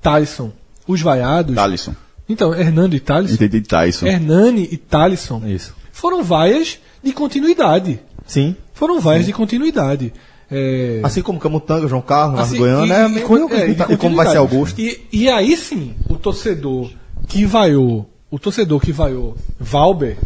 [0.00, 0.52] Tyson,
[0.86, 1.54] os vaiados.
[1.54, 1.94] Thalisson.
[2.28, 3.34] Então, Hernando e Thalisson.
[3.34, 4.06] Entendi Tyson.
[4.06, 5.74] Hernani e Thalisson Isso.
[5.90, 7.98] foram vaias de continuidade.
[8.26, 8.54] Sim.
[8.72, 10.12] Foram vaias de continuidade.
[10.52, 13.68] É, Assim como Camutanga, João Carlos, assim, Goiano, e- é, e- a mesma e- é,
[13.68, 14.36] e e como vai ser.
[14.36, 14.80] Augusto.
[14.80, 16.90] E, e aí sim, o torcedor
[17.28, 20.16] que vaiou, o torcedor que vaiou Valber,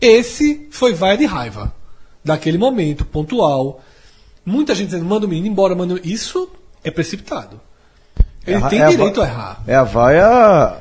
[0.00, 1.72] esse foi vaia de raiva.
[2.24, 3.80] Daquele momento, pontual.
[4.46, 6.00] Muita gente dizendo, manda o menino embora, manda.
[6.02, 6.48] Isso
[6.82, 7.60] é precipitado.
[8.46, 9.62] Ele É a- tem é a direito va- a errar.
[9.66, 10.78] É a vaia.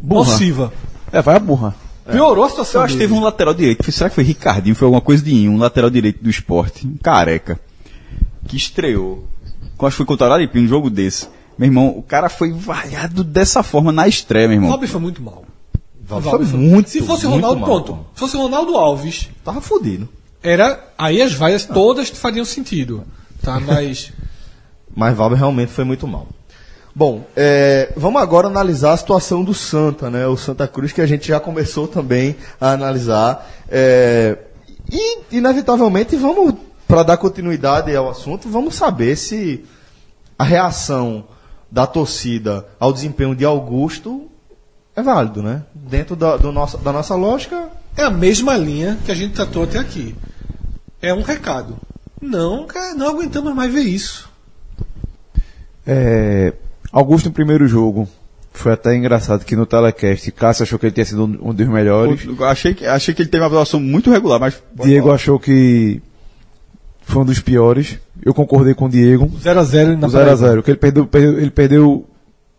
[0.00, 0.30] Burra.
[0.30, 0.72] Nociva.
[1.12, 1.74] É a vaia burra.
[2.10, 3.90] Piorou a situação Eu acho que teve um lateral direito.
[3.92, 4.74] Será que foi Ricardinho?
[4.74, 7.60] Foi alguma coisa de um lateral direito do esporte, um careca,
[8.48, 9.28] que estreou.
[9.78, 11.28] Acho que foi contra o Araripim, um jogo desse.
[11.56, 14.70] Meu irmão, o cara foi vaiado dessa forma na estreia, meu irmão.
[14.70, 15.44] Valber foi muito mal.
[16.02, 18.06] Valber foi muito, Se fosse muito Ronaldo, mal, pronto.
[18.14, 20.08] Se fosse Ronaldo Alves, Tava fudido.
[20.42, 23.04] Era aí as vaias todas fariam sentido,
[23.42, 23.60] tá?
[23.60, 24.12] Mas
[24.94, 26.26] Mas Valber realmente foi muito mal.
[26.94, 30.26] Bom, é, vamos agora analisar a situação do Santa, né?
[30.26, 33.48] O Santa Cruz que a gente já começou também a analisar.
[33.68, 34.36] É,
[34.90, 36.54] e, inevitavelmente, vamos,
[36.88, 39.64] para dar continuidade ao assunto, vamos saber se
[40.36, 41.24] a reação
[41.70, 44.28] da torcida ao desempenho de Augusto
[44.96, 45.62] é válido, né?
[45.72, 49.62] Dentro da, do nossa, da nossa lógica, é a mesma linha que a gente tratou
[49.62, 50.14] até aqui.
[51.02, 51.76] É um recado.
[52.20, 54.28] Não, cara, não aguentamos mais ver isso.
[55.86, 56.52] É,
[56.92, 58.08] Augusto no primeiro jogo.
[58.52, 62.26] Foi até engraçado que no telecast Cássio achou que ele tinha sido um dos melhores.
[62.26, 64.60] Eu achei, que, achei que ele teve uma atuação muito regular, mas.
[64.82, 66.02] Diego achou que
[67.02, 67.98] foi um dos piores.
[68.22, 69.28] Eu concordei com o Diego.
[69.28, 72.06] 0x0 na O 0x0, que ele perdeu, perdeu- ele perdeu.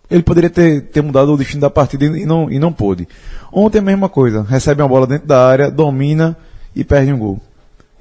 [0.09, 3.07] Ele poderia ter, ter mudado o destino da partida e não, e não pôde.
[3.51, 4.41] Ontem a mesma coisa.
[4.43, 6.35] Recebe uma bola dentro da área, domina
[6.75, 7.39] e perde um gol.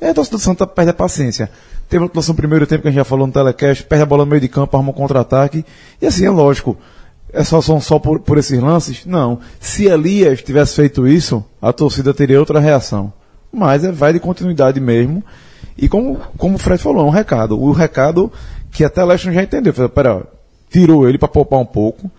[0.00, 1.50] E a torcida do Santa perde a paciência.
[1.88, 4.24] Teve uma no primeiro tempo que a gente já falou no telecast, perde a bola
[4.24, 5.64] no meio de campo, arma um contra-ataque.
[6.00, 6.76] E assim, é lógico.
[7.32, 9.04] É só, são só por, por esses lances?
[9.04, 9.40] Não.
[9.58, 13.12] Se Elias tivesse feito isso, a torcida teria outra reação.
[13.52, 15.22] Mas é, vai de continuidade mesmo.
[15.76, 17.60] E como, como o Fred falou, é um recado.
[17.60, 18.32] O recado
[18.70, 19.72] que até Leston já entendeu.
[19.72, 20.26] Falei, pera,
[20.70, 22.10] tirou ele para poupar um pouco.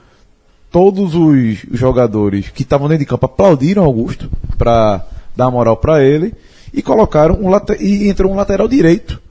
[0.70, 6.34] Todos os jogadores que estavam dentro de campo aplaudiram Augusto para dar moral para ele
[6.74, 7.50] e colocaram um
[7.80, 9.22] e entrou um lateral direito,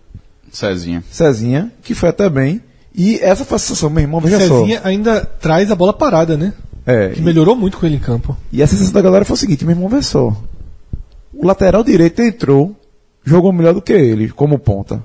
[0.53, 1.03] Cezinha.
[1.11, 2.61] Cezinha, que foi até bem.
[2.95, 6.53] E essa sensação, meu irmão, veja Cezinha ainda traz a bola parada, né?
[6.85, 6.93] só.
[6.93, 8.37] É, Que melhorou muito com ele em campo.
[8.51, 10.37] E a sensação da galera foi o seguinte, meu irmão, vê só.
[11.33, 12.75] O lateral direito entrou,
[13.25, 15.01] jogou melhor do que ele, como ponta.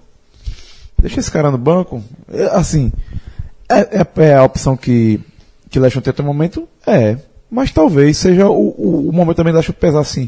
[0.98, 2.04] Deixa esse cara no banco.
[2.34, 2.92] É, assim,
[3.70, 5.20] é, é- é a opção que,
[5.70, 6.68] que Leste tem até o momento?
[6.88, 7.18] É.
[7.52, 10.28] Mas talvez seja o, o, o momento também da Leste pesar assim.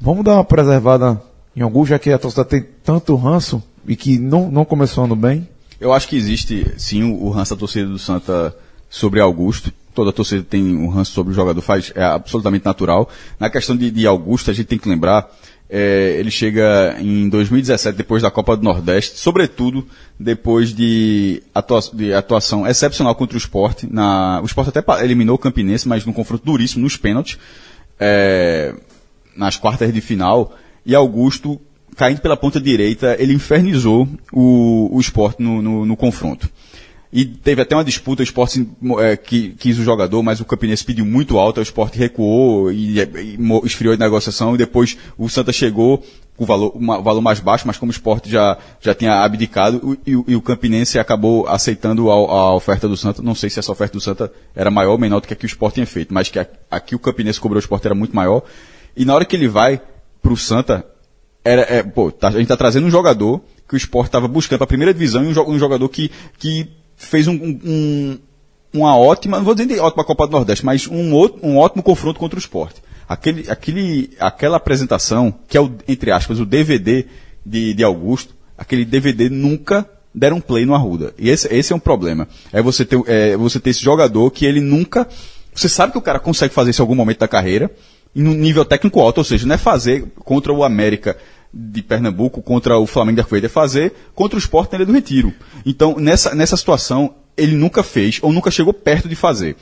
[0.00, 1.20] Vamos dar uma preservada
[1.58, 5.16] em Augusto, já que a torcida tem tanto ranço e que não, não começou ano
[5.16, 5.46] bem.
[5.80, 8.54] Eu acho que existe, sim, o, ranço da torcida do Santa
[8.88, 9.72] sobre Augusto.
[9.94, 13.08] Toda torcida tem um ranço sobre o jogador, faz, é absolutamente natural.
[13.40, 15.28] Na questão de, de Augusto, a gente tem que lembrar,
[15.68, 19.86] é, ele chega em 2017, depois da Copa do Nordeste, sobretudo
[20.18, 23.92] depois de, atua, de atuação excepcional contra o esporte.
[23.92, 27.36] Na, o esporte até eliminou o Campinense, mas num confronto duríssimo, nos pênaltis,
[27.98, 28.74] é,
[29.36, 30.54] nas quartas de final.
[30.84, 31.60] E Augusto
[31.98, 36.48] caindo pela ponta direita, ele infernizou o, o esporte no, no, no confronto.
[37.12, 38.68] E teve até uma disputa, o esporte
[39.00, 43.00] é, que, quis o jogador, mas o Campinense pediu muito alto, o esporte recuou e,
[43.00, 46.04] e esfriou a negociação, e depois o Santa chegou
[46.36, 50.12] com valor, um valor mais baixo, mas como o esporte já, já tinha abdicado, e,
[50.12, 53.22] e, o Campinense acabou aceitando a, a, oferta do Santa.
[53.22, 55.46] Não sei se essa oferta do Santa era maior ou menor do que a que
[55.46, 56.38] o esporte tinha feito, mas que
[56.70, 58.42] aqui o Campinense cobrou o esporte era muito maior.
[58.96, 59.80] E na hora que ele vai
[60.28, 60.84] pro Santa,
[61.42, 64.58] era, é, pô, tá, a gente tá trazendo um jogador que o esporte estava buscando
[64.58, 68.18] para a primeira divisão e um, um jogador que, que fez um, um,
[68.74, 72.20] uma ótima, não vou dizer ótima Copa do Nordeste, mas um, outro, um ótimo confronto
[72.20, 72.82] contra o esporte.
[73.08, 77.06] Aquele, aquele, aquela apresentação, que é o, entre aspas, o DVD
[77.44, 81.14] de, de Augusto, aquele DVD nunca deram play no Arruda.
[81.18, 82.28] E esse, esse é um problema.
[82.52, 85.08] É você ter, é você ter esse jogador que ele nunca.
[85.54, 87.70] Você sabe que o cara consegue fazer isso em algum momento da carreira,
[88.14, 91.16] no nível técnico alto, ou seja, não é fazer contra o América
[91.52, 95.32] de Pernambuco contra o Flamengo da Arcoída é fazer contra o Sport na do Retiro.
[95.64, 99.56] Então, nessa, nessa situação, ele nunca fez ou nunca chegou perto de fazer.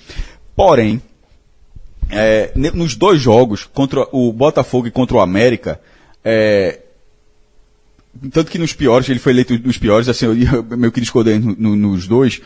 [0.55, 1.01] Porém,
[2.11, 5.81] é, nos dois jogos, contra o Botafogo e contra o América,
[6.25, 6.81] é,
[8.33, 11.55] tanto que nos piores, ele foi eleito dos piores, assim, eu meio que discordei no,
[11.55, 12.41] no, nos dois,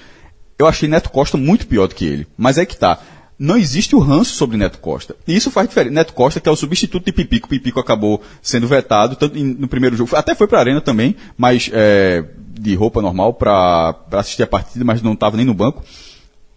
[0.58, 2.26] eu achei Neto Costa muito pior do que ele.
[2.36, 3.00] Mas é que tá
[3.40, 5.16] não existe o ranço sobre Neto Costa.
[5.26, 5.94] E isso faz diferença.
[5.94, 7.48] Neto Costa, que é o substituto de Pipico.
[7.48, 11.70] Pipico acabou sendo vetado, tanto no primeiro jogo, até foi para a arena também, mas
[11.72, 15.82] é, de roupa normal para assistir a partida, mas não estava nem no banco.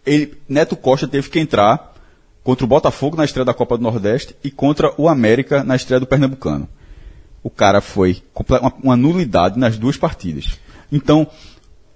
[0.06, 1.94] Ele, Neto Costa teve que entrar
[2.44, 6.02] contra o Botafogo na estreia da Copa do Nordeste e contra o América na estreia
[6.02, 6.68] do Pernambucano.
[7.42, 8.22] O cara foi
[8.60, 10.60] uma, uma nulidade nas duas partidas.
[10.92, 11.28] Então,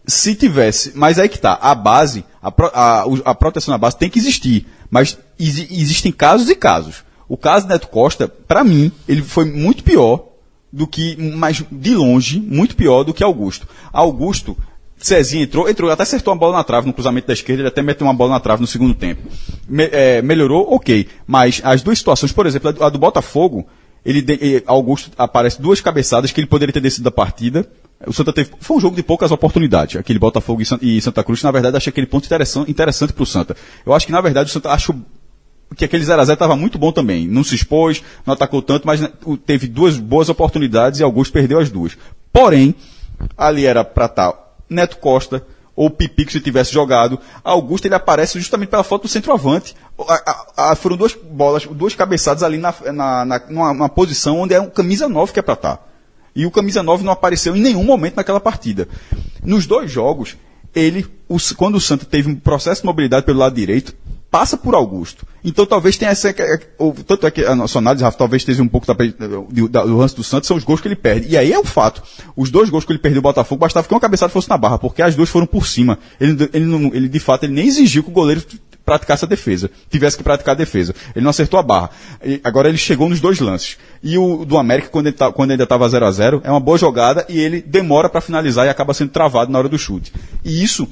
[0.07, 4.09] se tivesse, mas aí que tá, a base, a, a, a proteção na base tem
[4.09, 4.65] que existir.
[4.89, 7.03] Mas existem casos e casos.
[7.27, 10.23] O caso Neto Costa, para mim, ele foi muito pior
[10.71, 13.67] do que, mas de longe, muito pior do que Augusto.
[13.91, 14.57] Augusto,
[14.97, 17.81] Cezinha entrou, entrou, até acertou uma bola na trave no cruzamento da esquerda, ele até
[17.81, 19.29] meteu uma bola na trave no segundo tempo.
[19.67, 21.07] Me, é, melhorou, ok.
[21.25, 23.67] Mas as duas situações, por exemplo, a do Botafogo,
[24.05, 27.69] ele, Augusto aparece duas cabeçadas que ele poderia ter descido da partida,
[28.05, 28.51] o Santa teve.
[28.59, 29.95] Foi um jogo de poucas oportunidades.
[29.95, 33.55] Aquele Botafogo e Santa Cruz, na verdade, achei aquele ponto interessante, para o Santa.
[33.85, 34.93] Eu acho que, na verdade, o Santa acho
[35.75, 37.27] que aquele 0x0 estava muito bom também.
[37.27, 39.09] Não se expôs, não atacou tanto, mas né,
[39.45, 41.97] teve duas boas oportunidades e Augusto perdeu as duas.
[42.31, 42.75] Porém,
[43.37, 45.43] ali era para estar tá Neto Costa
[45.75, 47.19] ou Pipico se tivesse jogado.
[47.43, 49.75] Augusto ele aparece justamente pela foto do centroavante.
[50.07, 54.53] A, a, foram duas bolas, duas cabeçadas ali na, na, na numa, numa posição onde
[54.53, 55.86] é um camisa 9 que é para estar.
[56.37, 58.87] E o camisa 9 não apareceu em nenhum momento naquela partida.
[59.43, 60.37] Nos dois jogos,
[60.75, 63.95] ele, o, quando o Santa teve um processo de mobilidade pelo lado direito,
[64.29, 65.25] passa por Augusto.
[65.43, 66.31] Então talvez tenha essa.
[66.77, 69.97] Ou, tanto é que a nossa análise, Rafa, talvez esteja um pouco da, do, do
[69.97, 71.27] lance do Santos, são os gols que ele perde.
[71.27, 72.03] E aí é o fato.
[72.35, 74.77] Os dois gols que ele perdeu o Botafogo, bastava que uma cabeçada fosse na barra,
[74.77, 75.97] porque as duas foram por cima.
[76.21, 78.43] Ele, ele, ele de fato, ele nem exigiu que o goleiro
[78.87, 80.95] praticasse a defesa, tivesse que praticar a defesa.
[81.13, 81.89] Ele não acertou a barra.
[82.23, 83.77] E agora ele chegou nos dois lances.
[84.01, 86.77] E o do América, quando, tá, quando ainda estava 0 a 0 é uma boa
[86.77, 90.13] jogada e ele demora para finalizar e acaba sendo travado na hora do chute.
[90.43, 90.87] E isso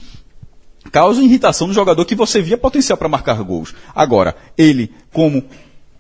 [0.92, 3.74] causa irritação no jogador que você via potencial para marcar gols.
[3.96, 5.42] Agora, ele, como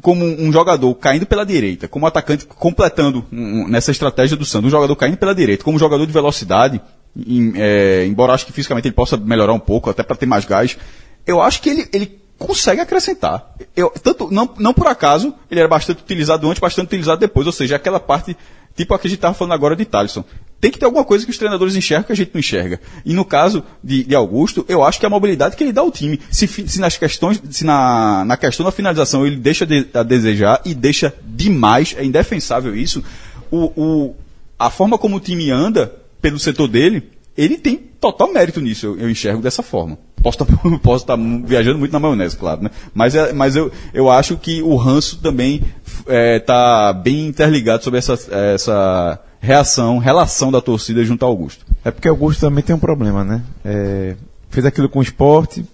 [0.01, 4.69] como um jogador caindo pela direita, como atacante completando um, nessa estratégia do Santos, um
[4.69, 6.79] jogador caindo pela direita, como jogador de velocidade,
[7.17, 10.45] em, é, embora acho que fisicamente ele possa melhorar um pouco, até para ter mais
[10.45, 10.77] gás,
[11.25, 13.55] eu acho que ele, ele consegue acrescentar.
[13.75, 17.47] Eu, tanto, não, não por acaso, ele era bastante utilizado antes, bastante utilizado depois.
[17.47, 18.35] Ou seja, aquela parte,
[18.75, 20.23] tipo a que a gente estava falando agora de Thaleson.
[20.59, 22.79] Tem que ter alguma coisa que os treinadores enxergam que a gente não enxerga.
[23.05, 25.81] E no caso de, de Augusto, eu acho que é a mobilidade que ele dá
[25.81, 26.19] ao time.
[26.31, 30.61] Se, se nas questões, se na, na questão da finalização ele deixa de, a desejar
[30.65, 33.03] e deixa demais, é indefensável isso,
[33.51, 34.15] o, o,
[34.57, 38.99] a forma como o time anda pelo setor dele, ele tem total mérito nisso, eu,
[38.99, 39.97] eu enxergo dessa forma.
[40.21, 42.71] Posso estar tá, tá viajando muito na maionese, claro, né?
[42.93, 47.83] Mas, é, mas eu, eu acho que o ranço também está é, tá bem interligado
[47.83, 51.65] sobre essa, essa reação, relação da torcida junto ao Augusto.
[51.83, 53.43] É porque Augusto também tem um problema, né?
[53.63, 54.15] É,
[54.49, 55.65] fez aquilo com o esporte.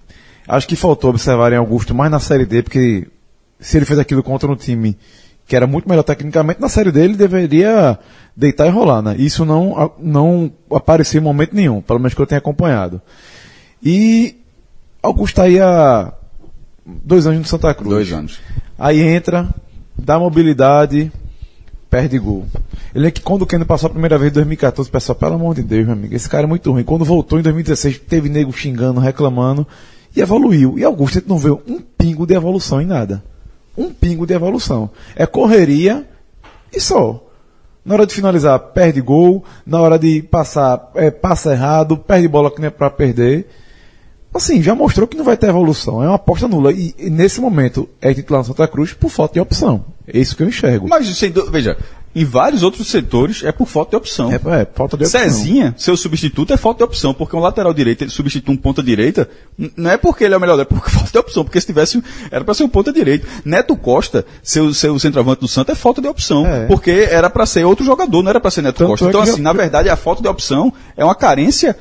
[0.47, 3.07] Acho que faltou observar em Augusto mais na Série D, porque
[3.59, 4.97] se ele fez aquilo contra um time
[5.51, 7.99] que era muito melhor tecnicamente, na Série D ele deveria
[8.33, 9.17] deitar e rolar, né?
[9.17, 13.01] Isso não, não apareceu em momento nenhum, pelo menos que eu tenha acompanhado.
[13.83, 14.37] E
[15.03, 16.13] Augusto está aí há
[16.85, 17.89] dois anos no Santa Cruz.
[17.89, 18.39] Dois anos.
[18.79, 19.49] Aí entra,
[19.97, 21.11] dá mobilidade,
[21.89, 22.45] perde gol.
[22.95, 25.53] Ele é que quando o Keno passou a primeira vez em 2014, pessoal, pelo amor
[25.53, 26.85] de Deus, meu amigo, esse cara é muito ruim.
[26.85, 29.67] Quando voltou em 2016, teve nego xingando, reclamando
[30.15, 30.79] e evoluiu.
[30.79, 33.21] E Augusto não vê um pingo de evolução em nada.
[33.77, 34.89] Um pingo de evolução.
[35.15, 36.05] É correria
[36.73, 37.23] e só.
[37.83, 39.43] Na hora de finalizar, perde gol.
[39.65, 43.47] Na hora de passar, é, passa errado, perde bola que não é pra perder.
[44.33, 46.01] Assim, já mostrou que não vai ter evolução.
[46.03, 46.71] É uma aposta nula.
[46.71, 49.83] E, e nesse momento é titular no Santa Cruz por falta de opção.
[50.07, 50.87] É isso que eu enxergo.
[50.87, 51.77] Mas, sem dú- veja,
[52.13, 54.31] em vários outros setores é por falta de opção.
[54.31, 55.21] É, é, falta de opção.
[55.21, 58.83] Cezinha, seu substituto, é falta de opção, porque um lateral direito ele substitui um ponta
[58.83, 59.29] direita,
[59.77, 62.03] não é porque ele é o melhor, é porque falta de opção, porque se tivesse,
[62.29, 63.25] era para ser um ponta direito.
[63.45, 66.65] Neto Costa, seu, seu centroavante do Santos, é falta de opção, É.
[66.65, 69.05] porque era para ser outro jogador, não era para ser Neto Tanto Costa.
[69.05, 71.77] é Então, assim, já- na verdade, a falta de opção é uma carência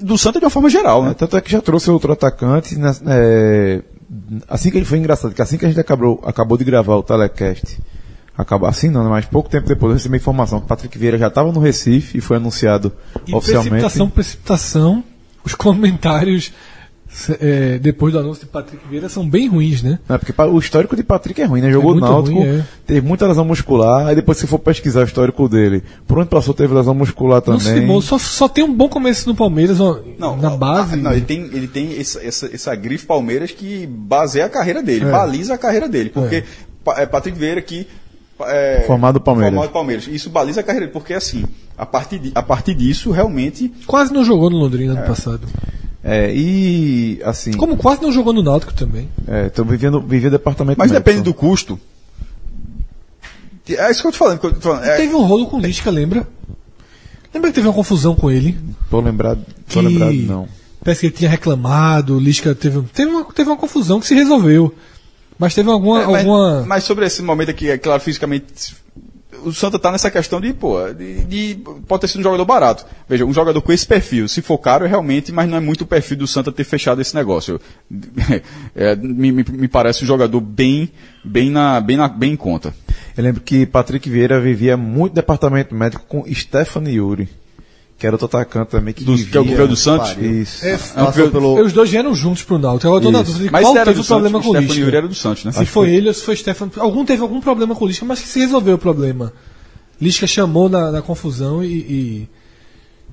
[0.00, 1.14] do Santos de uma forma geral, É, né?
[1.14, 2.76] tanto é que já trouxe outro atacante.
[2.76, 3.82] né, é,
[4.48, 7.02] assim que ele foi engraçado, que assim que a gente acabou, acabou de gravar o
[7.02, 7.78] telecast,
[8.36, 10.98] acabou assim não, né, mas pouco tempo depois eu recebi a informação que o Patrick
[10.98, 12.92] Vieira já estava no Recife e foi anunciado
[13.26, 13.70] E oficialmente.
[13.70, 15.04] precipitação, precipitação,
[15.44, 16.52] os comentários
[17.40, 19.98] é, depois do anúncio de Patrick Vieira são bem ruins, né?
[20.06, 21.70] Não, porque o histórico de Patrick é ruim, né?
[21.70, 22.64] Jogou no muito Náutico, ruim, é.
[22.86, 26.52] teve muita lesão muscular, aí depois se for pesquisar o histórico dele, por onde passou
[26.52, 27.80] teve lesão muscular Não também.
[27.80, 29.98] se, mo- só, só tem um bom começo no Palmeiras, ó,
[30.38, 30.92] na base.
[30.94, 34.82] ah, Não, ele tem, ele tem essa, essa, essa grife Palmeiras que baseia a carreira
[34.82, 35.10] dele, É.
[35.10, 36.10] baliza a carreira dele.
[36.10, 36.44] Porque
[36.84, 37.86] Pa- é Patrick Vieira que.
[38.40, 39.52] É, Formado do Palmeiras.
[39.54, 40.06] Formado do Palmeiras.
[40.08, 41.44] Isso baliza a carreira dele, porque assim,
[41.76, 43.72] a partir, de- a partir disso, realmente.
[43.86, 45.46] Quase não jogou no Londrina no passado.
[46.04, 49.08] É, e assim, Como quase não jogou no Náutico também.
[49.26, 51.04] é, tô vivendo, vivendo departamento Mas médico.
[51.04, 51.80] depende do custo.
[53.68, 54.38] É isso que eu tô falando.
[54.38, 54.84] que eu tô falando.
[54.84, 56.26] É, Teve um rolo com o Lisca, lembra?
[57.34, 58.56] Lembra que teve uma confusão com ele?
[58.88, 60.48] Tô lembrado, tô Que lembrado não.
[60.84, 64.14] Parece que ele tinha reclamado, o Lisca teve, teve, uma, teve uma confusão que se
[64.14, 64.72] resolveu.
[65.38, 66.02] Mas teve alguma.
[66.02, 66.62] É, mas, alguma...
[66.66, 68.76] mas sobre esse momento aqui, é claro, fisicamente.
[69.44, 71.54] O Santa tá nessa questão de, pô, de, de-
[71.86, 72.84] pode ter sido um jogador barato.
[73.08, 75.86] Veja, um jogador com esse perfil, se for caro, realmente, mas não é muito o
[75.86, 77.60] perfil do Santa ter fechado esse negócio.
[78.74, 80.90] É, me, me- me parece um jogador bem,
[81.24, 82.74] bem, na, bem, na, bem em conta.
[83.16, 87.28] Eu lembro que Patrick Vieira vivia muito departamento médico com Stephanie Yuri,
[87.98, 90.16] que era outro atacante também que, Do- vivia, que é o que veio do Santos?
[90.20, 90.64] Isso.
[90.66, 91.60] É, Passou pelo.
[91.64, 92.86] Os dois vieram juntos pro Náutico.
[92.88, 94.62] Agora eu tô na dúvida de Mas qual teve o problema Santos, com o o
[94.62, 94.96] Stefano Yuri Lisca.
[94.98, 95.52] era do Santos, né?
[95.52, 96.72] Se foi ele ou se foi Stefano.
[96.76, 99.32] Algum teve algum problema com o Lisca, mas que se resolveu o problema.
[100.00, 102.28] Lisca chamou na, na confusão e, e-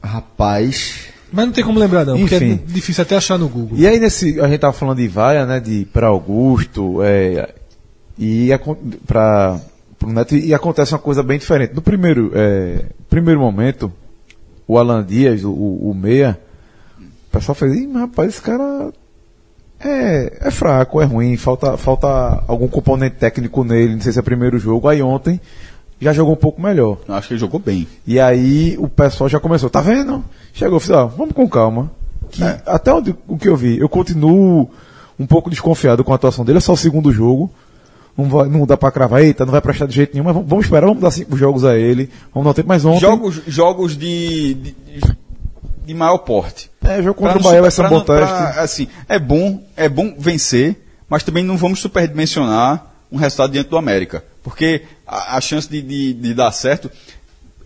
[0.03, 0.95] Rapaz.
[1.31, 2.51] Mas não tem como lembrar, não, porque Enfim.
[2.67, 3.77] é difícil até achar no Google.
[3.77, 7.53] E aí nesse, a gente tava falando de vaia, né, de para Augusto, é,
[8.19, 8.49] e
[9.07, 9.59] para
[9.97, 11.73] pro Neto e acontece uma coisa bem diferente.
[11.73, 13.91] No primeiro, é, primeiro momento,
[14.67, 16.39] o Alan Dias, o, o meia,
[16.99, 18.91] o pessoal fez, Ih, rapaz, esse cara
[19.79, 24.21] é, é fraco, é ruim, falta, falta algum componente técnico nele, não sei se é
[24.21, 24.87] primeiro jogo.
[24.87, 25.39] Aí ontem
[25.99, 26.97] já jogou um pouco melhor.
[27.07, 27.87] Eu acho que ele jogou bem.
[28.05, 30.23] E aí o pessoal já começou, tá vendo?
[30.53, 31.91] Chegou, falei, ó, vamos com calma.
[32.31, 32.61] Que É.
[32.65, 34.69] Até onde, o que eu vi, eu continuo
[35.19, 37.51] um pouco desconfiado com a atuação dele, é só o segundo jogo.
[38.17, 40.49] Não, vai, não dá pra cravar, eita, não vai prestar de jeito nenhum, mas vamos,
[40.49, 42.99] vamos esperar, vamos dar cinco jogos a ele, vamos dar um tempo mais ontem.
[42.99, 44.75] Jogos, jogos de, de,
[45.85, 46.69] de maior porte.
[46.83, 48.59] É, jogo contra Pra o Bahia vai ser um bom teste.
[48.59, 50.75] assim, é bom, é bom vencer,
[51.09, 54.23] mas também não vamos superdimensionar um resultado diante do América.
[54.43, 56.91] Porque a, a chance de, de, de dar certo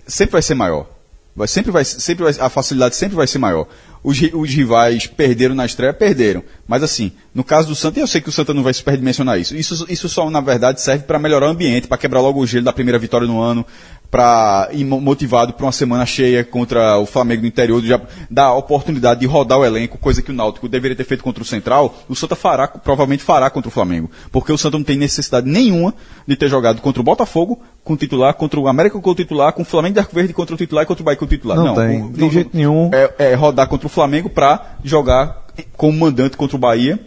[0.05, 0.87] sempre vai ser maior.
[1.35, 3.67] Vai, sempre vai, sempre vai, a facilidade sempre vai ser maior.
[4.07, 6.41] Os, os rivais perderam na estreia, perderam.
[6.65, 9.53] Mas assim, no caso do Santa, eu sei que o Santa não vai superdimensionar isso.
[9.53, 12.63] Isso, isso só, na verdade, serve para melhorar o ambiente, para quebrar logo o gelo
[12.63, 13.65] da primeira vitória no ano,
[14.09, 17.99] para ir mo- motivado para uma semana cheia contra o Flamengo do interior, já
[18.31, 21.43] dar a oportunidade de rodar o elenco, coisa que o Náutico deveria ter feito contra
[21.43, 24.09] o Central, o Santa fará, provavelmente fará contra o Flamengo.
[24.31, 25.93] Porque o Santa não tem necessidade nenhuma
[26.25, 29.51] de ter jogado contra o Botafogo com o titular, contra o América com o titular,
[29.51, 31.27] com o Flamengo de Arco Verde contra o titular e contra o Bahia com o
[31.27, 31.57] titular.
[31.57, 32.89] Não tem, o- de jeito nenhum.
[32.93, 36.97] É, é rodar contra o Flamengo para jogar como mandante contra o Bahia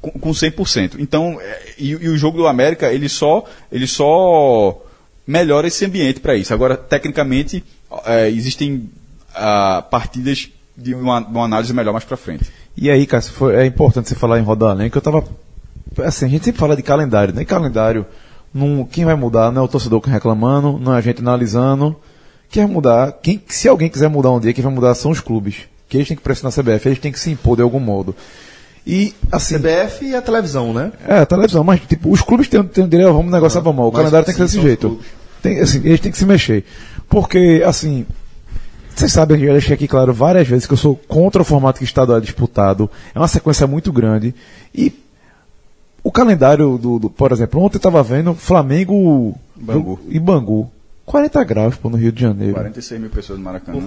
[0.00, 0.96] com, com 100%.
[1.00, 3.42] Então, é, e, e o jogo do América, ele só,
[3.72, 4.80] ele só
[5.26, 6.54] melhora esse ambiente para isso.
[6.54, 7.64] Agora, tecnicamente,
[8.04, 8.88] é, existem
[9.34, 12.44] ah, partidas de uma, uma análise melhor mais para frente.
[12.76, 15.24] E aí, Cássio, foi- é importante você falar em rodar além, que eu tava.
[16.04, 17.42] Assim, a gente sempre fala de calendário, né?
[17.42, 18.04] E calendário,
[18.52, 21.96] não, quem vai mudar não é o torcedor que reclamando, não é a gente analisando.
[22.50, 25.20] Quem vai mudar, quem, se alguém quiser mudar um dia, quem vai mudar são os
[25.20, 25.56] clubes.
[25.88, 28.14] Que eles têm que pressionar a CBF, eles têm que se impor de algum modo.
[28.86, 29.56] E, assim.
[29.58, 30.92] CBF e a televisão, né?
[31.08, 33.88] É, a televisão, mas tipo, os clubes têm, têm o direito, vamos negociar vamos mal.
[33.88, 34.88] O mas, calendário tem que ser desse jeito.
[34.88, 35.06] clubes.
[35.42, 36.64] Tem, assim, eles têm que se mexer.
[37.08, 38.04] Porque, assim,
[38.94, 41.78] vocês sabem, eu já deixei aqui claro várias vezes que eu sou contra o formato
[41.78, 42.90] que o estadual é disputado.
[43.14, 44.34] É uma sequência muito grande.
[44.74, 44.92] E
[46.02, 50.00] o calendário do, do- por exemplo, ontem eu estava vendo Flamengo Bangu.
[50.08, 50.70] e Bangu.
[51.04, 52.54] 40 graus pô, no Rio de Janeiro.
[52.54, 53.80] 46 mil pessoas no Maracanã.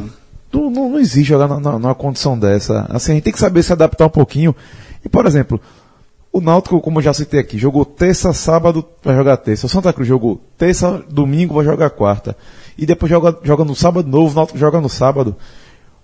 [0.53, 2.85] Não, não, não existe jogar na- na- numa condição dessa.
[2.89, 4.55] Assim, a gente tem que saber se adaptar um pouquinho.
[5.03, 5.59] E, por exemplo,
[6.31, 9.65] O Náutico, como eu já citei aqui, jogou terça, sábado, vai jogar terça.
[9.65, 12.37] O Santa Cruz jogou terça, domingo, vai jogar quarta.
[12.77, 15.35] E depois joga, joga no sábado novo, o Náutico joga no sábado.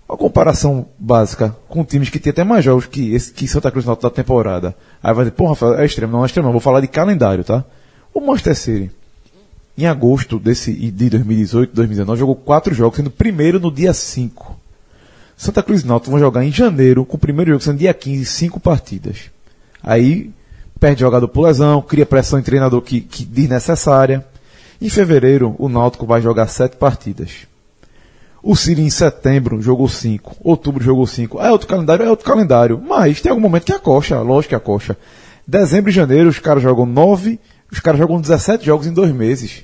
[0.09, 3.85] Uma comparação básica com times que tem até mais jogos que, esse, que Santa Cruz
[3.85, 4.75] Náutico da temporada.
[5.01, 6.13] Aí vai dizer, pô, Rafael, é extremo.
[6.13, 6.53] Não é extremo, não.
[6.53, 7.63] Vou falar de calendário, tá?
[8.11, 8.91] O Manchester City,
[9.77, 14.55] em agosto desse, de 2018, 2019, jogou quatro jogos, sendo primeiro no dia 5.
[15.37, 18.25] Santa Cruz e Náutico vão jogar em janeiro, com o primeiro jogo sendo dia 15,
[18.25, 19.34] cinco partidas.
[19.85, 20.31] Aí
[20.79, 24.25] perde jogador por lesão, cria pressão em treinador que, que desnecessária.
[24.81, 27.47] Em fevereiro, o Náutico vai jogar sete partidas.
[28.41, 31.39] O Siri em setembro jogou cinco, outubro jogou cinco.
[31.39, 32.81] É outro calendário, é outro calendário.
[32.85, 34.97] Mas tem algum momento que acocha, lógico que acocha.
[35.47, 37.39] Dezembro e janeiro os caras jogam nove,
[37.71, 39.63] os caras jogam 17 jogos em dois meses.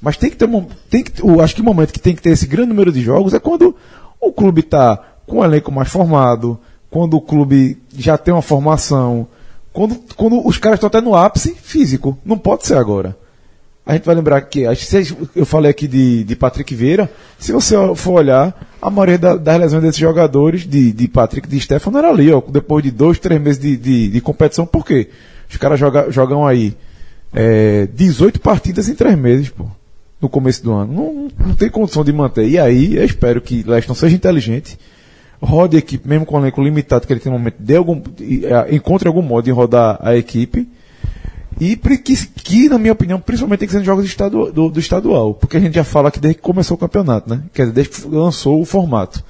[0.00, 2.30] Mas tem que ter um, tem que, acho que o momento que tem que ter
[2.30, 3.76] esse grande número de jogos é quando
[4.20, 6.58] o clube está com um elenco mais formado,
[6.92, 9.26] quando o clube já tem uma formação,
[9.72, 12.18] quando, quando os caras estão até no ápice físico.
[12.22, 13.16] Não pode ser agora.
[13.84, 14.64] A gente vai lembrar que,
[15.34, 19.58] eu falei aqui de, de Patrick Vieira, se você for olhar, a maioria da, das
[19.58, 23.18] lesões desses jogadores, de, de Patrick e de Stefano, era ali, ó, depois de dois,
[23.18, 24.66] três meses de, de, de competição.
[24.66, 25.08] Por quê?
[25.50, 26.76] Os caras joga, jogam aí
[27.32, 29.64] é, 18 partidas em três meses, pô,
[30.20, 30.92] no começo do ano.
[30.92, 32.46] Não, não tem condição de manter.
[32.46, 34.78] E aí, eu espero que Leston seja inteligente
[35.42, 38.00] rode a equipe, mesmo com o elenco limitado que ele tem no momento, de algum,
[38.00, 40.68] é, encontre algum modo de rodar a equipe.
[41.60, 44.80] E que, que, na minha opinião, principalmente tem que ser nos jogos estadu, do, do,
[44.80, 45.34] estadual.
[45.34, 47.42] Porque a gente já fala que desde que começou o campeonato, né?
[47.52, 49.22] Quer dizer, desde que lançou o formato.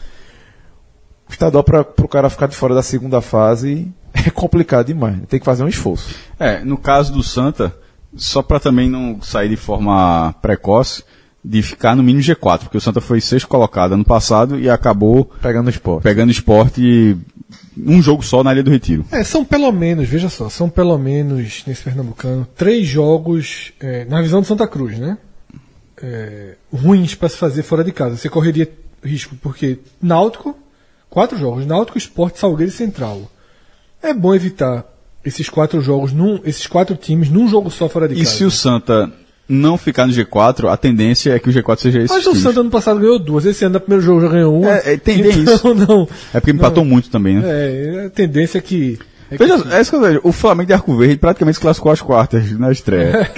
[1.28, 5.16] O estadual para o cara ficar de fora da segunda fase é complicado demais.
[5.16, 5.22] Né?
[5.28, 6.14] Tem que fazer um esforço.
[6.38, 7.74] É, no caso do Santa,
[8.14, 11.02] só para também não sair de forma precoce,
[11.44, 15.24] de ficar no mínimo G4, porque o Santa foi sexto colocado ano passado e acabou
[15.40, 16.02] pegando esporte.
[16.02, 17.16] Pegando esporte
[17.76, 19.04] um jogo só na Ilha do Retiro.
[19.10, 24.20] É, são pelo menos, veja só, são pelo menos nesse Pernambucano três jogos é, na
[24.22, 25.18] visão do Santa Cruz, né?
[26.00, 28.16] É, ruins para se fazer fora de casa.
[28.16, 28.70] Você correria
[29.02, 30.56] risco porque Náutico,
[31.08, 33.30] quatro jogos, Náutico, Esporte, Salgueiro e Central.
[34.02, 34.84] É bom evitar
[35.24, 38.30] esses quatro jogos, num, esses quatro times num jogo só fora de e casa.
[38.30, 39.12] E se o Santa
[39.48, 42.12] não ficar no G4, a tendência é que o G4 seja esse.
[42.12, 44.70] Mas o Santa ano passado ganhou duas, esse ano no primeiro jogo já ganhou uma.
[44.70, 45.74] É, é tendência então.
[45.74, 47.42] Não, é porque empatou não, muito também, né?
[47.44, 48.98] É, a tendência é que.
[49.30, 49.72] É Veja, que...
[49.72, 50.20] é isso que eu vejo.
[50.22, 53.30] O Flamengo de Arco Verde praticamente se classificou às quartas na estreia.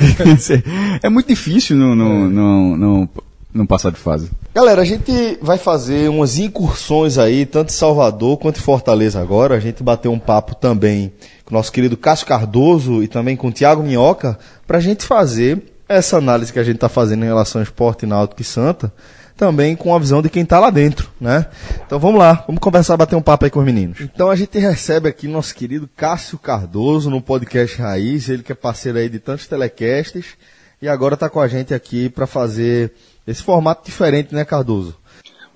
[1.03, 3.09] é muito difícil no, no, no, no,
[3.55, 4.31] no passar de fase.
[4.55, 9.55] Galera, a gente vai fazer umas incursões aí, tanto em Salvador quanto em Fortaleza agora.
[9.55, 11.13] A gente bateu um papo também
[11.45, 15.05] com o nosso querido Cássio Cardoso e também com o Tiago Minhoca, para a gente
[15.05, 18.93] fazer essa análise que a gente está fazendo em relação ao esporte náutico e Santa,
[19.37, 21.47] também com a visão de quem está lá dentro, né?
[21.85, 24.01] Então vamos lá, vamos conversar, bater um papo aí com os meninos.
[24.01, 28.55] Então a gente recebe aqui nosso querido Cássio Cardoso no podcast Raiz, ele que é
[28.55, 30.37] parceiro aí de tantos telecasts
[30.81, 32.93] e agora está com a gente aqui para fazer
[33.27, 34.97] esse formato diferente, né, Cardoso?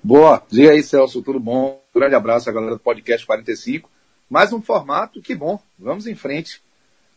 [0.02, 1.80] Boa, diga aí, Celso, tudo bom?
[1.94, 3.90] Um grande abraço à galera do podcast 45.
[4.30, 6.62] Mais um formato, que bom, vamos em frente.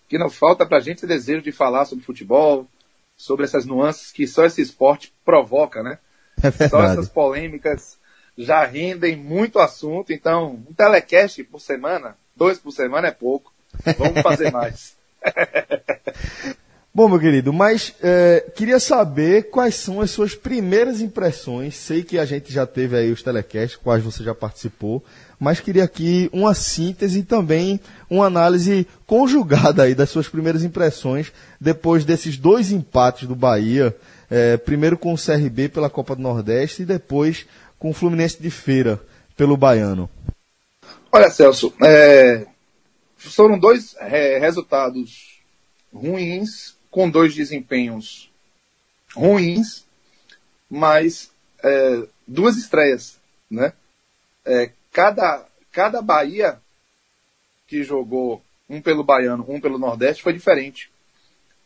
[0.09, 2.67] Que não falta pra gente é desejo de falar sobre futebol,
[3.21, 5.99] sobre essas nuances que só esse esporte provoca, né?
[6.41, 7.99] É só essas polêmicas
[8.35, 10.11] já rendem muito assunto.
[10.11, 13.53] Então, um telecast por semana, dois por semana é pouco.
[13.95, 14.97] Vamos fazer mais.
[16.93, 21.77] Bom, meu querido, mas é, queria saber quais são as suas primeiras impressões.
[21.77, 25.01] Sei que a gente já teve aí os telecasts, quais você já participou,
[25.39, 31.31] mas queria aqui uma síntese e também uma análise conjugada aí das suas primeiras impressões
[31.61, 33.95] depois desses dois empates do Bahia,
[34.29, 37.45] é, primeiro com o CRB pela Copa do Nordeste e depois
[37.79, 38.99] com o Fluminense de Feira
[39.37, 40.09] pelo Baiano.
[41.09, 42.45] Olha, Celso, é,
[43.15, 45.39] foram dois é, resultados
[45.93, 48.29] ruins com dois desempenhos
[49.15, 49.85] ruins,
[50.69, 51.31] mas
[51.63, 53.19] é, duas estreias,
[53.49, 53.73] né?
[54.45, 56.59] É, cada, cada Bahia
[57.65, 60.91] que jogou um pelo Baiano, um pelo Nordeste foi diferente.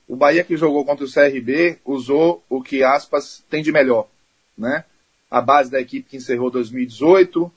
[0.07, 4.07] O Bahia que jogou contra o CRB usou o que aspas tem de melhor,
[4.56, 4.85] né?
[5.30, 7.52] A base da equipe que encerrou 2018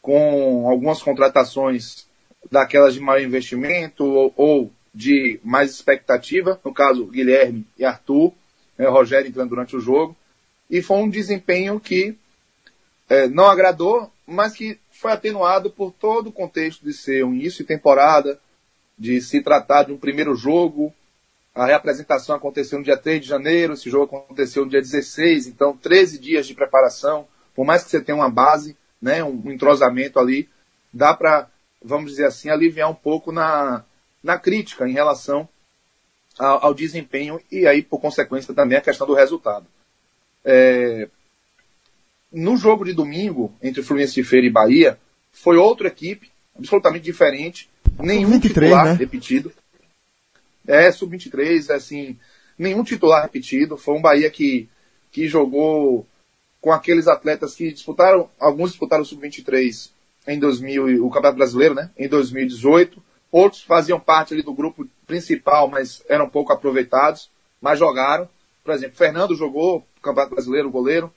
[0.00, 2.06] com algumas contratações
[2.50, 8.32] daquelas de maior investimento ou, ou de mais expectativa, no caso Guilherme e Arthur,
[8.76, 10.16] né, Rogério entrando durante o jogo,
[10.68, 12.16] e foi um desempenho que
[13.08, 17.64] é, não agradou, mas que foi atenuado por todo o contexto de ser um início
[17.64, 18.40] de temporada,
[18.96, 20.94] de se tratar de um primeiro jogo.
[21.54, 25.76] A reapresentação aconteceu no dia 3 de janeiro, esse jogo aconteceu no dia 16, então
[25.76, 27.26] 13 dias de preparação.
[27.54, 30.48] Por mais que você tenha uma base, né, um entrosamento ali,
[30.92, 31.48] dá para,
[31.82, 33.84] vamos dizer assim, aliviar um pouco na,
[34.22, 35.48] na crítica em relação
[36.38, 39.66] ao, ao desempenho e aí, por consequência, também a questão do resultado.
[40.44, 41.08] É,
[42.32, 44.98] no jogo de domingo, entre Fluminense de Feira e Bahia,
[45.32, 47.68] foi outra equipe, absolutamente diferente,
[47.98, 48.92] nenhum 23, titular né?
[48.92, 49.52] repetido.
[50.66, 52.16] É, sub-23, assim,
[52.58, 53.76] nenhum titular repetido.
[53.76, 54.68] Foi um Bahia que,
[55.10, 56.06] que jogou
[56.60, 59.90] com aqueles atletas que disputaram, alguns disputaram o sub-23
[60.28, 61.90] em 2000, e- o Campeonato Brasileiro, né?
[61.98, 63.02] Em 2018.
[63.30, 67.30] Outros faziam parte ali do grupo principal, mas eram pouco aproveitados,
[67.60, 68.28] mas jogaram.
[68.64, 71.12] Por exemplo, Fernando jogou Campeonato Brasileiro, goleiro.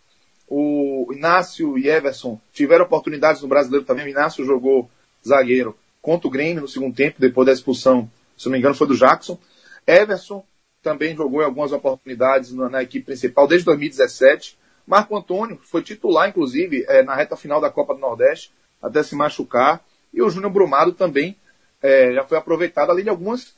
[0.47, 4.05] O Inácio e Everson tiveram oportunidades no Brasileiro também.
[4.05, 4.89] O Inácio jogou
[5.25, 8.87] zagueiro contra o Grêmio no segundo tempo, depois da expulsão, se não me engano, foi
[8.87, 9.39] do Jackson.
[9.87, 10.45] Everson
[10.81, 14.57] também jogou em algumas oportunidades na, na equipe principal desde 2017.
[14.85, 19.15] Marco Antônio foi titular, inclusive, eh, na reta final da Copa do Nordeste, até se
[19.15, 19.81] machucar.
[20.13, 21.37] E o Júnior Brumado também
[21.83, 23.53] eh, já foi aproveitado, além de algumas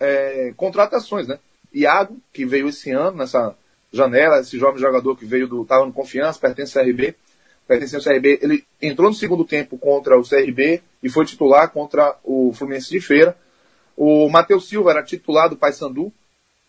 [0.00, 1.38] eh, contratações, né?
[1.72, 3.54] Iago, que veio esse ano nessa
[3.92, 5.62] janela, esse jovem jogador que veio do.
[5.62, 7.14] estava no confiança, pertence ao CRB.
[7.68, 8.38] Pertence ao CRB.
[8.40, 13.00] Ele entrou no segundo tempo contra o CRB e foi titular contra o Fluminense de
[13.00, 13.36] Feira.
[13.94, 16.12] O Matheus Silva era titular do Paysandu,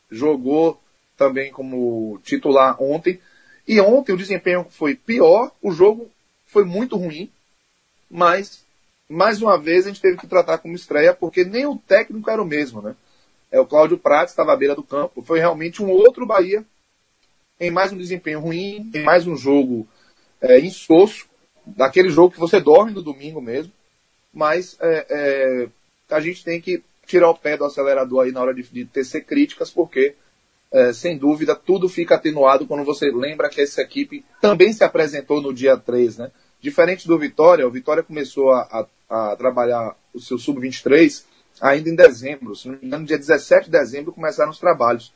[0.09, 0.81] jogou
[1.15, 3.19] também como titular ontem.
[3.67, 6.09] E ontem o desempenho foi pior, o jogo
[6.45, 7.29] foi muito ruim,
[8.09, 8.65] mas
[9.09, 12.41] mais uma vez a gente teve que tratar como estreia, porque nem o técnico era
[12.41, 12.95] o mesmo, né?
[13.51, 16.65] É, o Cláudio Prates estava à beira do campo, foi realmente um outro Bahia,
[17.59, 19.87] em mais um desempenho ruim, em mais um jogo
[20.41, 21.25] é, insosso,
[21.65, 23.71] daquele jogo que você dorme no domingo mesmo,
[24.33, 25.67] mas é, é,
[26.15, 29.25] a gente tem que tirar o pé do acelerador aí na hora de, de tecer
[29.25, 30.15] críticas, porque
[30.71, 35.41] é, sem dúvida, tudo fica atenuado quando você lembra que essa equipe também se apresentou
[35.41, 36.31] no dia 3, né?
[36.59, 41.23] Diferente do Vitória, o Vitória começou a, a, a trabalhar o seu sub-23
[41.61, 42.55] ainda em dezembro.
[42.55, 45.13] Se não me engano, dia 17 de dezembro começaram os trabalhos.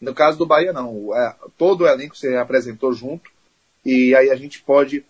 [0.00, 1.14] No caso do Bahia, não.
[1.14, 3.30] É, todo o elenco se apresentou junto
[3.84, 5.04] e aí a gente pode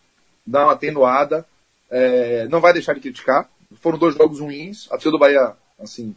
[0.46, 1.46] dar uma atenuada.
[1.90, 3.48] É, não vai deixar de criticar.
[3.80, 4.86] Foram dois jogos ruins.
[4.86, 6.14] A torcida do Bahia, assim,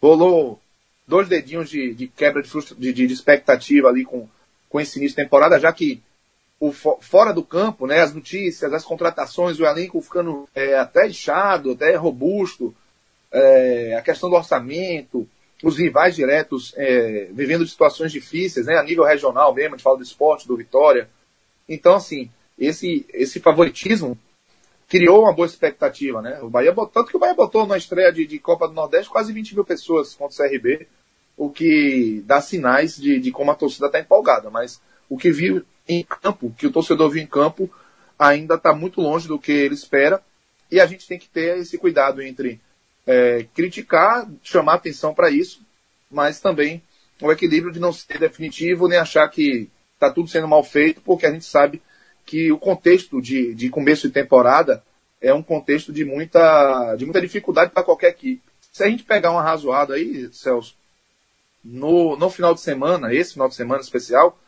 [0.00, 0.60] rolou
[1.06, 4.28] dois dedinhos de, de quebra de, de- de expectativa ali com,
[4.68, 6.00] com esse início de temporada, já que
[6.60, 11.08] o fo- fora do campo, né, as notícias, as contratações, o elenco ficando é, até
[11.08, 12.74] inchado, até robusto,
[13.32, 15.26] é, a questão do orçamento,
[15.64, 19.96] os rivais diretos é, vivendo situações difíceis, né, a nível regional mesmo, a gente fala
[19.96, 21.08] do esporte, do Vitória.
[21.66, 24.18] Então, assim, esse, esse favoritismo
[24.86, 26.40] criou uma boa expectativa, né?
[26.42, 29.08] O Bahia botou, tanto que o Bahia botou na estreia de, de Copa do Nordeste
[29.08, 30.88] quase 20 mil pessoas contra o CRB,
[31.36, 35.64] o que dá sinais de, de como a torcida está empolgada, mas o que viu
[35.98, 37.70] em campo, que o torcedor viu em campo,
[38.18, 40.22] ainda está muito longe do que ele espera,
[40.70, 42.60] e a gente tem que ter esse cuidado entre
[43.06, 45.62] é, criticar, chamar atenção para isso,
[46.10, 46.82] mas também
[47.20, 51.26] o equilíbrio de não ser definitivo, nem achar que está tudo sendo mal feito, porque
[51.26, 51.82] a gente sabe
[52.24, 54.82] que o contexto de, de começo de temporada
[55.20, 58.42] é um contexto de muita, de muita dificuldade para qualquer equipe.
[58.72, 60.74] Se a gente pegar uma razoada aí, Celso,
[61.62, 64.38] no, no final de semana, esse final de semana especial,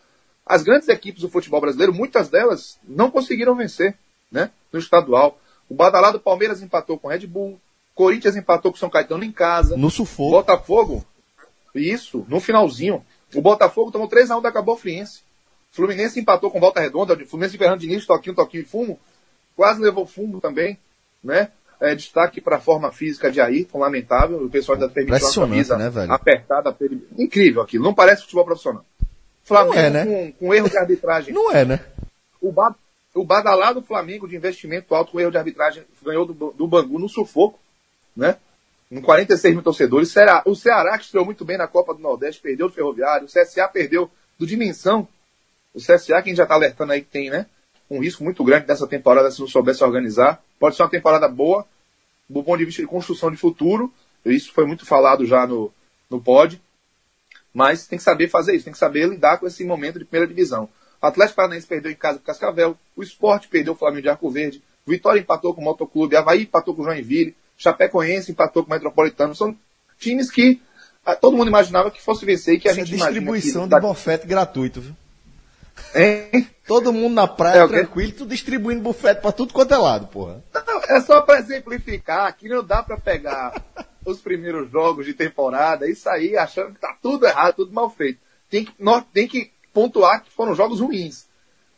[0.46, 3.96] as grandes equipes do futebol brasileiro, muitas delas não conseguiram vencer,
[4.30, 4.50] né?
[4.72, 5.38] No estadual.
[5.68, 7.60] O badalado Palmeiras empatou com o Red Bull,
[7.94, 10.30] Corinthians empatou com o São Caetano em casa, No sufoco.
[10.32, 11.04] Botafogo,
[11.74, 13.04] isso, no finalzinho.
[13.34, 15.20] O Botafogo tomou 3x1 da Cabo Friense.
[15.70, 19.00] Fluminense empatou com Volta Redonda, Fluminense de Fernando Diniz, toquinho, toquinho e fumo.
[19.56, 20.78] Quase levou fumo também,
[21.24, 21.48] né?
[21.80, 24.44] É, destaque para a forma física de Ayrton, lamentável.
[24.44, 26.12] O pessoal ainda permitiu Impressionante, camisa né, velho?
[26.12, 26.76] apertada.
[27.18, 28.84] Incrível aquilo, não parece futebol profissional.
[29.44, 30.04] Flamengo é, né?
[30.04, 31.34] com, com erro de arbitragem.
[31.34, 31.80] Não é, né?
[32.40, 32.74] O, ba
[33.14, 37.08] o badalado Flamengo de investimento alto com erro de arbitragem ganhou do, do Bangu no
[37.08, 37.58] sufoco,
[38.16, 38.36] né?
[38.88, 40.10] Com 46 mil torcedores.
[40.10, 43.26] Será, o Ceará, que estreou muito bem na Copa do Nordeste, perdeu do Ferroviário.
[43.26, 45.08] O CSA perdeu do Dimensão.
[45.74, 47.46] O CSA, quem já está alertando aí que tem, né?
[47.90, 50.42] Um risco muito grande dessa temporada se não soubesse organizar.
[50.58, 51.66] Pode ser uma temporada boa,
[52.28, 53.92] do ponto de vista de construção de futuro.
[54.24, 55.72] Isso foi muito falado já no,
[56.10, 56.60] no pod.
[57.52, 60.26] Mas tem que saber fazer isso, tem que saber lidar com esse momento de primeira
[60.26, 60.68] divisão.
[61.00, 64.08] O Atlético Paranaense perdeu em casa com o Cascavel, o Sport perdeu o Flamengo de
[64.08, 68.62] Arco Verde, o Vitória empatou com o Motoclube, Havaí empatou com o Joinville, Chapecoense empatou
[68.62, 69.34] com o Metropolitano.
[69.34, 69.56] São
[69.98, 70.60] times que
[71.04, 73.74] ah, todo mundo imaginava que fosse vencer e que a Isso é gente distribuição que,
[73.74, 74.96] de bofete gratuito, viu?
[75.94, 76.48] Hein?
[76.66, 80.42] Todo mundo na praia, É, tranquilo, tu distribuindo bufete pra tudo quanto é lado, porra.
[80.54, 83.60] Não, é só para exemplificar que não dá para pegar
[84.04, 88.20] os primeiros jogos de temporada e sair achando que tá tudo errado, tudo mal feito.
[88.50, 91.26] Tem que, nós, tem que pontuar que foram jogos ruins,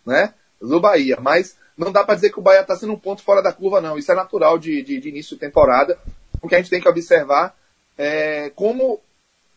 [0.04, 0.34] né?
[0.60, 1.18] Do Bahia.
[1.20, 3.80] Mas não dá para dizer que o Bahia está sendo um ponto fora da curva,
[3.80, 3.98] não.
[3.98, 5.98] Isso é natural de, de, de início de temporada.
[6.40, 7.56] O que a gente tem que observar
[7.96, 9.00] é, como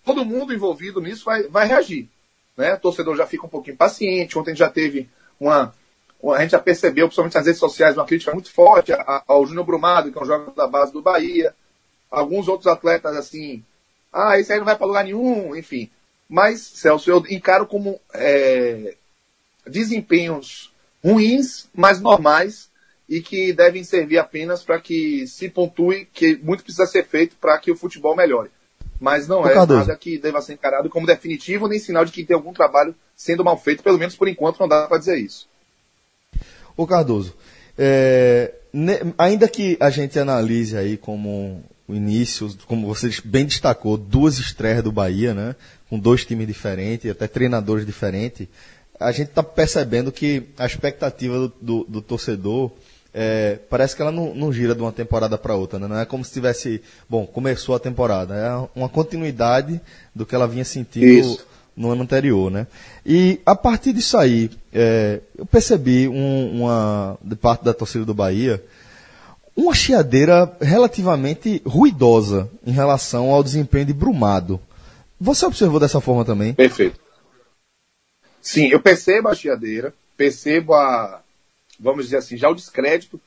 [0.06, 2.10] todo mundo envolvido nisso vai, vai reagir.
[2.56, 2.74] Né?
[2.74, 4.38] O torcedor já fica um pouquinho impaciente.
[4.38, 5.74] Ontem já teve uma.
[6.24, 8.92] A gente já percebeu, principalmente nas redes sociais, uma crítica muito forte
[9.28, 11.54] ao Júnior Brumado, que é um jogador da base do Bahia.
[12.10, 13.64] Alguns outros atletas, assim,
[14.12, 15.90] ah, esse aí não vai para lugar nenhum, enfim.
[16.30, 18.96] Mas, Celso, eu encaro como é,
[19.66, 20.74] desempenhos
[21.04, 22.70] ruins, mas normais,
[23.08, 27.58] e que devem servir apenas para que se pontue que muito precisa ser feito para
[27.58, 28.50] que o futebol melhore
[29.00, 32.36] mas não é nada que deva ser encarado como definitivo, nem sinal de que tem
[32.36, 35.48] algum trabalho sendo mal feito, pelo menos por enquanto não dá para dizer isso.
[36.76, 37.36] O Cardoso,
[37.78, 38.54] é,
[39.18, 44.84] ainda que a gente analise aí como o início, como você bem destacou, duas estreias
[44.84, 45.56] do Bahia, né,
[45.90, 48.48] com dois times diferentes, até treinadores diferentes,
[49.00, 52.72] a gente está percebendo que a expectativa do, do, do torcedor
[53.14, 55.88] é, parece que ela não, não, gira de uma temporada para outra, né?
[55.88, 59.80] Não é como se tivesse, bom, começou a temporada, é uma continuidade
[60.14, 61.48] do que ela vinha sentindo Isso.
[61.76, 62.68] no ano anterior, né?
[63.06, 68.14] E a partir disso aí, é, eu percebi um, uma, de parte da torcida do
[68.14, 68.64] Bahia,
[69.58, 74.62] uma chiadeira relativamente ruidosa em relação ao desempenho de Brumado.
[75.20, 76.54] Você observou dessa forma também?
[76.54, 77.00] Perfeito.
[78.40, 81.24] Sim, eu percebo a chiadeira, percebo a,
[81.80, 83.20] vamos dizer assim, já o descrédito.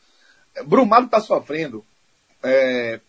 [0.65, 1.85] Brumado está sofrendo
[2.44, 3.01] é,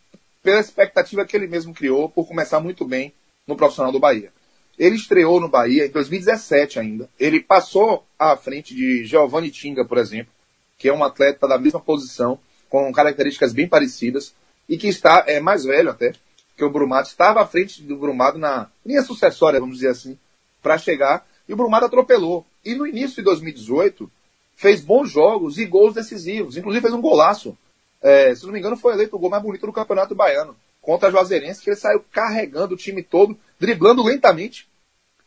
[0.42, 3.14] pela expectativa que ele mesmo criou por começar muito bem
[3.46, 4.32] no profissional do Bahia.
[4.80, 7.08] Ele estreou no Bahia em 2017 ainda.
[7.20, 10.34] Ele passou à frente de Giovanni Tinga, por exemplo,
[10.80, 12.40] que é um atleta da mesma posição,
[12.72, 14.34] com características bem parecidas,
[14.68, 16.14] e que está é mais velho até
[16.56, 17.08] que o Brumado.
[17.08, 20.18] Estava à frente do Brumado na linha sucessória, vamos dizer assim,
[20.64, 22.46] para chegar, e o Brumado atropelou.
[22.64, 24.10] E no início de 2018,
[24.56, 26.56] fez bons jogos e gols decisivos.
[26.56, 27.58] Inclusive fez um golaço.
[28.02, 30.56] É, se não me engano, foi eleito o gol mais bonito do Campeonato Baiano.
[30.82, 34.68] Contra a Juazeirense, que ele saiu carregando o time todo, driblando lentamente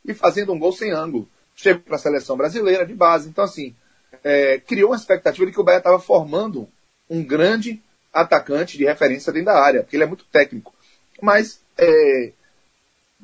[0.05, 1.29] e fazendo um gol sem ângulo.
[1.55, 3.29] Chegou para a seleção brasileira de base.
[3.29, 3.75] Então, assim,
[4.23, 6.69] é, criou uma expectativa de que o Bahia estava formando
[7.09, 7.83] um grande
[8.13, 10.73] atacante de referência dentro da área, porque ele é muito técnico.
[11.21, 12.33] Mas, é,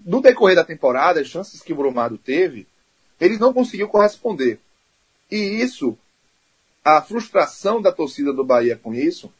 [0.05, 2.66] no decorrer da temporada, as chances que o Brumado teve,
[3.20, 4.59] ele não conseguiu corresponder.
[5.31, 5.97] E isso,
[6.85, 9.32] a frustração da torcida do Bahia com isso,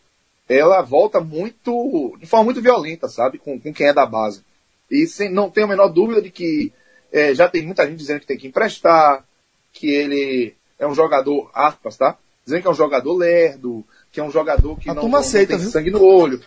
[0.49, 4.45] ela volta muito, de forma muito violenta, sabe, com, com quem é da base.
[4.91, 6.73] E sem, não tenho a menor dúvida de que
[7.12, 9.25] é, já tem muita gente dizendo que tem que emprestar,
[9.73, 12.19] que ele é um jogador, aspas, tá?
[12.45, 15.62] Dizendo que é um jogador lerdo, que é um jogador que não, não, aceita, tem
[15.62, 15.70] viu?
[15.70, 16.43] sangue no olho,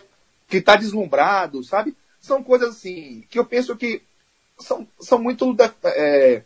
[0.48, 1.96] que está deslumbrado, sabe?
[2.20, 4.02] São coisas assim, que eu penso que
[4.58, 5.56] são, são muito.
[5.84, 6.42] É,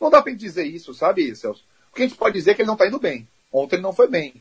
[0.00, 1.64] não dá pra dizer isso, sabe, Celso?
[1.96, 3.26] que a gente pode dizer é que ele não está indo bem.
[3.50, 4.34] Ontem ele não foi bem.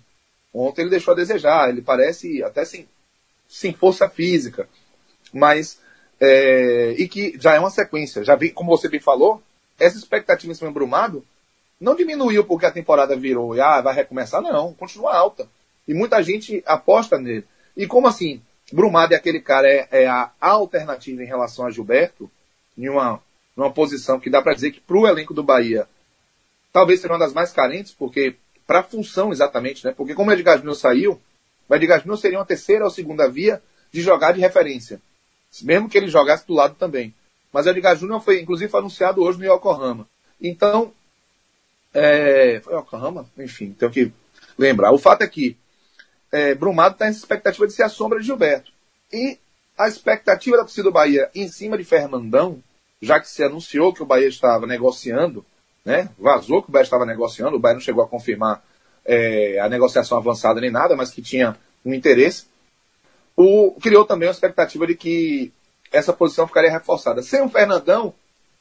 [0.53, 1.69] Ontem ele deixou a desejar.
[1.69, 2.88] Ele parece até sem,
[3.47, 4.68] sem força física.
[5.34, 5.80] Mas.
[6.19, 8.23] É, e que já é uma sequência.
[8.23, 9.41] Já vi, como você bem falou,
[9.80, 11.26] essa expectativa em cima do Brumado
[11.80, 14.73] não diminuiu porque a temporada virou e ah, vai recomeçar, não.
[14.73, 15.47] Continua alta.
[15.87, 17.45] E muita gente aposta nele.
[17.75, 18.41] E como assim?
[18.71, 22.29] Brumado é aquele cara, é, é a alternativa em relação a Gilberto,
[22.77, 23.21] em uma,
[23.73, 25.87] posição que dá para dizer que para o elenco do Bahia
[26.73, 28.35] talvez seja uma das mais carentes, porque
[28.67, 29.93] para a função exatamente, né?
[29.95, 31.21] Porque como o Edgar Júnior saiu,
[31.69, 34.99] o Edgar Júnior seria uma terceira ou segunda via de jogar de referência.
[35.61, 37.13] Mesmo que ele jogasse do lado também.
[37.53, 40.05] Mas o Edgar Júnior foi, inclusive, foi anunciado hoje no Yokohama.
[40.41, 40.91] Então,
[41.93, 43.25] é, foi Yokohama?
[43.37, 44.11] Enfim, tenho que
[44.57, 44.91] lembrar.
[44.91, 45.55] O fato é que
[46.35, 48.69] é, Brumado está em expectativa de ser a sombra de Gilberto.
[49.13, 49.39] E
[49.77, 52.61] a expectativa da torcida do Bahia em cima de Fernandão,
[53.01, 55.45] já que se anunciou que o Bahia estava negociando,
[55.85, 56.09] né?
[56.19, 58.61] Vazou que o Bahia estava negociando, o Bahia não chegou a confirmar
[59.05, 61.55] é, a negociação avançada nem nada, mas que tinha
[61.85, 62.47] um interesse.
[63.33, 65.53] O, criou também a expectativa de que
[65.89, 67.21] essa posição ficaria reforçada.
[67.21, 68.13] Sem o Fernandão,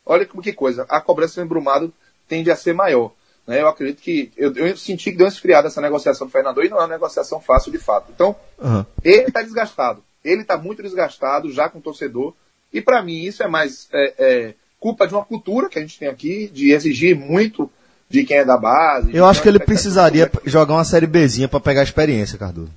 [0.06, 1.92] olha que coisa, a cobrança do Brumado
[2.28, 3.10] tende a ser maior.
[3.46, 3.60] Né?
[3.60, 4.32] Eu acredito que.
[4.36, 6.88] Eu, eu, senti que deu uma esfriada essa negociação do Fernandão e não é uma
[6.88, 8.10] negociação fácil de fato.
[8.14, 8.84] Então, uhum.
[9.02, 10.02] ele está desgastado.
[10.24, 12.34] Ele está muito desgastado já com o torcedor.
[12.72, 15.98] E para mim isso é mais é, é, culpa de uma cultura que a gente
[15.98, 17.70] tem aqui, de exigir muito
[18.08, 19.14] de quem é da base.
[19.14, 22.70] Eu acho que ele precisaria jogar uma série Bzinha para pegar a experiência, Cardoso.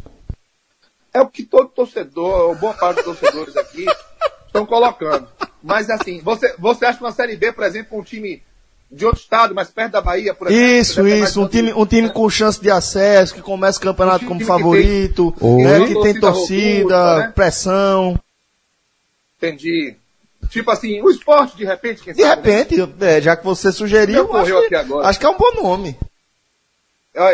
[1.14, 3.86] É o que todo torcedor, boa parte dos torcedores aqui,
[4.46, 5.28] estão colocando.
[5.64, 8.44] Mas assim, você, você acha que uma série B, por exemplo, com um time
[8.90, 10.66] de outro estado, mais perto da Bahia, por exemplo.
[10.66, 11.42] Isso, isso.
[11.42, 15.32] Um time, um time com chance de acesso, que começa o campeonato um como favorito,
[15.34, 17.32] que tem, né, que tem torcida, né?
[17.36, 18.20] pressão.
[19.38, 19.96] Entendi.
[20.50, 22.58] Tipo assim, o esporte, de repente, quem De sabe, né?
[22.58, 23.18] repente, né?
[23.18, 25.08] é, já que você sugeriu, acho, aqui agora.
[25.08, 25.98] acho que é um bom nome.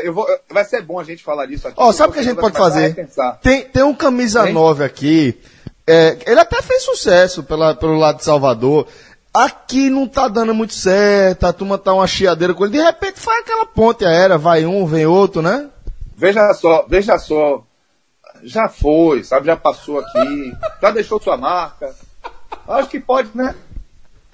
[0.04, 1.76] Eu vou, vai ser bom a gente falar disso aqui.
[1.78, 2.96] Ó, oh, sabe o que a gente pode fazer?
[3.42, 5.38] Tem, tem um camisa 9 aqui,
[5.86, 8.88] é, ele até fez sucesso pela, pelo lado de Salvador.
[9.34, 12.78] Aqui não tá dando muito certo, a turma tá uma chiadeira com ele.
[12.78, 15.70] De repente faz aquela ponte aérea, vai um, vem outro, né?
[16.16, 17.66] Veja só, veja só.
[18.44, 19.48] Já foi, sabe?
[19.48, 20.54] Já passou aqui.
[20.82, 21.96] já deixou sua marca.
[22.68, 23.56] Acho que pode, né?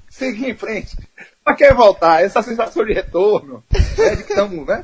[0.09, 0.97] Seguir em frente.
[1.45, 2.21] Mas quer voltar?
[2.21, 3.63] Essa sensação de retorno.
[3.97, 4.83] É de que tamo, né?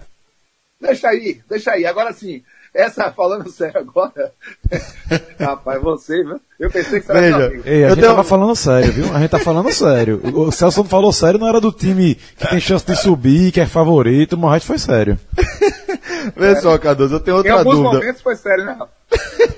[0.80, 1.86] Deixa aí, deixa aí.
[1.86, 2.44] Agora sim,
[2.76, 4.34] essa, falando sério agora.
[5.39, 6.39] Rapaz, você, viu?
[6.60, 7.53] Eu pensei que você Veja, era.
[7.69, 9.14] Ei, a Eu gente tenho- tava falando sério, viu?
[9.15, 10.22] A gente tá falando sério.
[10.38, 13.60] O Celso não falou sério, não era do time que tem chance de subir, que
[13.61, 15.18] é favorito, o foi sério.
[16.35, 17.93] Vê só, Cardoso, eu tenho Em outra alguns dúvida.
[17.97, 18.91] momentos foi sério, né, Rafa?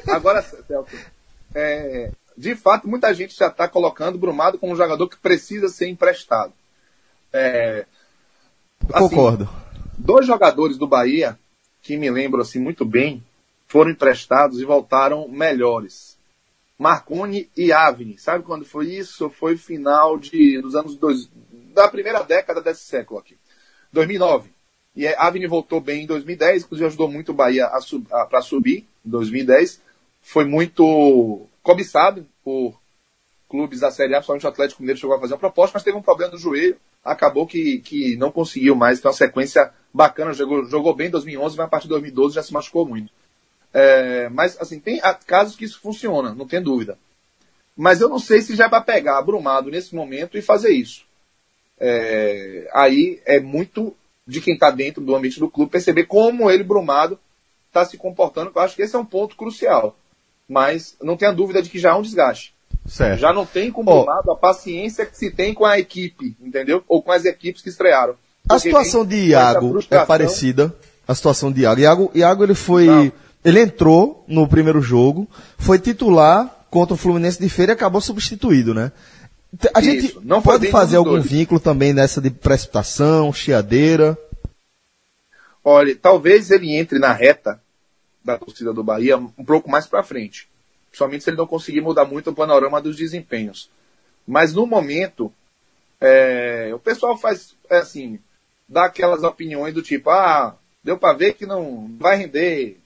[0.16, 0.88] Agora, Celso,
[1.56, 5.70] é, de fato, muita gente já está colocando o Brumado como um jogador que precisa
[5.70, 6.54] ser emprestado.
[7.34, 7.86] É,
[8.94, 9.50] assim, Concordo.
[9.98, 11.38] dois jogadores do Bahia,
[11.88, 13.24] que me lembro assim muito bem,
[13.66, 16.18] foram emprestados e voltaram melhores.
[16.78, 18.18] Marconi e Avni.
[18.18, 19.30] Sabe quando foi isso?
[19.30, 21.30] Foi final de, dos anos dois,
[21.74, 23.38] da primeira década desse século aqui.
[23.94, 24.50] 2009.
[24.98, 27.70] E Avni voltou bem em 2010, inclusive ajudou muito o Bahia
[28.30, 29.82] para subir em 2010.
[30.22, 32.78] Foi muito cobiçado por
[33.48, 35.96] clubes da Série A, principalmente o Atlético Mineiro chegou a fazer uma proposta, mas teve
[35.96, 39.00] um problema no joelho, acabou que, que não conseguiu mais.
[39.00, 42.44] Então, uma sequência bacana, jogou, jogou bem em 2011, mas a partir de 2012 já
[42.44, 43.12] se machucou muito.
[43.74, 46.98] É, mas, assim, tem casos que isso funciona, não tem dúvida.
[47.76, 51.06] Mas eu não sei se já é para pegar Brumado nesse momento e fazer isso.
[51.80, 53.96] É, aí é muito
[54.26, 57.20] de quem está dentro do ambiente do clube perceber como ele, Brumado,
[57.68, 59.98] está se comportando, eu acho que esse é um ponto crucial.
[60.48, 62.56] Mas não tenha dúvida de que já há um desgaste.
[62.88, 63.20] Certo.
[63.20, 63.84] Já não tem com o.
[63.84, 66.84] Brumado a paciência que se tem com a equipe, entendeu?
[66.88, 68.16] Ou com as equipes que estrearam.
[68.50, 70.74] A situação de Iago é parecida.
[71.08, 71.82] A situação de Iago.
[71.82, 72.86] Iago, Iago ele foi.
[72.86, 73.12] Não.
[73.46, 78.74] Ele entrou no primeiro jogo, foi titular contra o Fluminense de Feira e acabou substituído,
[78.74, 78.92] né?
[79.74, 81.26] A Isso, gente não pode fazer algum dois.
[81.26, 84.18] vínculo também nessa de precipitação, chiadeira.
[85.64, 87.62] Olha, talvez ele entre na reta
[88.24, 90.50] da torcida do Bahia um pouco mais para frente.
[90.92, 93.70] Somente se ele não conseguir mudar muito o panorama dos desempenhos.
[94.28, 95.32] Mas no momento,
[96.02, 98.20] é, o pessoal faz é, assim,
[98.68, 102.80] dá aquelas opiniões do tipo, ah, deu para ver que não vai render.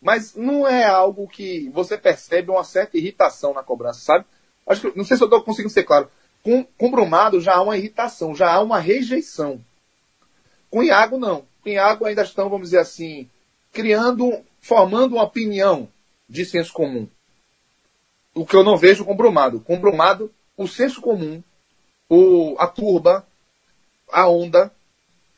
[0.00, 4.24] Mas não é algo que você percebe uma certa irritação na cobrança, sabe?
[4.66, 6.10] Acho que, não sei se eu estou conseguindo ser claro.
[6.42, 9.60] Com, com Brumado já há uma irritação, já há uma rejeição.
[10.70, 11.44] Com Iago, não.
[11.62, 13.28] Com Iago ainda estão, vamos dizer assim,
[13.72, 15.88] criando, formando uma opinião
[16.28, 17.08] de senso comum.
[18.34, 19.60] O que eu não vejo com Brumado.
[19.60, 21.42] Com Brumado, o senso comum,
[22.08, 23.26] o, a turba,
[24.12, 24.72] a onda,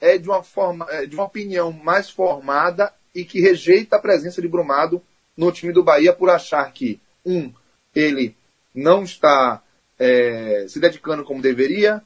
[0.00, 4.40] é de uma, forma, é de uma opinião mais formada e que rejeita a presença
[4.40, 5.02] de Brumado
[5.36, 7.52] no time do Bahia por achar que, um,
[7.94, 8.36] ele
[8.74, 9.62] não está
[9.98, 12.02] é, se dedicando como deveria,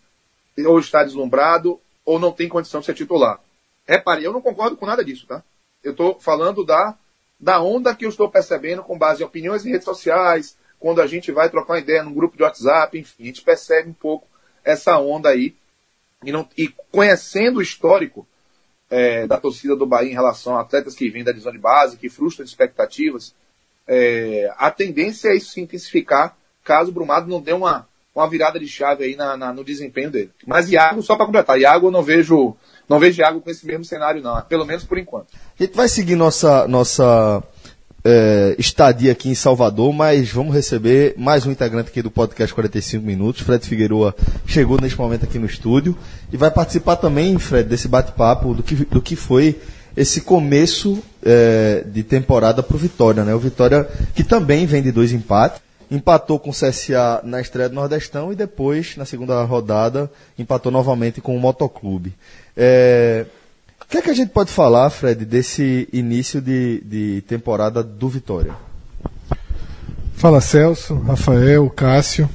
[0.66, 3.40] ou está deslumbrado, ou não tem condição de ser titular.
[3.86, 5.42] Repare, eu não concordo com nada disso, tá?
[5.82, 6.96] Eu estou falando da,
[7.38, 11.06] da onda que eu estou percebendo com base em opiniões em redes sociais, quando a
[11.06, 14.26] gente vai trocar uma ideia num grupo de WhatsApp, enfim, a gente percebe um pouco
[14.64, 15.54] essa onda aí.
[16.22, 18.26] E, não, e conhecendo o histórico
[18.90, 21.96] é, da torcida do Bahia em relação a atletas que vêm da divisão de base,
[21.96, 23.34] que frustram expectativas,
[23.86, 28.58] é, a tendência é isso se intensificar caso o Brumado não dê uma, uma virada
[28.60, 30.30] de chave aí na, na- no desempenho dele.
[30.46, 32.54] Mas Iago, só para completar, Iago eu não vejo,
[32.88, 35.26] não vejo Iago com esse mesmo cenário, não, pelo menos por enquanto.
[35.58, 37.42] A gente vai seguir nossa, nossa
[38.04, 43.04] é, estadia aqui em Salvador, mas vamos receber mais um integrante aqui do podcast 45
[43.04, 43.42] Minutos.
[43.42, 44.14] Fred Figueroa
[44.46, 45.96] chegou neste momento aqui no estúdio
[46.32, 49.60] e vai participar também, Fred, desse bate-papo do que, do que foi
[49.96, 53.24] esse começo é, de temporada para o Vitória.
[53.24, 53.34] Né?
[53.34, 55.60] O Vitória que também vem de dois empates.
[55.90, 61.20] Empatou com o CSA na estreia do Nordestão e depois, na segunda rodada, empatou novamente
[61.20, 62.14] com o Motoclube.
[62.56, 63.26] É,
[63.92, 68.54] que é que a gente pode falar, Fred, desse início de, de temporada do Vitória?
[70.14, 72.28] Fala Celso, Rafael, Cássio.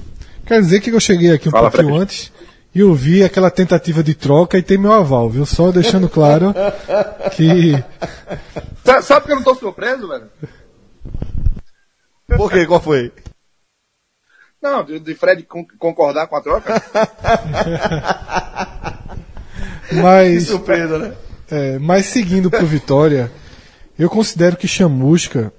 [0.46, 2.04] Quer dizer que eu cheguei aqui um Fala, pouquinho Fred.
[2.04, 2.32] antes
[2.76, 5.48] e ouvi aquela tentativa de troca e tem meu aval, viu?
[5.48, 6.54] Só deixando claro
[7.36, 7.72] que
[8.86, 10.28] Sa- Sabe que eu não estou surpreso, velho?
[12.38, 12.68] Por quê?
[12.68, 13.12] Qual foi?
[14.62, 16.84] Não, de, de Fred con- concordar com a troca.
[20.04, 21.14] mas surpresa, né?
[21.50, 23.32] É, mas seguindo pro Vitória,
[23.98, 25.54] eu considero que Chamusca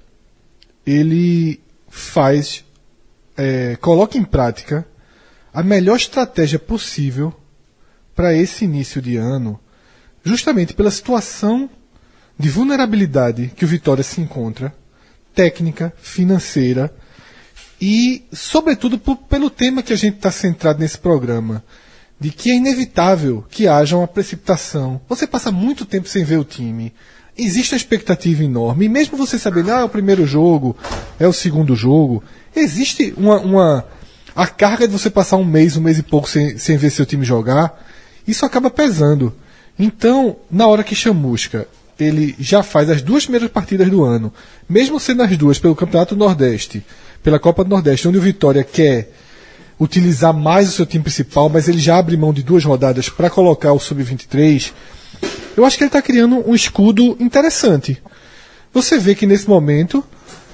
[0.86, 2.64] ele faz,
[3.36, 4.86] é, coloca em prática
[5.52, 7.34] a melhor estratégia possível
[8.14, 9.58] para esse início de ano,
[10.24, 11.68] justamente pela situação
[12.38, 14.74] de vulnerabilidade que o Vitória se encontra,
[15.34, 16.92] técnica, financeira,
[17.80, 21.62] E, sobretudo, pelo tema que a gente está centrado nesse programa,
[22.20, 25.00] de que é inevitável que haja uma precipitação.
[25.08, 26.92] Você passa muito tempo sem ver o time.
[27.36, 28.86] Existe uma expectativa enorme.
[28.86, 30.76] E mesmo você sabendo, ah, é o primeiro jogo,
[31.18, 32.22] é o segundo jogo,
[32.54, 33.84] existe uma, uma.
[34.34, 37.06] A carga de você passar um mês, um mês e pouco sem, sem ver seu
[37.06, 37.84] time jogar,
[38.26, 39.34] isso acaba pesando.
[39.78, 41.66] Então, na hora que Chamusca
[41.98, 44.32] ele já faz as duas primeiras partidas do ano,
[44.68, 46.84] mesmo sendo as duas pelo Campeonato Nordeste,
[47.22, 49.10] pela Copa do Nordeste, onde o Vitória quer
[49.80, 53.30] utilizar mais o seu time principal, mas ele já abre mão de duas rodadas para
[53.30, 54.72] colocar o Sub-23,
[55.56, 58.00] eu acho que ele está criando um escudo interessante.
[58.72, 60.04] Você vê que nesse momento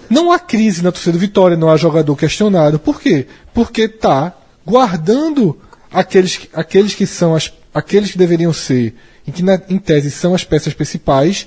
[0.08, 2.78] não há crise na torcida do Vitória, não há jogador questionado.
[2.78, 3.26] Por quê?
[3.52, 4.34] Porque está
[4.64, 5.58] guardando
[5.92, 8.94] aqueles, aqueles que são as, aqueles que deveriam ser,
[9.26, 11.46] e que na, em tese são as peças principais,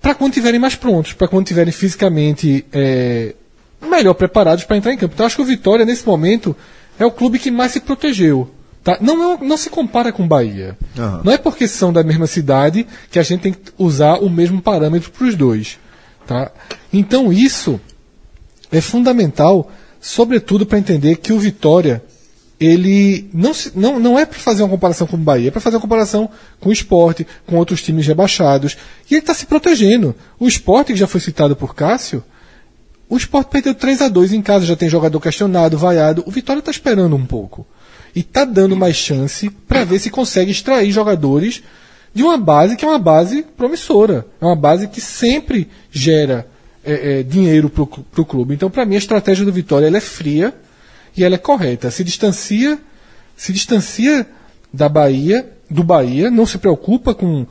[0.00, 3.34] para quando estiverem mais prontos, para quando estiverem fisicamente é,
[3.80, 5.14] melhor preparados para entrar em campo.
[5.14, 6.54] Então acho que o Vitória, nesse momento,
[6.98, 8.50] é o clube que mais se protegeu.
[8.84, 8.96] Tá?
[9.00, 10.76] Não, é- não se compara com o Bahia.
[10.96, 11.22] Aham.
[11.24, 14.62] Não é porque são da mesma cidade que a gente tem que usar o mesmo
[14.62, 15.78] parâmetro para os dois.
[16.26, 16.50] Tá?
[16.92, 17.80] Então isso
[18.70, 22.02] é fundamental, sobretudo para entender que o Vitória
[22.60, 25.60] ele não, se- não, não é para fazer uma comparação com o Bahia, é para
[25.60, 26.28] fazer uma comparação
[26.58, 28.76] com o esporte, com outros times rebaixados.
[29.08, 30.14] E ele está se protegendo.
[30.40, 32.22] O esporte, que já foi citado por Cássio,
[33.08, 36.22] o Sport perdeu 3 a 2 em casa, já tem jogador questionado, vaiado.
[36.26, 37.66] O Vitória está esperando um pouco.
[38.14, 41.62] E está dando mais chance para ver se consegue extrair jogadores
[42.12, 44.26] de uma base que é uma base promissora.
[44.40, 46.46] É uma base que sempre gera
[46.84, 48.54] é, é, dinheiro para o clube.
[48.54, 50.54] Então, para mim, a estratégia do Vitória ela é fria
[51.16, 51.90] e ela é correta.
[51.90, 52.78] Se distancia,
[53.36, 54.26] se distancia
[54.72, 57.46] da Bahia, do Bahia, não se preocupa com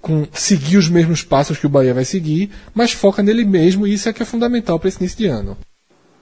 [0.00, 3.94] com seguir os mesmos passos que o Bahia vai seguir, mas foca nele mesmo e
[3.94, 5.56] isso é que é fundamental para esse início de ano.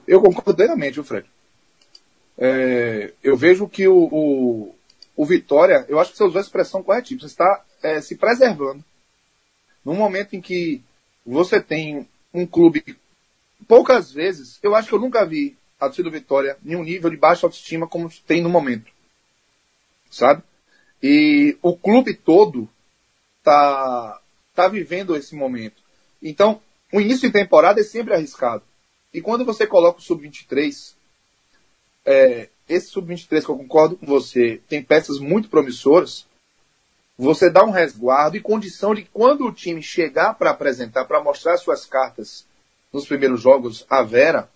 [0.07, 1.25] Eu concordo plenamente, Fred?
[2.37, 4.75] É, eu vejo que o, o,
[5.15, 8.83] o Vitória, eu acho que você usou a expressão corretiva, você está é, se preservando.
[9.83, 10.81] Num momento em que
[11.25, 12.97] você tem um clube,
[13.67, 17.09] poucas vezes, eu acho que eu nunca vi a torcida do Vitória em um nível
[17.09, 18.91] de baixa autoestima como tem no momento.
[20.09, 20.43] Sabe?
[21.01, 22.67] E o clube todo
[23.49, 24.21] tá,
[24.53, 25.81] tá vivendo esse momento.
[26.21, 26.61] Então,
[26.93, 28.61] o início de temporada é sempre arriscado.
[29.11, 30.93] E quando você coloca o Sub-23,
[32.05, 36.27] é, esse Sub-23 que eu concordo com você, tem peças muito promissoras,
[37.17, 41.57] você dá um resguardo e condição de quando o time chegar para apresentar, para mostrar
[41.57, 42.45] suas cartas
[42.93, 44.47] nos primeiros jogos à Vera,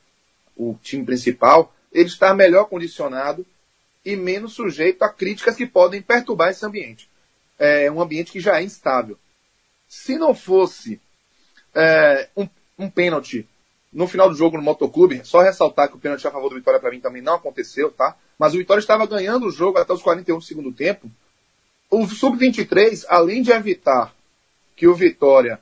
[0.56, 3.44] o time principal, ele está melhor condicionado
[4.06, 7.10] e menos sujeito a críticas que podem perturbar esse ambiente.
[7.58, 9.18] É um ambiente que já é instável.
[9.88, 11.00] Se não fosse
[11.74, 12.48] é, um,
[12.78, 13.48] um pênalti
[13.92, 16.80] no final do jogo no Motoclube, só ressaltar que o pênalti a favor do Vitória
[16.80, 18.18] para mim também não aconteceu, tá?
[18.40, 21.10] Mas o Vitória estava ganhando o jogo até os 41 do segundo tempo.
[21.90, 24.14] O Sub-23, além de evitar
[24.76, 25.60] que o Vitória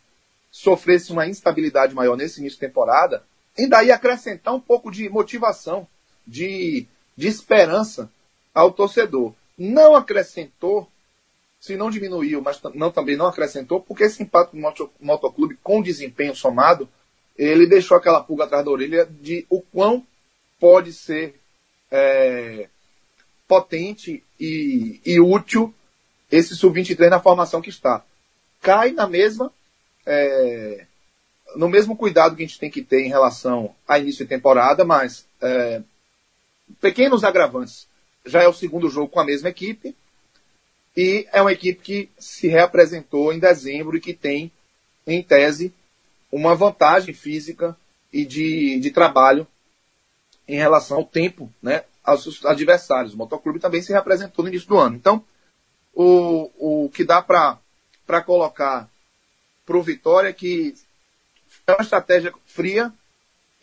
[0.50, 3.24] sofresse uma instabilidade maior nesse início de temporada,
[3.58, 5.86] ainda ia acrescentar um pouco de motivação,
[6.26, 6.88] de,
[7.18, 8.10] de esperança
[8.54, 9.34] ao torcedor.
[9.58, 10.90] Não acrescentou,
[11.62, 15.80] se não diminuiu, mas não, também não acrescentou, porque esse impacto do moto, motoclube com
[15.80, 16.90] desempenho somado,
[17.38, 20.06] ele deixou aquela pulga atrás da orelha de o quão
[20.60, 21.40] pode ser
[21.92, 22.68] é,
[23.48, 25.72] potente e, e útil
[26.32, 28.04] esse sub-23 na formação que está.
[28.60, 29.54] Cai na mesma
[30.04, 30.88] é,
[31.56, 34.84] no mesmo cuidado que a gente tem que ter em relação a início de temporada,
[34.84, 35.84] mas é,
[36.80, 37.88] pequenos agravantes.
[38.26, 39.96] Já é o segundo jogo com a mesma equipe
[40.96, 44.52] e é uma equipe que se reapresentou em dezembro e que tem,
[45.08, 45.74] em tese,
[46.32, 47.78] uma vantagem física
[48.12, 49.48] e de, de trabalho
[50.48, 53.14] em relação ao tempo né, aos adversários.
[53.14, 54.96] O Motoclube também se reapresentou no início do ano.
[54.96, 55.24] Então,
[55.94, 58.90] o, o que dá para colocar
[59.66, 60.76] para o Vitória é que
[61.68, 62.92] é uma estratégia fria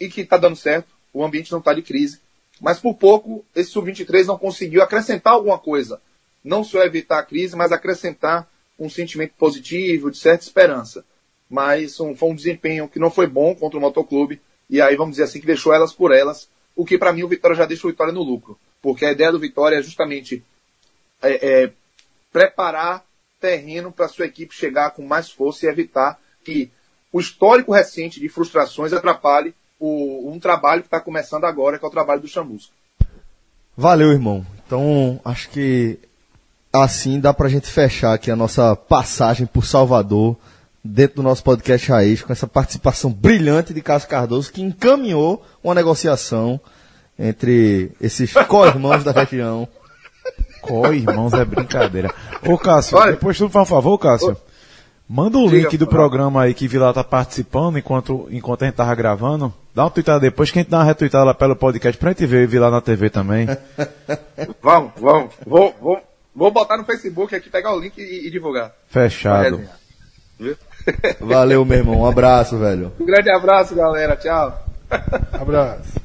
[0.00, 0.88] e que está dando certo.
[1.12, 2.20] O ambiente não está de crise.
[2.60, 6.00] Mas por pouco, esse sub-23 não conseguiu acrescentar alguma coisa.
[6.42, 8.48] Não só evitar a crise, mas acrescentar
[8.78, 11.04] um sentimento positivo, de certa esperança.
[11.50, 14.40] Mas um, foi um desempenho que não foi bom contra o Motoclube.
[14.70, 16.48] E aí, vamos dizer assim, que deixou elas por elas.
[16.76, 18.58] O que para mim o Vitória já deixa o Vitória no lucro.
[18.80, 20.44] Porque a ideia do Vitória é justamente
[21.20, 21.72] é, é,
[22.32, 23.04] preparar
[23.40, 26.70] terreno para sua equipe chegar com mais força e evitar que
[27.12, 31.88] o histórico recente de frustrações atrapalhe o, um trabalho que está começando agora, que é
[31.88, 32.72] o trabalho do Chamusca.
[33.76, 34.44] Valeu, irmão.
[34.66, 35.98] Então, acho que
[36.72, 40.36] assim dá pra gente fechar aqui a nossa passagem por Salvador
[40.84, 45.74] dentro do nosso podcast Raiz, com essa participação brilhante de Cássio Cardoso, que encaminhou uma
[45.74, 46.60] negociação
[47.18, 49.68] entre esses co-irmãos da região.
[50.62, 52.12] Co-irmãos é brincadeira.
[52.46, 53.12] Ô, Cássio, Olha.
[53.12, 54.36] depois tu faz um favor, Cássio.
[55.08, 58.74] Manda o Diga, link do programa aí que Vila tá participando enquanto, enquanto a gente
[58.74, 59.52] tava gravando.
[59.74, 62.26] Dá uma tweetada depois que a gente dá uma retweetada lá pelo podcast pra gente
[62.26, 63.46] ver Vila na TV também.
[64.62, 65.32] Vamos, vamos.
[65.46, 65.98] Vou, vou,
[66.38, 68.72] vou botar no Facebook aqui, pegar o link e, e divulgar.
[68.88, 69.60] Fechado.
[71.20, 72.00] Valeu, meu irmão.
[72.00, 72.92] Um abraço, velho.
[72.98, 74.16] Um grande abraço, galera.
[74.16, 74.66] Tchau.
[75.32, 75.98] Abraço.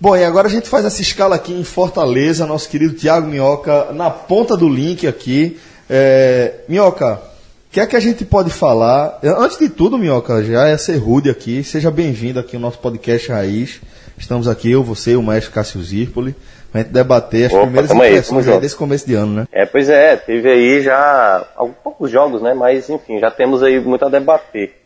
[0.00, 3.92] Bom, e agora a gente faz essa escala aqui em Fortaleza, nosso querido Tiago Minhoca,
[3.92, 5.60] na ponta do link aqui.
[5.88, 9.20] É, Minhoca, o que é que a gente pode falar?
[9.22, 13.30] Antes de tudo, Minhoca, já é ser rude aqui, seja bem-vindo aqui ao nosso podcast
[13.30, 13.80] Raiz.
[14.16, 16.34] Estamos aqui, eu, você, o maestro Cássio Zirpoli,
[16.70, 19.48] pra gente debater as Opa, primeiras impressões aí desse começo de ano, né?
[19.52, 22.54] É, pois é, teve aí já alguns poucos jogos, né?
[22.54, 24.76] Mas enfim, já temos aí muito a debater.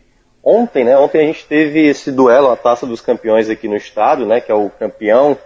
[0.42, 0.96] Ontem, né?
[0.98, 4.40] Ontem a gente teve esse duelo, a taça dos campeões aqui no estado, né?
[4.40, 5.36] Que é o campeão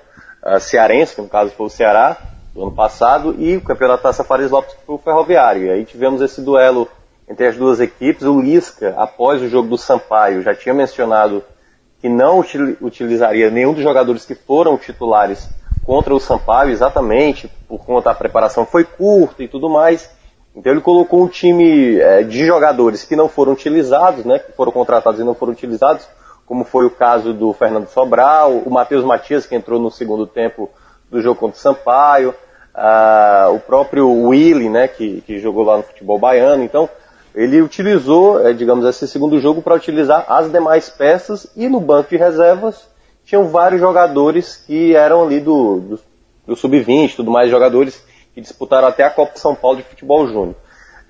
[0.42, 2.16] ah, cearense, que no caso foi o Ceará,
[2.52, 5.66] do ano passado, e o campeão da taça Fares Lopes foi o Ferroviário.
[5.66, 6.88] E aí tivemos esse duelo
[7.28, 8.24] entre as duas equipes.
[8.24, 11.44] O Lisca, após o jogo do Sampaio, já tinha mencionado
[12.00, 15.48] que não util- utilizaria nenhum dos jogadores que foram titulares
[15.88, 20.10] contra o Sampaio, exatamente por conta da preparação foi curta e tudo mais.
[20.54, 24.70] Então ele colocou um time eh, de jogadores que não foram utilizados, né, que foram
[24.70, 26.06] contratados e não foram utilizados,
[26.44, 30.68] como foi o caso do Fernando Sobral, o Matheus Matias, que entrou no segundo tempo
[31.10, 32.34] do jogo contra o Sampaio,
[32.74, 36.62] ah, o próprio Willy, né, que, que jogou lá no futebol baiano.
[36.62, 36.86] Então,
[37.34, 42.10] ele utilizou, eh, digamos, esse segundo jogo para utilizar as demais peças e no banco
[42.10, 42.86] de reservas
[43.28, 46.00] tinham vários jogadores que eram ali do, do,
[46.46, 48.02] do sub-20, tudo mais, jogadores
[48.34, 50.54] que disputaram até a Copa São Paulo de Futebol Júnior.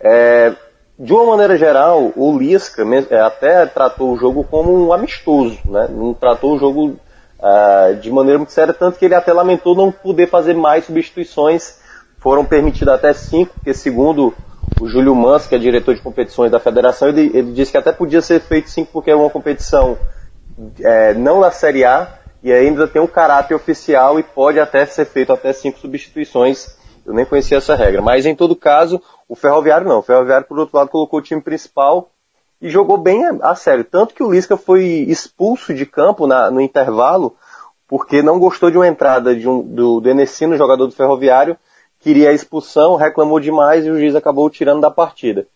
[0.01, 0.53] É,
[0.99, 5.86] de uma maneira geral, o Lisca é, até tratou o jogo como um amistoso, né?
[5.89, 6.97] não tratou o jogo
[7.40, 11.78] ah, de maneira muito séria, tanto que ele até lamentou não poder fazer mais substituições.
[12.19, 14.35] Foram permitidas até cinco, porque segundo
[14.81, 17.93] o Júlio Mans, que é diretor de competições da federação, ele, ele disse que até
[17.93, 19.97] podia ser feito cinco porque é uma competição
[20.80, 25.05] é, não da Série A e ainda tem um caráter oficial e pode até ser
[25.05, 26.76] feito até cinco substituições.
[27.05, 28.02] Eu nem conhecia essa regra.
[28.02, 29.98] Mas em todo caso, o Ferroviário não.
[29.98, 32.10] O Ferroviário, por outro lado, colocou o time principal
[32.60, 33.85] e jogou bem a, a sério.
[33.85, 37.35] Tanto que o Lisca foi expulso de campo na- no intervalo
[37.89, 41.56] porque não gostou de uma entrada de um, do, do Enesino, jogador do Ferroviário,
[42.01, 45.47] queria a expulsão, reclamou demais e o juiz acabou tirando da partida.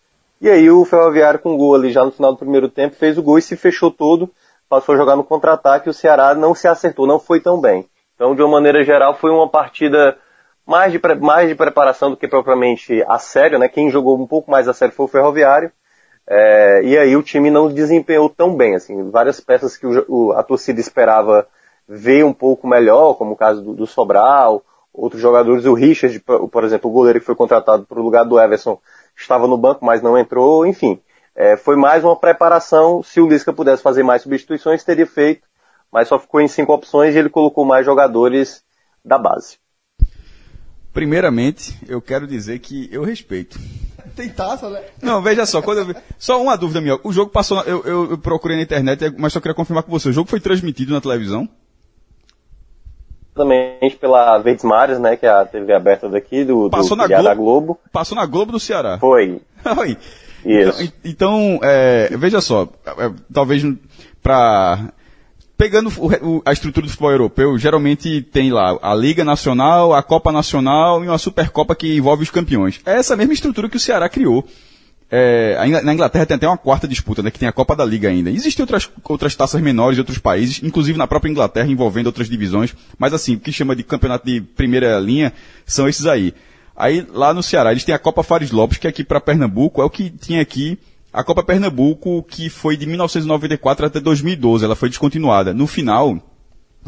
[0.41, 3.23] E aí o Ferroviário com gol ali já no final do primeiro tempo fez o
[3.23, 4.29] gol e se fechou todo,
[4.73, 7.85] passou a jogar no contra-ataque e o Ceará não se acertou, não foi tão bem.
[8.15, 10.17] Então, de uma maneira geral, foi uma partida
[10.65, 13.67] mais de, mais de preparação do que propriamente a sério, né?
[13.67, 15.71] Quem jogou um pouco mais a sério foi o Ferroviário.
[16.27, 20.31] É, e aí o time não desempenhou tão bem, assim, várias peças que o o-
[20.31, 21.45] a torcida esperava
[21.87, 24.63] ver um pouco melhor, como o caso do, do Sobral,
[24.93, 28.39] outros jogadores, o Richard, por exemplo, o goleiro que foi contratado para o lugar do
[28.39, 28.79] Everson,
[29.15, 30.99] estava no banco, mas não entrou, enfim.
[31.35, 35.47] É, foi mais uma preparação, se o Lisca pudesse fazer mais substituições, teria feito,
[35.91, 38.63] mas só ficou em cinco opções e ele colocou mais jogadores
[39.03, 39.57] da base.
[40.93, 43.59] Primeiramente, eu quero dizer que eu respeito.
[44.15, 44.83] Tem taça, né?
[45.01, 46.99] Não, veja só, quando eu vi- só uma dúvida minha.
[47.03, 50.09] O jogo passou, eu, eu- eu procurei na internet, mas só queria confirmar com você.
[50.09, 51.49] O jogo foi transmitido na televisão?
[53.33, 57.03] Também pela Verdes Mares, né, que é a TV aberta daqui, do, do Passou na
[57.05, 57.65] filiado da Globo?
[57.65, 57.79] Globo.
[57.91, 58.99] Passou na Globo do Ceará.
[58.99, 59.41] Foi.
[59.79, 59.97] Oi.
[60.45, 63.63] Então, então, é, veja só, é, talvez
[64.21, 64.91] para
[65.57, 65.89] pegando
[66.21, 71.03] o a estrutura do futebol europeu, geralmente tem lá a Liga Nacional, a Copa Nacional
[71.03, 72.81] e uma Supercopa que envolve os campeões.
[72.85, 74.45] É essa mesma estrutura que o Ceará criou.
[75.15, 78.09] É, na Inglaterra tem até uma quarta disputa, né, que tem a Copa da Liga
[78.09, 78.31] ainda.
[78.31, 82.75] Existem outras, outras taças menores em outros países, inclusive na própria Inglaterra, envolvendo outras divisões,
[82.97, 85.31] mas assim, o que chama de campeonato de primeira linha
[85.67, 86.33] são esses aí.
[86.75, 89.81] Aí, lá no Ceará, eles têm a Copa Fares Lopes, que é aqui para Pernambuco,
[89.81, 90.79] é o que tinha aqui
[91.13, 95.53] a Copa Pernambuco, que foi de 1994 até 2012, ela foi descontinuada.
[95.53, 96.19] No final,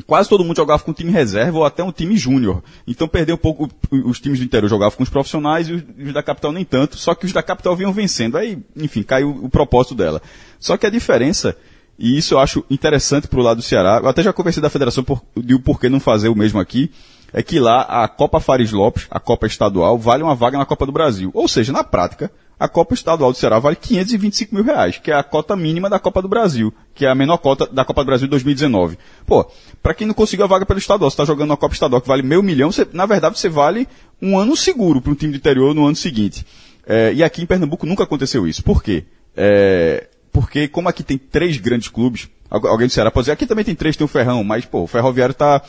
[0.07, 2.63] quase todo mundo jogava com time reserva ou até um time júnior.
[2.87, 6.23] Então perdeu um pouco, os times do interior jogavam com os profissionais e os, da
[6.23, 8.35] capital nem tanto, só que os da capital vinham vencendo.
[8.35, 10.19] Aí, enfim, caiu o propósito dela.
[10.59, 11.55] Só que a diferença,
[11.99, 15.03] e isso eu acho interessante pro lado do Ceará, eu até já conversei da federação
[15.03, 16.91] por, de o porquê não fazer o mesmo aqui,
[17.37, 20.85] é que lá a Copa Fares Lopes, a Copa Estadual, vale uma vaga na Copa
[20.85, 21.29] do Brasil.
[21.33, 25.13] Ou seja, na prática, a Copa Estadual do Ceará vale 525 mil reais, que é
[25.13, 28.07] a cota mínima da Copa do Brasil, que é a menor cota da Copa do
[28.07, 28.97] Brasil de 2019.
[29.25, 29.45] Pô,
[29.83, 32.07] pra quem não conseguiu a vaga pelo estadual, você tá jogando uma Copa Estadual que
[32.07, 33.85] vale meio milhão, você- na verdade você vale
[34.21, 36.45] um ano seguro para um time do interior no ano seguinte.
[36.87, 38.63] É, e aqui em Pernambuco nunca aconteceu isso.
[38.63, 39.03] Por quê?
[39.35, 43.65] É, porque como aqui tem três grandes clubes, alguém do Ceará pode dizer, aqui também
[43.65, 45.61] tem três, tem o Ferrão, mas pô, o Ferroviário está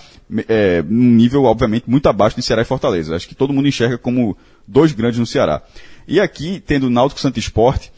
[0.49, 3.17] é, num nível, obviamente, muito abaixo de Ceará e Fortaleza.
[3.17, 4.37] Acho que todo mundo enxerga como
[4.67, 5.63] dois grandes no Ceará.
[6.07, 7.93] E aqui, tendo o Náutico Santo Esporte,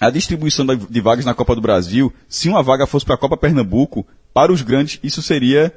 [0.00, 3.36] a distribuição de vagas na Copa do Brasil, se uma vaga fosse para a Copa
[3.36, 5.72] Pernambuco, para os grandes, isso seria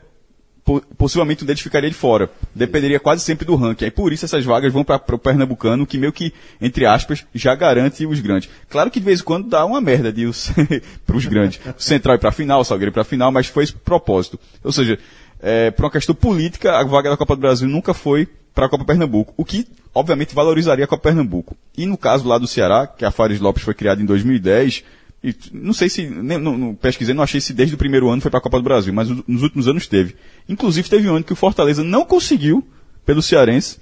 [0.97, 2.29] possivelmente um deles ficaria de fora.
[2.53, 3.85] Dependeria quase sempre do ranking.
[3.85, 7.53] Aí por isso essas vagas vão para o Pernambucano, que meio que, entre aspas, já
[7.53, 8.49] garante os grandes.
[8.69, 10.51] Claro que de vez em quando dá uma merda de os
[11.13, 11.59] os grandes.
[11.77, 13.73] O Central ir para a final, o Salgueiro ir para a final, mas foi esse
[13.73, 14.39] propósito.
[14.63, 14.97] Ou seja,
[15.39, 18.69] é, por uma questão política, a vaga da Copa do Brasil nunca foi para a
[18.69, 21.55] Copa Pernambuco, o que obviamente valorizaria a Copa Pernambuco.
[21.77, 24.83] E no caso lá do Ceará, que a Fares Lopes foi criada em 2010,
[25.23, 28.21] e não sei se, nem, não, não, pesquisei, não achei se desde o primeiro ano
[28.21, 30.15] foi para a Copa do Brasil, mas nos últimos anos teve.
[30.47, 32.65] Inclusive teve um ano que o Fortaleza não conseguiu,
[33.05, 33.79] pelo Cearense,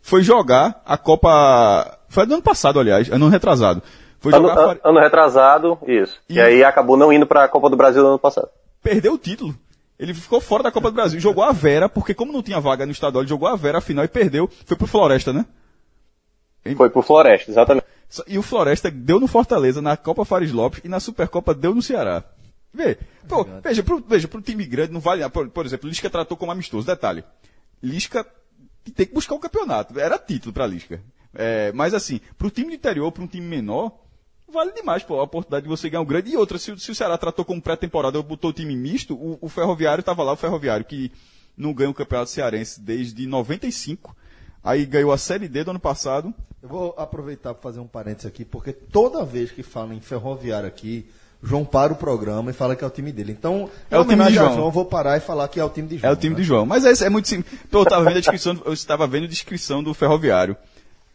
[0.00, 3.82] foi jogar a Copa, foi do ano passado, aliás, ano retrasado.
[4.20, 6.18] Foi Ano, jogar a an- Fare- ano retrasado, isso.
[6.28, 8.48] E- E aí acabou não indo para a Copa do Brasil do ano passado.
[8.82, 9.54] perdeu o título.
[9.98, 12.84] Ele ficou fora da Copa do Brasil, jogou a Vera, porque como não tinha vaga
[12.86, 14.48] no estadual, ele jogou a Vera a final e perdeu.
[14.64, 15.44] Foi pro Floresta, né?
[16.76, 17.86] Foi pro Floresta, exatamente.
[18.26, 21.82] E o Floresta deu no Fortaleza, na Copa Fares Lopes e na Supercopa deu no
[21.82, 22.22] Ceará.
[22.72, 26.36] Vê, pô, veja, pro, veja, pro time grande não vale, por, por exemplo, Lisca tratou
[26.36, 26.86] como amistoso.
[26.86, 27.24] Detalhe,
[27.82, 28.26] Lisca
[28.94, 31.02] tem que buscar o campeonato, era título pra Lisca.
[31.34, 33.92] É, mas assim, pro time do interior, pra um time menor,
[34.50, 36.30] vale demais, pô, a oportunidade de você ganhar um grande.
[36.30, 39.38] E outra, se, o- se o Ceará tratou como pré-temporada, botou o time misto, o,
[39.40, 41.10] o Ferroviário tava lá, o Ferroviário, que
[41.56, 44.14] não ganha o campeonato cearense desde 95,
[44.62, 46.32] aí ganhou a Série D do ano passado,
[46.66, 50.66] Eu vou aproveitar para fazer um parênteses aqui, porque toda vez que fala em ferroviário
[50.66, 51.06] aqui,
[51.40, 53.30] João para o programa e fala que é o time dele.
[53.30, 54.52] Então, É o time de João.
[54.54, 56.10] João, eu vou parar e falar que é o time de João.
[56.10, 56.40] É o time né?
[56.40, 56.66] de João.
[56.66, 57.56] Mas é, é muito simples.
[57.68, 60.56] Então, eu estava vendo a descrição, eu estava vendo a descrição do ferroviário.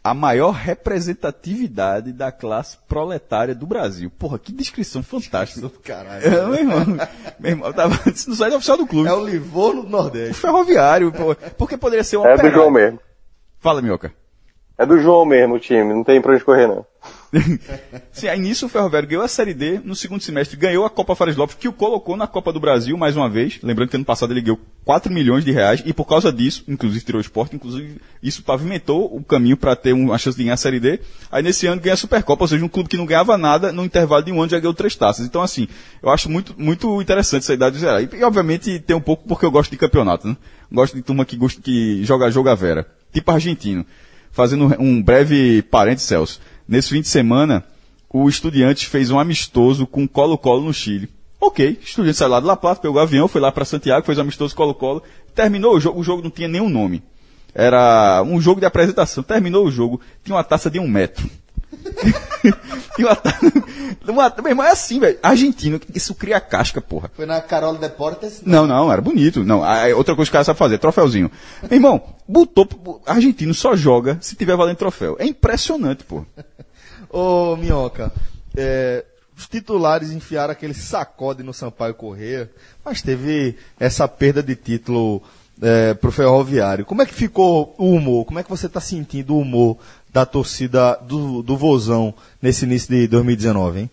[0.02, 4.10] A maior representatividade da classe proletária do Brasil.
[4.18, 5.68] Porra, que descrição fantástica.
[5.84, 6.24] Caralho.
[6.26, 6.86] É, meu irmão,
[7.38, 7.94] meu irmão, eu tava
[8.26, 9.06] no site oficial do clube.
[9.06, 10.32] É o Livorno do O Nordeste.
[10.34, 12.56] ferroviário, pô, porque poderia ser um É do operário.
[12.56, 12.98] João mesmo.
[13.60, 14.12] Fala, Minhoca.
[14.78, 16.84] É do João mesmo o time, não tem pra onde correr não.
[18.12, 21.14] Sim, aí nisso o Ferroviário ganhou a Série D, no segundo semestre ganhou a Copa
[21.14, 23.58] Fares Lopes, que o colocou na Copa do Brasil mais uma vez.
[23.62, 27.04] Lembrando que ano passado ele ganhou 4 milhões de reais e por causa disso, inclusive
[27.04, 30.58] tirou o esporte, inclusive isso pavimentou o caminho para ter uma chance de ganhar a
[30.58, 31.00] Série D.
[31.30, 33.84] Aí nesse ano ganha a Supercopa, ou seja, um clube que não ganhava nada, no
[33.84, 35.24] intervalo de um ano já ganhou três taças.
[35.24, 35.66] Então assim,
[36.02, 38.02] eu acho muito, muito interessante essa idade Ceará.
[38.02, 40.36] E, e, obviamente tem um pouco porque eu gosto de campeonato, né?
[40.70, 42.86] Gosto de turma que, gosta, que joga a vera.
[43.12, 43.86] Tipo argentino.
[44.32, 46.40] Fazendo um breve parênteses, Celso.
[46.66, 47.62] Nesse fim de semana,
[48.08, 51.10] o Estudiantes fez um amistoso com Colo-Colo no Chile.
[51.38, 54.06] Ok, o Estudiantes saiu lá de La Plata, pegou o avião, foi lá para Santiago,
[54.06, 55.02] fez um amistoso Colo-Colo.
[55.34, 57.02] Terminou o jogo, o jogo não tinha nenhum nome.
[57.54, 59.22] Era um jogo de apresentação.
[59.22, 61.28] Terminou o jogo, tinha uma taça de um metro.
[62.98, 63.52] Uma taça...
[64.08, 64.34] Uma...
[64.38, 65.18] Meu irmão, é assim, velho.
[65.22, 67.10] Argentino, isso cria casca, porra.
[67.14, 68.42] Foi na Carol Deportes.
[68.44, 69.44] Não, não, era bonito.
[69.44, 69.62] Não,
[69.96, 71.30] outra coisa que o cara sabe fazer, troféuzinho.
[71.62, 73.00] Meu irmão, botou.
[73.06, 75.16] Argentino só joga se tiver valendo troféu.
[75.18, 76.24] É impressionante, pô.
[77.10, 78.10] Ô, Minhoca,
[78.56, 79.04] é,
[79.36, 82.50] os titulares enfiaram aquele sacode no Sampaio Correia,
[82.84, 85.22] mas teve essa perda de título
[85.60, 86.84] é, pro Ferroviário.
[86.84, 88.24] Como é que ficou o humor?
[88.24, 89.78] Como é que você está sentindo o humor
[90.12, 93.90] da torcida do, do Vozão nesse início de 2019, hein?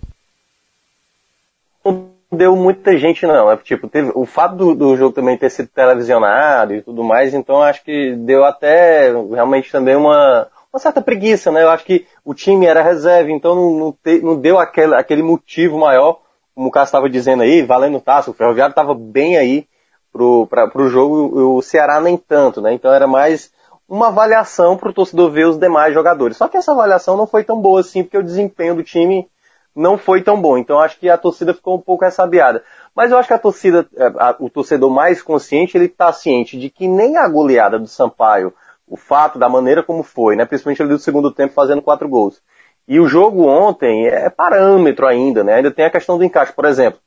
[1.83, 5.49] Não deu muita gente não, é tipo, teve, o fato do, do jogo também ter
[5.49, 11.01] sido televisionado e tudo mais, então acho que deu até realmente também uma, uma certa
[11.01, 11.63] preguiça, né?
[11.63, 15.23] Eu acho que o time era reserva, então não, não, te- não deu aquele, aquele
[15.23, 16.19] motivo maior,
[16.53, 19.65] como o Cássio estava dizendo aí, valendo taça, o Ferroviário estava bem aí
[20.11, 22.73] pro, pra, pro jogo, o Ceará nem tanto, né?
[22.73, 23.51] Então era mais
[23.89, 26.37] uma avaliação para o torcedor ver os demais jogadores.
[26.37, 29.27] Só que essa avaliação não foi tão boa assim, porque o desempenho do time
[29.75, 30.57] não foi tão bom.
[30.57, 32.63] Então acho que a torcida ficou um pouco ressabiada.
[32.95, 36.69] Mas eu acho que a torcida, é, o torcedor mais consciente, ele está ciente de
[36.69, 38.53] que nem a goleada do Sampaio,
[38.87, 42.41] o fato da maneira como foi, né, principalmente ali do segundo tempo fazendo quatro gols.
[42.87, 45.55] E o jogo ontem é parâmetro ainda, né?
[45.55, 46.53] Ainda tem a questão do encaixe.
[46.53, 46.99] Por exemplo,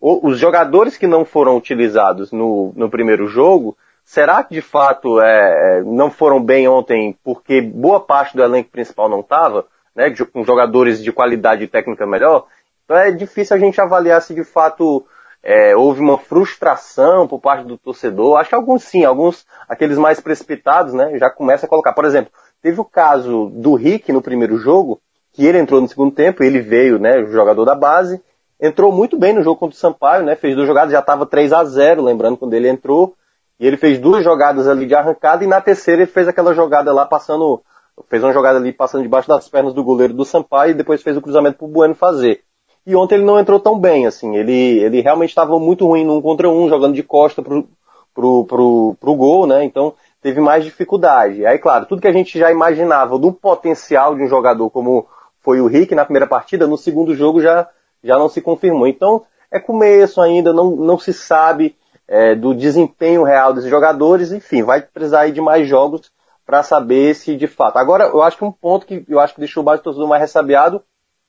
[0.00, 5.82] os jogadores que não foram utilizados no, no primeiro jogo, será que de fato é,
[5.84, 11.02] não foram bem ontem porque boa parte do elenco principal não estava, né, com jogadores
[11.02, 12.46] de qualidade técnica melhor?
[12.84, 15.04] Então é difícil a gente avaliar se de fato
[15.42, 18.38] é, houve uma frustração por parte do torcedor.
[18.38, 21.92] Acho que alguns sim, alguns, aqueles mais precipitados, né, já começa a colocar.
[21.92, 22.32] Por exemplo,
[22.62, 25.00] teve o caso do Rick no primeiro jogo,
[25.32, 28.22] que ele entrou no segundo tempo, ele veio, né, o jogador da base,
[28.58, 31.52] entrou muito bem no jogo contra o Sampaio, né, fez duas jogadas, já estava 3
[31.52, 33.14] a 0 lembrando quando ele entrou,
[33.58, 36.92] e ele fez duas jogadas ali de arrancada, e na terceira ele fez aquela jogada
[36.92, 37.62] lá passando,
[38.08, 41.16] fez uma jogada ali passando debaixo das pernas do goleiro do Sampaio, e depois fez
[41.16, 42.42] o cruzamento pro Bueno fazer.
[42.86, 44.36] E ontem ele não entrou tão bem, assim.
[44.36, 47.66] Ele, ele realmente estava muito ruim num contra um, jogando de costa pro,
[48.14, 49.64] pro, pro, pro gol, né?
[49.64, 51.46] Então teve mais dificuldade.
[51.46, 55.06] Aí, claro, tudo que a gente já imaginava do potencial de um jogador como
[55.40, 57.68] foi o Rick na primeira partida, no segundo jogo já,
[58.02, 58.86] já não se confirmou.
[58.86, 61.76] Então, é começo ainda, não, não se sabe
[62.06, 66.12] é, do desempenho real desses jogadores, enfim, vai precisar de mais jogos
[66.44, 67.78] para saber se de fato.
[67.78, 70.20] Agora, eu acho que um ponto que eu acho que deixou o base torcedor mais
[70.20, 70.82] ressabiado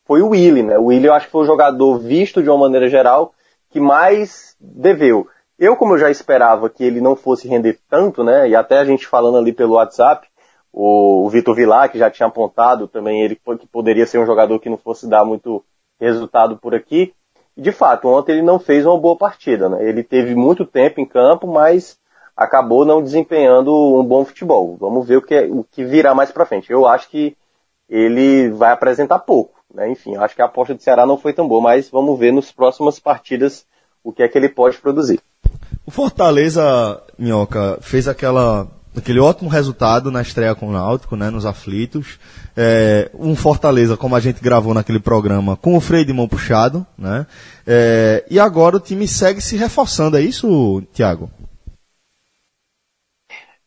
[0.06, 0.78] foi o Willi, né?
[0.78, 3.34] O Willi eu acho que foi o jogador visto de uma maneira geral
[3.70, 5.28] que mais deveu.
[5.58, 8.50] Eu, como eu já esperava que ele não fosse render tanto, né?
[8.50, 10.28] E até a gente falando ali pelo WhatsApp,
[10.72, 14.60] o, o Vitor Vilar, que já tinha apontado também ele que poderia ser um jogador
[14.60, 15.64] que não fosse dar muito
[16.00, 17.14] resultado por aqui.
[17.58, 19.88] De fato, ontem ele não fez uma boa partida, né?
[19.88, 21.98] Ele teve muito tempo em campo, mas
[22.36, 24.76] acabou não desempenhando um bom futebol.
[24.80, 26.70] Vamos ver o que, o que virá mais para frente.
[26.70, 27.36] Eu acho que
[27.90, 29.90] ele vai apresentar pouco, né?
[29.90, 32.52] Enfim, acho que a aposta do Ceará não foi tão boa, mas vamos ver nas
[32.52, 33.66] próximas partidas
[34.04, 35.22] o que é que ele pode produzir.
[35.86, 38.68] O Fortaleza, Minhoca, fez aquela,
[39.00, 42.20] aquele ótimo resultado na estreia com o Náutico, né, nos aflitos.
[42.56, 46.86] É, um Fortaleza, como a gente gravou naquele programa, com o freio de mão puxado,
[46.98, 47.26] né?
[47.66, 51.30] É, e agora o time segue se reforçando, é isso, Thiago?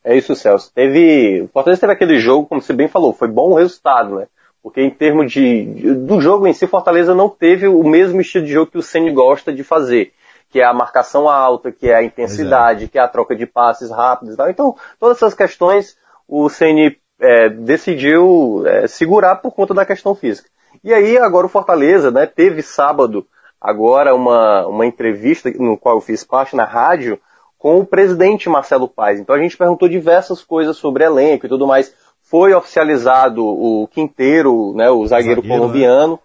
[0.04, 0.72] É isso, Celso.
[0.74, 1.42] Teve.
[1.42, 4.26] O Fortaleza teve aquele jogo, como você bem falou, foi bom o resultado, né?
[4.62, 5.64] Porque em termos de,
[5.94, 9.10] do jogo em si, Fortaleza não teve o mesmo estilo de jogo que o Ceni
[9.10, 10.12] gosta de fazer
[10.50, 13.90] que é a marcação alta, que é a intensidade, que é a troca de passes
[13.90, 14.50] rápidos e tal.
[14.50, 15.96] Então, todas essas questões
[16.26, 20.48] o CN é, decidiu é, segurar por conta da questão física.
[20.84, 23.26] E aí, agora o Fortaleza, né, teve sábado,
[23.60, 27.18] agora uma, uma entrevista no qual eu fiz parte na rádio,
[27.58, 29.18] com o presidente Marcelo Paes.
[29.18, 31.92] Então a gente perguntou diversas coisas sobre elenco e tudo mais.
[32.22, 35.48] Foi oficializado o Quinteiro, né, o zagueiro, zagueiro né?
[35.48, 36.12] colombiano.
[36.12, 36.18] Né?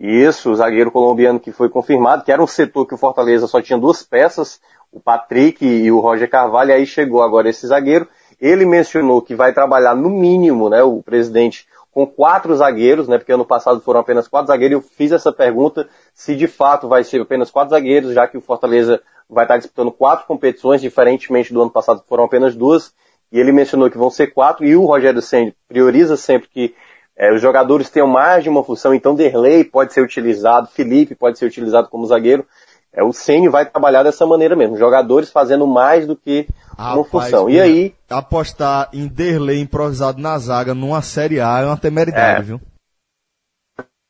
[0.00, 3.60] Isso, o zagueiro colombiano que foi confirmado, que era um setor que o Fortaleza só
[3.60, 4.58] tinha duas peças,
[4.90, 8.08] o Patrick e o Roger Carvalho, aí chegou agora esse zagueiro.
[8.40, 13.30] Ele mencionou que vai trabalhar no mínimo, né, o presidente, com quatro zagueiros, né, porque
[13.30, 14.82] ano passado foram apenas quatro zagueiros.
[14.82, 18.40] Eu fiz essa pergunta se de fato vai ser apenas quatro zagueiros, já que o
[18.40, 22.94] Fortaleza vai estar disputando quatro competições, diferentemente do ano passado que foram apenas duas.
[23.30, 26.74] E ele mencionou que vão ser quatro, e o Rogério Senna prioriza sempre que
[27.20, 31.38] é, os jogadores tenham mais de uma função, então Derlei pode ser utilizado, Felipe pode
[31.38, 32.46] ser utilizado como zagueiro.
[32.90, 37.04] É, o Ceni vai trabalhar dessa maneira mesmo, jogadores fazendo mais do que Rapaz, uma
[37.04, 37.50] função.
[37.50, 42.42] E aí apostar em Derlei improvisado na zaga numa Série A é uma temeridade, é.
[42.42, 42.60] viu?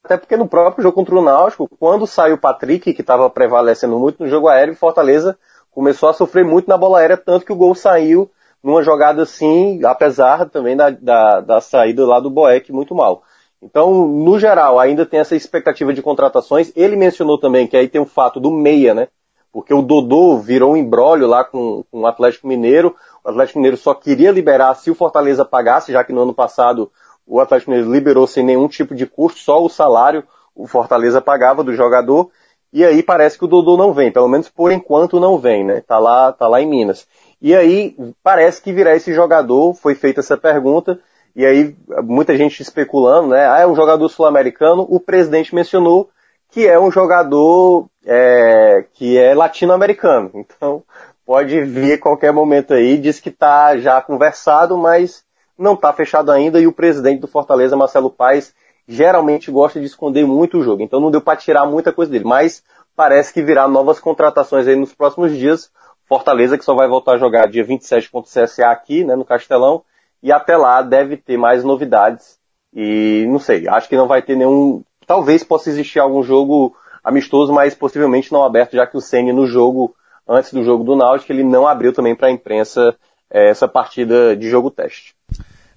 [0.05, 3.99] Até porque no próprio jogo contra o Náutico, quando saiu o Patrick, que estava prevalecendo
[3.99, 5.37] muito no jogo aéreo, Fortaleza
[5.73, 8.31] começou a sofrer muito na bola aérea, tanto que o gol saiu
[8.63, 13.23] numa jogada assim, apesar também da, da, da saída lá do Boeck muito mal.
[13.63, 16.73] Então, no geral, ainda tem essa expectativa de contratações.
[16.75, 19.09] Ele mencionou também que aí tem o fato do meia, né?
[19.53, 22.95] Porque o Dodô virou um embrólio lá com, com o Atlético Mineiro.
[23.25, 26.91] O Atlético Mineiro só queria liberar se o Fortaleza pagasse, já que no ano passado
[27.27, 30.25] o Atlético Mineiro liberou sem nenhum tipo de custo, só o salário
[30.55, 32.31] o Fortaleza pagava do jogador.
[32.73, 35.81] E aí parece que o Dodô não vem, pelo menos por enquanto não vem, né?
[35.81, 37.07] Tá lá, tá lá em Minas.
[37.41, 41.01] E aí parece que virá esse jogador, foi feita essa pergunta,
[41.35, 43.49] e aí muita gente especulando, né?
[43.49, 44.87] Ah, é um jogador sul-americano.
[44.89, 46.11] O presidente mencionou
[46.51, 50.31] que é um jogador é, que é latino-americano.
[50.35, 50.83] Então
[51.25, 52.99] pode vir a qualquer momento aí.
[52.99, 55.25] Diz que está já conversado, mas
[55.57, 56.61] não está fechado ainda.
[56.61, 58.53] E o presidente do Fortaleza, Marcelo Paes,
[58.87, 60.83] geralmente gosta de esconder muito o jogo.
[60.83, 62.25] Então não deu para tirar muita coisa dele.
[62.25, 62.63] Mas
[62.97, 65.71] parece que virá novas contratações aí nos próximos dias.
[66.11, 69.25] Fortaleza que só vai voltar a jogar dia 27 contra o CSA aqui, né, no
[69.25, 69.85] Castelão,
[70.21, 72.37] e até lá deve ter mais novidades.
[72.75, 74.83] E não sei, acho que não vai ter nenhum.
[75.07, 76.75] Talvez possa existir algum jogo
[77.05, 79.95] amistoso, mas possivelmente não aberto, já que o Ceni no jogo,
[80.27, 82.93] antes do jogo do Náutico, ele não abriu também para a imprensa
[83.31, 85.15] é, essa partida de jogo teste.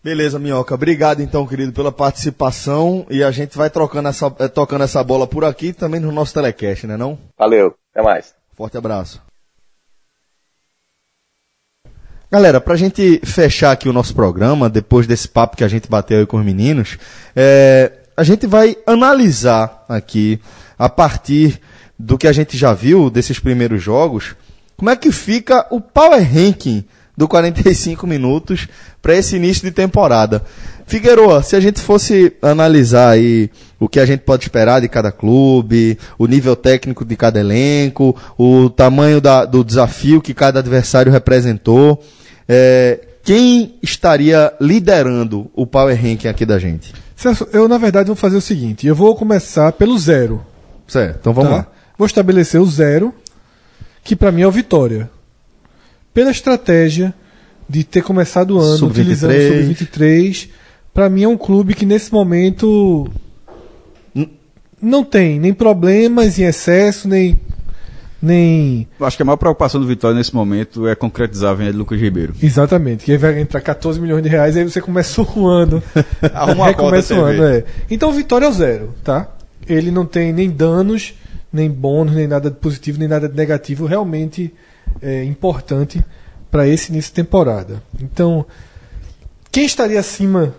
[0.03, 0.73] Beleza, Minhoca.
[0.73, 3.05] Obrigado então, querido, pela participação.
[3.07, 6.34] E a gente vai trocando essa, é, tocando essa bola por aqui também no nosso
[6.34, 7.19] telecast, né não?
[7.38, 8.34] Valeu, até mais.
[8.55, 9.22] Forte abraço.
[12.34, 15.88] Galera, para a gente fechar aqui o nosso programa, depois desse papo que a gente
[15.88, 16.97] bateu aí com os meninos,
[17.35, 20.39] é, a gente vai analisar aqui,
[20.76, 21.61] a partir
[21.97, 24.35] do que a gente já viu desses primeiros jogos,
[24.76, 26.84] como é que fica o Power Ranking
[27.15, 28.68] do 45 minutos
[28.99, 30.41] para esse início de temporada.
[30.88, 35.11] Figueroa, se a gente fosse analisar aí o que a gente pode esperar de cada
[35.11, 41.11] clube, o nível técnico de cada elenco, o tamanho da, do desafio que cada adversário
[41.11, 42.03] representou,
[42.48, 46.94] é, quem estaria liderando o Power Ranking aqui da gente?
[47.15, 50.45] Celso, eu na verdade vou fazer o seguinte: eu vou começar pelo zero.
[50.88, 51.57] Certo, então vamos tá?
[51.57, 51.68] lá.
[51.98, 53.14] Vou estabelecer o zero,
[54.03, 55.10] que pra mim é o Vitória.
[56.14, 57.14] Pela estratégia
[57.68, 58.91] de ter começado o ano Sub-23.
[58.91, 60.49] utilizando o Sub-23,
[60.94, 63.10] pra mim é um clube que nesse momento
[64.84, 67.40] não tem nem problemas em excesso, nem.
[68.26, 71.74] Nem Eu acho que a maior preocupação do Vitória nesse momento é concretizar a venda
[71.74, 72.34] de Lucas Ribeiro.
[72.41, 75.84] Exatamente, que aí vai entrar 14 milhões de reais, aí você começa o ano.
[76.34, 77.64] Arruma a recomeça conta o ano, é.
[77.91, 79.28] Então o Vitória é o zero, tá?
[79.68, 81.14] Ele não tem nem danos,
[81.52, 84.54] nem bônus, nem nada de positivo, nem nada de negativo, realmente
[85.02, 86.04] é importante
[86.50, 87.82] para esse início de temporada.
[88.02, 88.45] Então,
[89.52, 90.54] quem estaria acima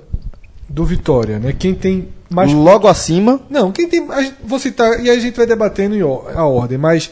[0.69, 1.55] do Vitória, né?
[1.59, 4.07] Quem tem mais Logo acima, não, quem tem.
[4.23, 5.95] gente- Vou citar, e aí a gente vai debatendo
[6.35, 7.11] a ordem, mas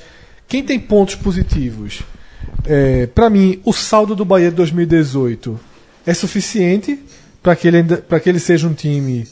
[0.52, 2.02] quem tem pontos positivos?
[2.66, 5.58] É, para mim, o saldo do Bahia de 2018
[6.04, 7.02] é suficiente
[7.42, 7.82] para que, ele
[8.22, 9.26] que ele seja um time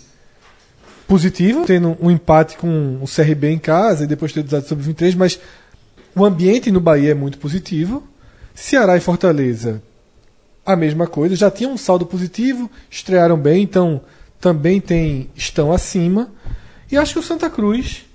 [1.06, 5.14] positivo, tendo um empate com o CRB em casa e depois ter usado sobre 23,
[5.14, 5.38] mas
[6.16, 8.02] o ambiente no Bahia é muito positivo.
[8.54, 9.82] Ceará e Fortaleza,
[10.64, 14.00] a mesma coisa, já tinham um saldo positivo, estrearam bem, então
[14.40, 16.30] também tem, estão acima.
[16.90, 18.06] E acho que o Santa Cruz,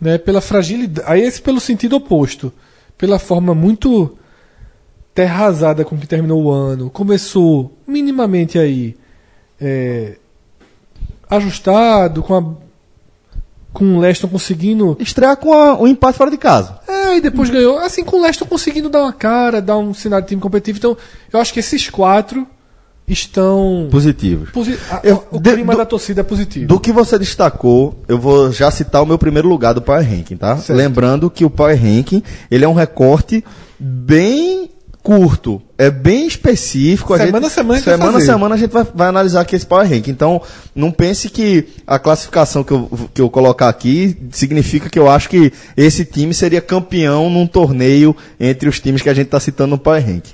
[0.00, 2.52] né, pela fragilidade, aí esse pelo sentido oposto,
[2.98, 4.16] pela forma muito
[5.14, 8.96] terra arrasada com que terminou o ano, começou minimamente aí
[9.60, 10.16] é,
[11.28, 12.64] ajustado, com a
[13.72, 16.78] com o Leston conseguindo estrear com a- o empate fora de casa.
[16.86, 17.76] é, e depois ganhou.
[17.78, 20.78] Assim, com o Leicester conseguindo dar uma cara, dar um sinal de time competitivo.
[20.78, 20.96] Então,
[21.32, 22.46] eu acho que esses quatro
[23.12, 23.88] estão.
[23.90, 24.50] Positivos.
[24.50, 26.66] posi- a- Eu- o de- clima do- da torcida é positivo.
[26.66, 30.36] Do que você destacou, eu vou já citar o meu primeiro lugar do Power Ranking,
[30.36, 30.56] tá?
[30.56, 30.76] Certo.
[30.78, 33.44] Lembrando que o Power Ranking, ele é um recorte
[33.78, 34.70] bem
[35.02, 37.12] curto, é bem específico.
[37.12, 39.54] a Semana a semana a gente vai semana semana a gente vai, vai analisar aqui
[39.54, 40.10] esse Power Ranking.
[40.10, 40.40] Então,
[40.74, 45.28] não pense que a classificação que eu, que eu colocar aqui significa que eu acho
[45.28, 49.72] que esse time seria campeão num torneio entre os times que a gente está citando
[49.72, 50.32] no Power Ranking.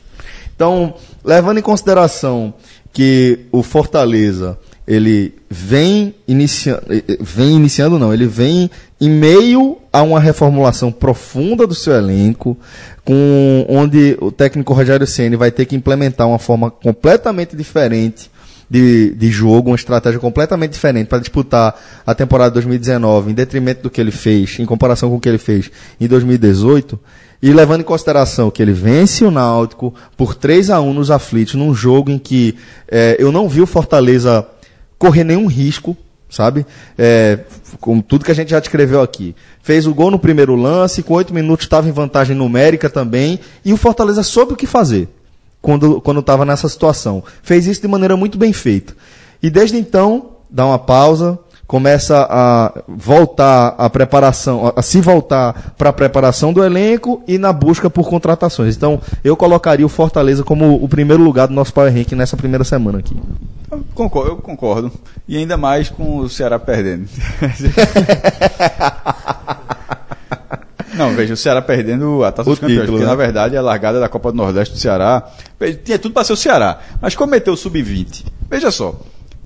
[0.55, 0.95] Então,
[1.25, 2.55] levando em consideração
[2.93, 6.83] que o Fortaleza ele vem iniciando,
[7.21, 8.69] vem iniciando não, ele vem
[9.01, 12.57] em meio a uma reformulação profunda do seu elenco,
[13.05, 18.31] com onde o técnico Rogério Ceni vai ter que implementar uma forma completamente diferente
[18.69, 21.75] de, de jogo, uma estratégia completamente diferente para disputar
[22.07, 25.39] a temporada 2019, em detrimento do que ele fez, em comparação com o que ele
[25.39, 25.71] fez
[26.01, 26.99] em 2018,
[27.43, 31.55] e levando em consideração que ele vence o Náutico por 3 a 1 nos aflitos,
[31.55, 32.55] num jogo em que
[32.89, 34.47] eh, eu não vi o Fortaleza
[34.99, 35.97] correr nenhum risco,
[36.29, 36.67] sabe?
[36.99, 37.41] É,
[37.81, 39.35] com tudo que a gente já descreveu aqui.
[39.63, 43.73] Fez o gol no primeiro lance, com oito minutos estava em vantagem numérica também, e
[43.73, 45.09] o Fortaleza soube o que fazer
[45.61, 47.23] quando estava nessa situação.
[47.43, 48.95] Fez isso de maneira muito bem feita.
[49.43, 51.39] E desde então, dá uma pausa,
[51.71, 57.53] começa a voltar a preparação, a, se voltar para a preparação do elenco e na
[57.53, 58.75] busca por contratações.
[58.75, 62.65] Então, eu colocaria o Fortaleza como o primeiro lugar do nosso Power Ranking nessa primeira
[62.65, 63.17] semana aqui.
[63.71, 64.91] Eu concordo, eu concordo.
[65.29, 67.07] E ainda mais com o Ceará perdendo.
[70.93, 73.17] Não, veja, o Ceará perdendo a Taça O dos Campeões, título, porque né?
[73.17, 75.23] na verdade a largada da Copa do Nordeste do Ceará
[75.59, 78.25] veja, tinha tudo para ser o Ceará, mas como meteu o sub-20?
[78.51, 78.99] Veja só,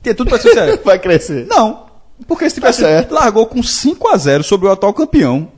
[0.03, 0.79] tinha tudo para ser o Ceará.
[0.83, 1.47] Vai crescer.
[1.47, 1.85] Não,
[2.27, 3.13] porque se tivesse Tá certo.
[3.15, 5.49] largou com 5 a 0 sobre o atual campeão.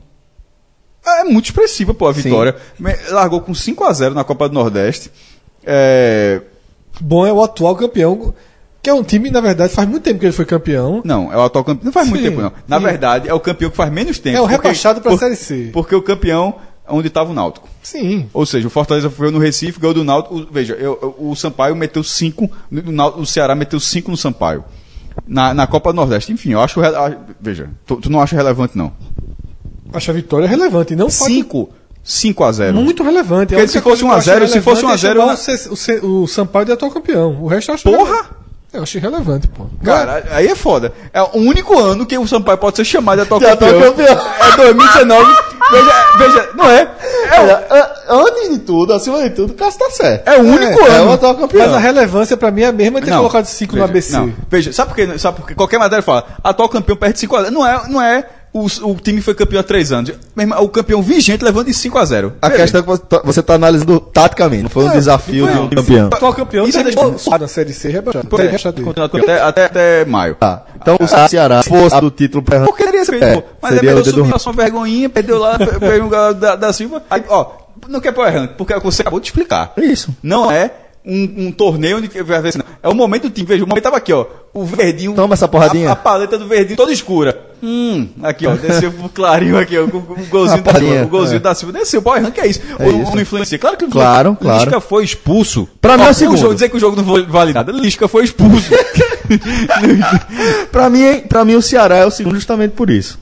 [1.06, 2.22] É muito expressiva, pô, a Sim.
[2.22, 2.56] vitória.
[2.78, 5.10] Me- Largou com 5 a 0 na Copa do Nordeste.
[5.64, 6.40] É,
[7.00, 8.34] Bom é o atual campeão,
[8.82, 11.02] que é um time, na verdade, faz muito tempo que ele foi campeão.
[11.04, 11.84] Não, é o atual campeão.
[11.84, 12.52] Não faz muito Sim, tempo, não.
[12.66, 12.84] Na sim.
[12.84, 14.36] verdade, é o campeão que faz menos tempo.
[14.36, 15.70] É o porque- rebaixado pra por- Série C.
[15.72, 16.54] Porque o campeão
[16.88, 17.68] é onde estava o Náutico.
[17.82, 18.28] Sim.
[18.32, 20.46] Ou seja, o Fortaleza foi no Recife, ganhou do Náutico.
[20.50, 22.50] Veja, eu- eu- o Sampaio meteu 5,
[23.18, 24.64] o Ceará meteu 5 no Sampaio.
[25.26, 26.32] Na, na Copa do Nordeste.
[26.32, 26.80] Enfim, eu acho.
[26.80, 28.92] re- a- Veja, tu, tu não acha relevante, não.
[29.92, 30.96] Acho a vitória relevante.
[30.96, 31.68] Não fato 5.
[32.02, 33.54] 5 a 0 Muito relevante.
[33.54, 34.88] Porque A única se fosse coisa que 1 a eu acho 0, se fosse 1
[34.88, 37.42] a é 0, chamar na- o, C- o, C- o Sampaio de atual campeão.
[37.42, 38.04] O resto eu acho Porra!
[38.04, 38.28] relevante.
[38.76, 39.64] Eu achei relevante, pô.
[39.82, 40.92] Cara, aí é foda.
[41.12, 43.80] É o único ano que o Sampaio pode ser chamado de atual campeão.
[43.92, 44.20] campeão.
[44.52, 45.34] É 2019.
[45.70, 46.80] veja, veja, não é?
[46.82, 50.28] É o- Olha, a- antes de tudo, acima de tudo, o Cássio tá certo.
[50.28, 50.94] É o único é, ano.
[50.96, 51.66] É o atual campeão.
[51.66, 54.12] Mas a relevância pra mim é a mesma de ter colocado 5 no ABC.
[54.12, 55.18] Não, veja, sabe por quê?
[55.18, 55.54] Sabe por quê?
[55.54, 58.24] Qualquer matéria fala, atual campeão perde 5 a 0 Não é, não é
[58.58, 60.12] o, o time foi campeão há 3 anos.
[60.60, 63.42] O campeão vigente levando de 5 a 0 A questão é que você tá, você
[63.42, 66.06] tá analisando taticamente, não foi um desafio de um campeão.
[66.08, 68.28] Atual campeão Isso é deixa- na Série C rebaixado.
[69.22, 70.34] Até, até, até maio.
[70.36, 70.64] Tá.
[70.80, 73.42] Então, o Ceará, fosse do título pra Porque teria sido, É, pô.
[73.60, 77.02] Mas seria aí o perdeu passou uma vergonhinha, perdeu lá, pe- perdeu da, da Silva.
[77.10, 77.46] Aí, ó,
[77.88, 79.72] não quer pôr errando, porque é o que você acabou de explicar.
[79.76, 80.14] Isso.
[80.22, 80.70] Não é
[81.06, 83.46] um, um torneio onde vai ver assim, não, é o momento do time.
[83.46, 84.26] Veja, o momento tava aqui, ó.
[84.52, 85.14] O verdinho.
[85.14, 85.88] Toma essa porradinha.
[85.90, 87.38] A, a paleta do verdinho toda escura.
[87.62, 88.54] Hum, aqui, ó.
[88.54, 89.86] Desceu pro clarinho aqui, ó.
[89.86, 91.02] Com o golzinho da Silva.
[91.04, 91.40] O golzinho é.
[91.40, 91.72] da Silva.
[91.78, 92.00] Desceu.
[92.00, 92.60] O Power Rank é isso.
[92.78, 93.14] É o, isso.
[93.14, 93.58] Não influencia.
[93.58, 94.42] Claro que não Claro, influencia.
[94.44, 94.64] claro.
[94.64, 95.68] Lisca foi expulso.
[95.80, 96.38] Pra mim é o segundo.
[96.38, 97.70] jogo, dizer que o jogo não vale nada.
[97.72, 98.70] Lisca foi expulso.
[100.70, 103.18] Pra mim, pra mim, o Ceará é o segundo justamente por isso.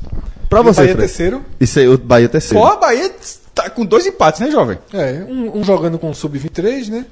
[0.48, 1.08] Pra E o você, Bahia é Fred.
[1.08, 1.42] terceiro.
[1.60, 2.62] Isso aí, o Bahia é terceiro.
[2.62, 3.10] Pô, a Bahia
[3.54, 4.78] tá com dois empates, né, jovem?
[4.92, 7.06] É, um, um jogando com o Sub-23, né?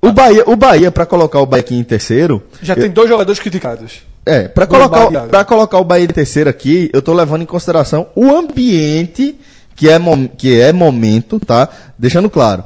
[0.00, 3.40] O Bahia, o Bahia para colocar o Bahia aqui em terceiro, Já tem dois jogadores
[3.40, 4.02] criticados.
[4.24, 8.08] é, para colocar, para colocar o Bahia em terceiro aqui, eu tô levando em consideração
[8.14, 9.36] o ambiente
[9.74, 9.98] que é,
[10.36, 11.68] que é momento, tá?
[11.98, 12.64] Deixando claro.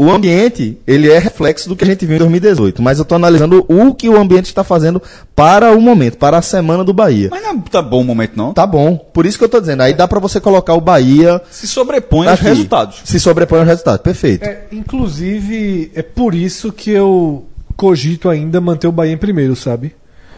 [0.00, 3.14] O ambiente, ele é reflexo do que a gente viu em 2018, mas eu tô
[3.14, 5.02] analisando o que o ambiente está fazendo
[5.36, 7.28] para o momento, para a semana do Bahia.
[7.30, 8.54] Mas não tá bom o momento, não.
[8.54, 11.42] Tá bom, por isso que eu tô dizendo, aí dá para você colocar o Bahia
[11.50, 12.48] Se sobrepõe aos aqui.
[12.48, 13.02] resultados.
[13.04, 14.42] Se sobrepõe aos resultados, perfeito.
[14.42, 17.44] É, inclusive, é por isso que eu
[17.76, 19.94] cogito ainda manter o Bahia em primeiro, sabe?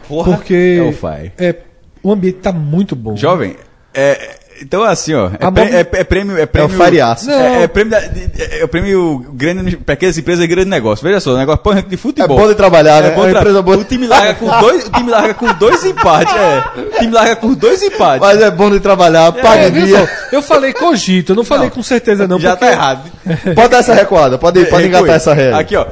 [0.09, 1.07] Porra, Porque é o
[1.37, 1.55] é,
[2.03, 3.15] o ambiente tá muito bom.
[3.15, 3.55] Jovem,
[3.93, 7.27] é, então assim, ó, é, A prê- movi- é, é prêmio, é prêmio, Fariaço.
[7.27, 7.33] Não.
[7.39, 11.03] É, é prêmio, da- é, é o prêmio grande, pequenas empresas e grande negócio.
[11.05, 12.37] Veja só, o negócio põe de futebol.
[12.37, 13.11] É bom de trabalhar, né?
[13.11, 13.77] bom É tra- empresa boa.
[13.77, 16.63] O time larga com dois, o time larga com dois empates, é.
[16.79, 18.19] O time larga com dois empates.
[18.27, 19.99] Mas é bom de trabalhar, paga É, em viu dia.
[19.99, 20.35] só?
[20.35, 22.39] Eu falei cogito, eu não falei com certeza não.
[22.39, 23.11] Já porque tá errado.
[23.55, 25.57] Pode dar essa recuada, pode, pode É, engatar essa regra.
[25.57, 25.85] Aqui, ó.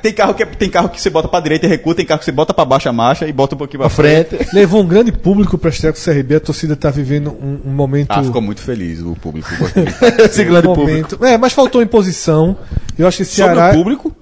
[0.00, 2.18] Tem carro, que, é- tem carro que você bota pra direita e recua, tem carro
[2.20, 4.36] que você bota pra baixo a marcha e bota um pouquinho pra Pra frente.
[4.52, 7.72] Levou um grande público para estrear com o CRB, a torcida tá vivendo um, um
[7.72, 8.12] momento.
[8.20, 9.48] Ah, ficou muito feliz o público.
[10.24, 10.88] Esse grande público.
[10.90, 11.24] momento.
[11.24, 12.56] É, mas faltou imposição.
[12.98, 13.70] Eu acho que Sobre Ceará.
[13.70, 14.16] o público,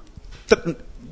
[0.46, 0.62] tra-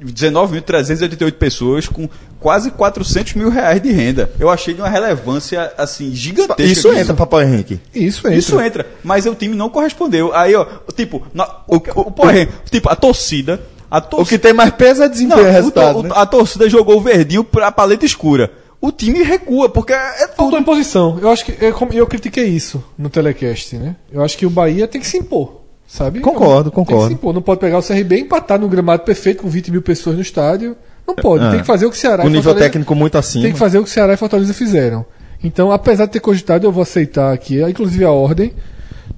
[0.05, 2.09] 19.388 pessoas com
[2.41, 4.31] quase 400 mil reais de renda.
[4.39, 6.63] Eu achei de uma relevância, assim, gigantesca.
[6.63, 7.81] Isso entra, Papai Henrique.
[7.95, 8.35] Isso entra.
[8.39, 10.35] Isso entra, mas o time não correspondeu.
[10.35, 13.61] Aí, ó, tipo, na- o, o, o, porra, tipo, a torcida,
[13.91, 15.97] a O que tem mais peso é desempenho não, o resultado.
[15.97, 16.09] to- né?
[16.11, 18.51] o- a torcida jogou o verdinho pra paleta escura.
[18.83, 20.59] O time recua, porque é Faltou tudo.
[20.59, 21.17] imposição.
[21.23, 23.95] Eu acho que eu, como- eu critiquei isso no telecast, né?
[24.11, 26.19] Eu acho que o Bahia tem que se impor, sabe?
[26.21, 27.07] Concordo, Tem que concordo.
[27.09, 27.33] se impor.
[27.33, 30.23] Não pode pegar o CRB e empatar no gramado perfeito com 20 mil pessoas no
[30.23, 30.77] estádio.
[31.07, 31.45] Não pode.
[31.45, 31.51] É.
[31.51, 33.45] Tem que fazer o que o Ceará Com e nível Fortaleza- técnico muito acima.
[33.45, 35.07] Tem que fazer o que o Ceará e Fortaleza fizeram.
[35.45, 38.53] Então, apesar de ter cogitado, eu vou aceitar aqui, inclusive a ordem,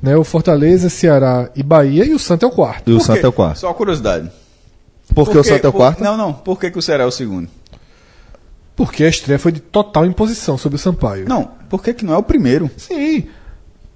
[0.02, 0.14] né?
[0.16, 2.90] O Fortaleza, Ceará e Bahia e o Santos é o quarto.
[2.90, 3.00] E o?
[3.00, 3.58] Santa é o quarto.
[3.60, 4.30] Só uma curiosidade.
[5.14, 5.48] Porque Por o quê?
[5.50, 6.02] Santa é o quarto?
[6.02, 6.32] Não, não.
[6.32, 7.48] Por que, que o Ceará é o segundo?
[8.76, 11.28] Porque a estreia foi de total imposição sobre o Sampaio.
[11.28, 12.70] Não, por que, não é o primeiro?
[12.76, 13.28] Sim.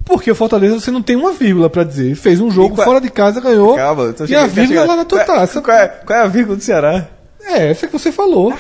[0.05, 2.15] Porque o Fortaleza você não tem uma vírgula pra dizer.
[2.15, 3.75] Fez um jogo qual- fora de casa, ganhou.
[3.77, 5.61] Calma, tô e a quer vírgula lá na tua qual é- taça.
[5.61, 7.07] Qual é, qual é a vírgula do Ceará?
[7.45, 8.53] É, essa que você falou.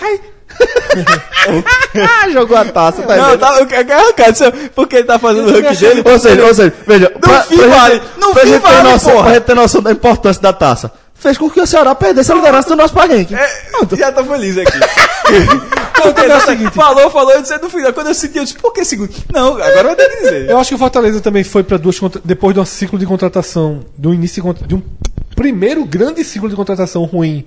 [1.96, 5.48] Ah, jogou a taça, tá Não, tá, eu quero arrancar, isso- porque ele tá fazendo
[5.48, 6.02] o ranking dele.
[6.04, 8.68] Ou seja, ou seja, veja, pra, fim pra vale, gente, no pra fim gente ter
[8.68, 9.24] vale, noção, porra.
[9.24, 12.34] pra gente ter noção da importância da taça, fez com que o Ceará perdesse a
[12.34, 13.34] liderança do nosso Parenque.
[13.34, 13.48] É,
[13.96, 14.78] já tô feliz aqui.
[16.02, 16.74] Porque é o seguinte.
[16.74, 17.92] falou, falou, eu disse no final.
[17.92, 19.12] Quando eu senti, eu disse, por que segundo?
[19.32, 20.48] Não, agora vai ter que dizer.
[20.50, 23.80] Eu acho que o Fortaleza também foi para duas depois de um ciclo de contratação,
[23.96, 24.82] do início de, um
[25.34, 27.44] primeiro grande ciclo de contratação ruim,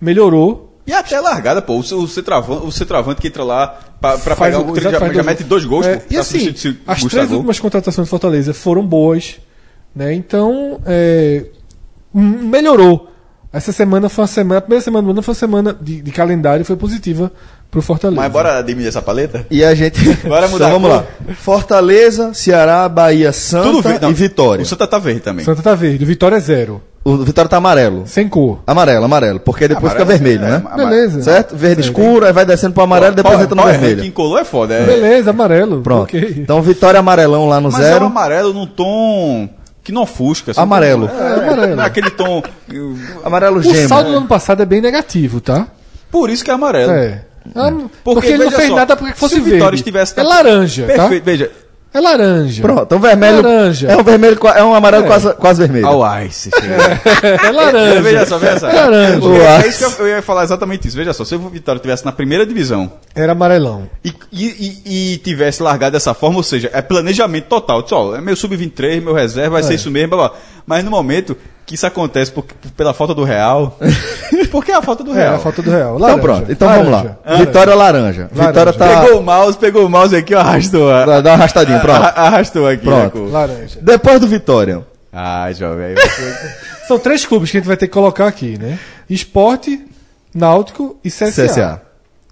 [0.00, 0.76] melhorou.
[0.86, 4.36] E até a largada, pô, o, o, centroavante, o centroavante que entra lá pra, pra
[4.36, 6.06] Faz pegar o exato, já, já mete dois gols, É, pô.
[6.10, 6.50] e assim, o
[6.86, 7.08] as Gustavo.
[7.08, 9.36] três últimas contratações do Fortaleza foram boas,
[9.94, 10.14] né?
[10.14, 11.44] Então, é,
[12.18, 13.08] melhorou.
[13.50, 16.10] Essa semana foi uma semana, a primeira semana do ano foi uma semana de, de
[16.12, 17.32] calendário foi positiva
[17.70, 18.20] pro Fortaleza.
[18.20, 19.46] Mas bora diminuir essa paleta?
[19.50, 19.98] E a gente.
[20.28, 21.04] Bora mudar Então, vamos lá.
[21.34, 24.06] Fortaleza, Ceará, Bahia, Santa verde.
[24.06, 24.62] E Vitória.
[24.62, 25.44] O Santa tá verde também.
[25.46, 28.02] Santa tá verde, Vitória é zero, O Vitória tá amarelo.
[28.06, 28.60] sem cor.
[28.66, 29.40] Amarelo, amarelo.
[29.40, 30.62] Porque depois Amarelo, fica vermelho, é, né?
[30.76, 31.22] Beleza.
[31.22, 31.56] Certo?
[31.56, 33.96] Verde escuro, aí vai descendo pro amarelo, depois entra no Power vermelho.
[34.00, 34.84] Ranking colou é foda, é.
[34.84, 35.80] Beleza, amarelo.
[35.80, 36.02] Pronto.
[36.02, 36.34] ok.
[36.36, 38.04] Então Vitória amarelão lá no Mas é um zero.
[38.06, 39.48] amarelo num tom
[39.88, 40.50] que não ofusca.
[40.50, 41.08] assim, Amarelo.
[41.08, 41.76] É, É, amarelo.
[41.76, 42.42] Não é aquele tom...
[43.24, 43.88] Amarelo O gema.
[43.88, 45.66] saldo do ano passado é bem negativo, tá?
[46.10, 46.92] Por isso que é amarelo.
[46.92, 47.24] É.
[47.54, 47.72] Ah,
[48.04, 49.76] Porque, ele não fez só, nada porque fosse se o Vitória verde.
[49.76, 51.50] estivesse É na- laranja, Perfeito, veja.
[51.92, 52.60] É laranja.
[52.62, 53.36] Pronto, então vermelho.
[53.42, 53.88] Laranja.
[53.88, 55.06] É um vermelho, é um amarelo É.
[55.06, 55.86] quase, quase vermelho.
[55.86, 56.50] Ao Ice.
[56.50, 57.00] chega.
[57.46, 58.02] É laranja.
[58.02, 58.68] Veja só, veja só.
[58.68, 59.26] É laranja.
[59.26, 59.62] Uai.
[59.64, 60.96] É isso que eu, eu ia falar exatamente isso.
[60.96, 63.88] Veja só, se o Vitória estivesse na primeira divisão Era amarelão.
[64.04, 64.44] e, e,
[64.84, 67.82] e- e tivesse largado dessa forma, ou seja, é planejamento total.
[67.82, 70.36] Diz, ó, é meu sub-23, meu reserva, vai ser isso mesmo, blá, blá.
[70.66, 71.36] Mas no momento
[71.68, 73.78] que isso acontece por- pela falta do real.
[74.50, 75.34] porque é a falta do É, real.
[75.34, 75.96] a falta do real.
[75.96, 76.22] Então Laranja.
[76.22, 76.84] pronto, então Laranja.
[76.90, 77.16] vamos lá.
[77.26, 77.44] Laranja.
[77.44, 78.30] Vitória laranja.
[78.34, 78.46] Laranja.
[78.48, 79.02] Vitória tá.
[79.02, 80.90] Pegou o mouse, pegou o mouse aqui, ó, arrastou.
[80.90, 82.02] a- Dá dá uma arrastadinha, pronto.
[82.02, 82.84] a- Arrastou aqui.
[82.84, 83.18] Pronto.
[83.18, 83.78] né, com- Laranja.
[83.82, 84.86] Depois do Vitória.
[85.12, 85.94] Ah, jovem.
[86.88, 88.78] São três clubes que a gente vai ter que colocar aqui, né?
[89.10, 89.86] Esporte,
[90.34, 91.46] Náutico e CSA.
[91.46, 91.82] CSA.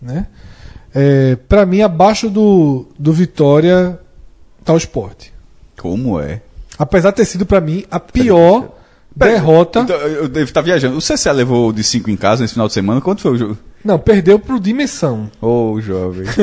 [0.00, 0.26] Né?
[0.94, 3.98] É, pra mim, abaixo do, do Vitória
[4.64, 5.30] tá o Esporte.
[5.78, 6.40] Como é?
[6.78, 8.68] Apesar de ter sido, pra mim, a pior
[9.16, 9.80] derrota.
[9.80, 10.96] Então, eu eu devo estar viajando.
[10.96, 13.00] O CCA levou de 5 em casa nesse final de semana.
[13.00, 13.58] Quanto foi o jogo?
[13.84, 15.30] Não, perdeu pro Dimensão.
[15.40, 16.26] Ô, jovem.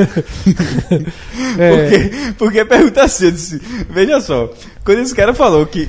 [1.58, 3.60] É, Porque, porque pergunta assim, eu disse,
[3.90, 4.50] veja só,
[4.84, 5.88] quando esse cara falou que,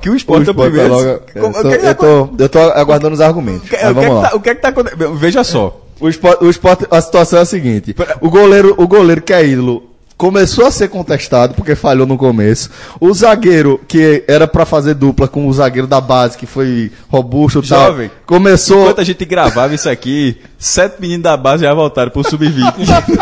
[0.00, 0.88] que o O esporte é o tá primeiro.
[0.92, 3.62] logo- eu, é que eu, tá- tô, eu tô aguardando os argumentos.
[3.66, 5.14] o que- o que é que tá- o que é que tá acontecendo?
[5.14, 5.78] Veja só.
[6.00, 9.46] O esporte, o esporte- a situação é a seguinte: o goleiro, o goleiro que é
[9.46, 9.91] ídolo
[10.22, 12.70] começou a ser contestado porque falhou no começo.
[13.00, 17.58] O zagueiro que era pra fazer dupla com o zagueiro da base que foi robusto,
[17.58, 18.82] e tal, Jovem, começou.
[18.82, 22.52] Enquanto a gente gravava isso aqui, sete meninos da base já voltaram pro sub-20.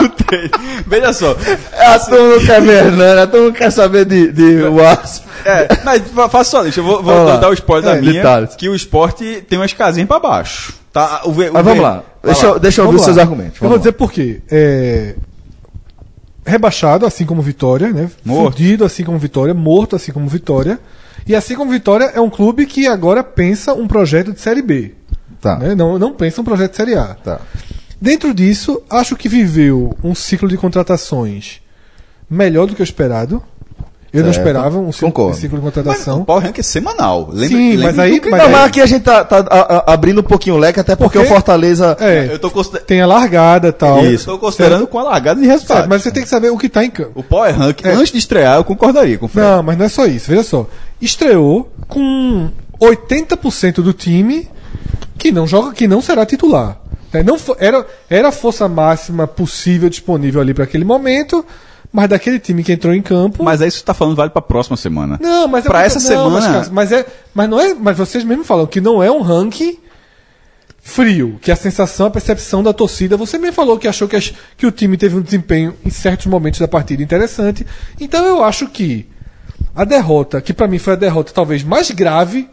[0.00, 0.50] No treino.
[0.86, 1.34] Veja só.
[1.78, 5.24] A turma não quer ver Hernani, a turma não quer saber de, de Wasp.
[5.46, 7.36] É, mas fa- faça só, deixa eu vou, vou Vamos lá.
[7.38, 8.54] dar o spoiler da É, minha, detalhes.
[8.56, 10.74] que o esporte tem umas casinhas pra baixo.
[10.92, 12.02] Tá, o, ve- o Mas vamos ve- lá.
[12.22, 12.52] Vai Deixa, lá.
[12.54, 13.22] eu- deixa eu ouvir Vamos os seus lá.
[13.22, 13.54] argumentos.
[13.54, 14.42] Eu vou Vamos dizer por quê.
[14.50, 15.14] É,
[16.44, 18.10] rebaixado, assim como Vitória, né?
[18.24, 18.56] Morto.
[18.56, 20.78] Fudido, assim como Vitória, morto, assim como Vitória.
[21.26, 24.94] E assim como Vitória é um clube que agora pensa um projeto de Série B.
[25.40, 25.58] Tá.
[25.58, 25.74] né?
[25.74, 27.14] Não, não pensa um projeto de Série A.
[27.14, 27.40] Tá.
[28.00, 31.60] Dentro disso, acho que viveu um ciclo de contratações
[32.28, 33.42] melhor do que o esperado.
[34.12, 34.38] Eu não Certo.
[34.46, 36.20] esperava um ciclo, ciclo de Mas contratação.
[36.22, 37.28] o Power Rank é semanal.
[37.32, 39.76] Lembra, Sim, lembra mas aí- mas Não, aí- mas aqui a gente tá, tá, a-
[39.88, 41.96] a- abrindo um pouquinho o leque, até porque, Porque- o Fortaleza.
[42.00, 42.80] É, Eu tô, consider...
[42.80, 44.04] tem a largada e tal.
[44.04, 45.76] eu tô considerando com a largada de resultado.
[45.78, 47.12] Certo, mas você tem que saber o que tá em campo.
[47.14, 47.90] O Power Rank, É.
[47.92, 49.46] antes de estrear, eu concordaria com o Fred.
[49.46, 50.28] Não, mas não é só isso.
[50.28, 50.66] Veja só.
[51.00, 52.50] Estreou com
[52.80, 54.48] 80% do time
[55.16, 56.78] que não joga, que não será titular.
[57.12, 57.22] Né?
[57.22, 61.44] Não era, era a força máxima possível disponível ali para aquele momento,
[61.92, 63.42] mas daquele time que entrou em campo.
[63.42, 65.18] Mas aí isso que você tá falando vale pra próxima semana.
[65.20, 67.74] não, mas é pra porque- essa não, Mas, semana- Cássio, mas é, mas não é,
[67.74, 69.78] mas vocês mesmos falam que não é um ranking
[70.82, 74.32] frio, que a sensação, a percepção da torcida, você mesmo falou que achou que, as-
[74.56, 77.66] que o time teve um desempenho em certos momentos da partida interessante.
[78.00, 79.06] Então eu acho que
[79.74, 82.48] a derrota, que pra mim foi a derrota talvez mais grave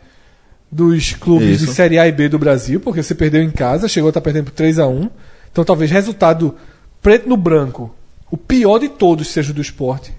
[0.71, 1.65] dos clubes Isso.
[1.67, 4.21] de Série A e B do Brasil, porque você perdeu em casa, chegou a estar
[4.21, 5.09] perdendo por 3 a 1
[5.51, 6.53] Então talvez resultado
[7.01, 7.95] preto no branco,
[8.29, 10.13] o pior de todos seja o do esporte.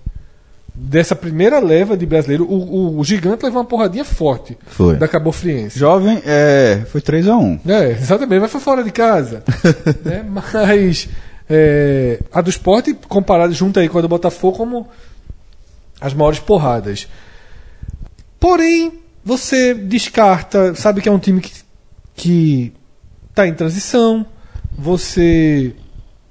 [0.74, 4.96] Dessa primeira leva de brasileiro, o, o, o gigante levou uma porradinha forte Foi.
[4.96, 5.76] da Cabo Friense.
[5.76, 7.60] Jovem, é, foi 3x1.
[7.66, 9.42] É, exatamente, mas foi fora de casa.
[10.04, 10.24] né?
[10.28, 11.08] Mas
[11.50, 14.88] é, a do esporte, comparado junto aí com a do Botafogo, como
[16.00, 17.08] as maiores porradas.
[18.38, 21.52] Porém, você descarta, sabe que é um time que,
[22.14, 22.72] que
[23.34, 24.24] tá em transição,
[24.76, 25.74] você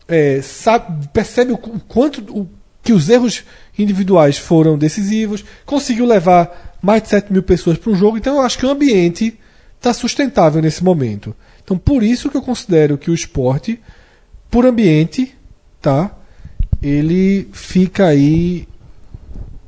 [0.07, 2.47] é, sabe, percebe o qu- quanto o,
[2.83, 3.43] que os erros
[3.77, 8.41] individuais foram decisivos, conseguiu levar mais de 7 mil pessoas para um jogo, então eu
[8.41, 9.37] acho que o ambiente
[9.77, 11.35] está sustentável nesse momento.
[11.63, 13.79] Então por isso que eu considero que o esporte,
[14.49, 15.35] por ambiente,
[15.81, 16.11] tá?
[16.81, 18.67] Ele fica aí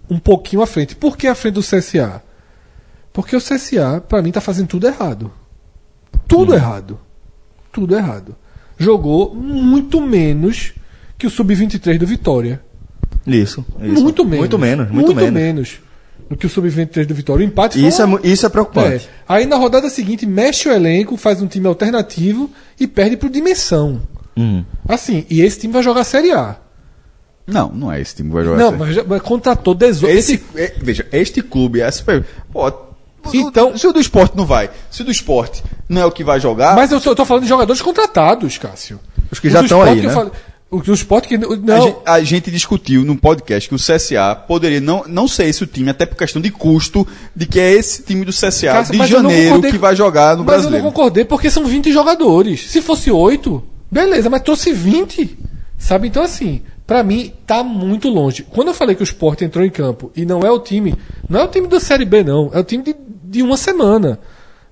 [0.09, 0.95] um pouquinho à frente.
[0.95, 2.23] Por que à frente do CSA?
[3.11, 5.31] Porque o CSA, para mim, tá fazendo tudo errado.
[6.27, 6.99] Tudo errado.
[7.71, 8.35] Tudo errado.
[8.79, 10.73] Jogou muito menos
[11.17, 12.61] que o Sub-23 do Vitória.
[13.27, 14.01] Isso, isso.
[14.01, 14.39] Muito menos.
[14.39, 15.79] Muito menos, muito, menos.
[16.29, 17.43] do que o Sub-23 do Vitória.
[17.45, 18.49] O empate foi Isso é, uma- mu- isso é é.
[18.49, 19.09] preocupante.
[19.27, 22.49] Aí na rodada seguinte, mexe o elenco, faz um time alternativo
[22.79, 24.01] e perde pro Dimensão.
[24.37, 24.63] Uhum.
[24.87, 26.55] Assim, e esse time vai jogar a Série A.
[27.45, 30.15] Não, não é esse time que vai jogar Não, mas, mas contratou 18.
[30.17, 32.03] Esse, é, veja, este clube, essa,
[32.53, 32.71] pô,
[33.33, 36.23] Então- se o do esporte não vai, se o do esporte não é o que
[36.23, 38.99] vai jogar, Mas eu tô, eu tô falando de jogadores contratados, Cássio.
[39.31, 40.13] Os que O já estão esporte aí, eu né?
[40.15, 40.31] falo-
[40.71, 41.35] o do esporte que.
[41.37, 45.45] Não, a, gente, a gente discutiu num podcast que o CSA poderia não, não ser
[45.45, 48.67] esse o time, até por questão de custo, de que é esse time do CSA
[48.73, 50.85] Cássio, de mas eu não janeiro concordei que vai jogar no mas eu brasileiro.
[50.85, 52.69] não concordei porque são 20 jogadores.
[52.69, 55.39] Se fosse 8, beleza, mas trouxe 20.
[55.77, 56.07] Sabe?
[56.09, 58.43] Então, assim, pra mim, tá muito longe.
[58.43, 60.93] Quando eu falei que o Sport entrou em campo e não é o time,
[61.27, 62.51] não é o time da Série B, não.
[62.53, 62.93] É o time de,
[63.29, 64.19] de uma semana.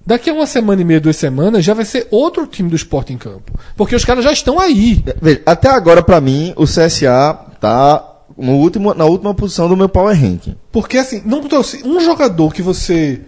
[0.06, 3.10] Daqui a uma semana e meia, duas semanas, já vai ser outro time do Sport
[3.10, 3.52] em campo.
[3.76, 5.04] Porque os caras já estão aí.
[5.22, 9.90] Veja, até agora, pra mim, o CSA tá no último, na última posição do meu
[9.90, 10.56] Power Ranking.
[10.72, 13.22] Porque assim, não trouxe um jogador que você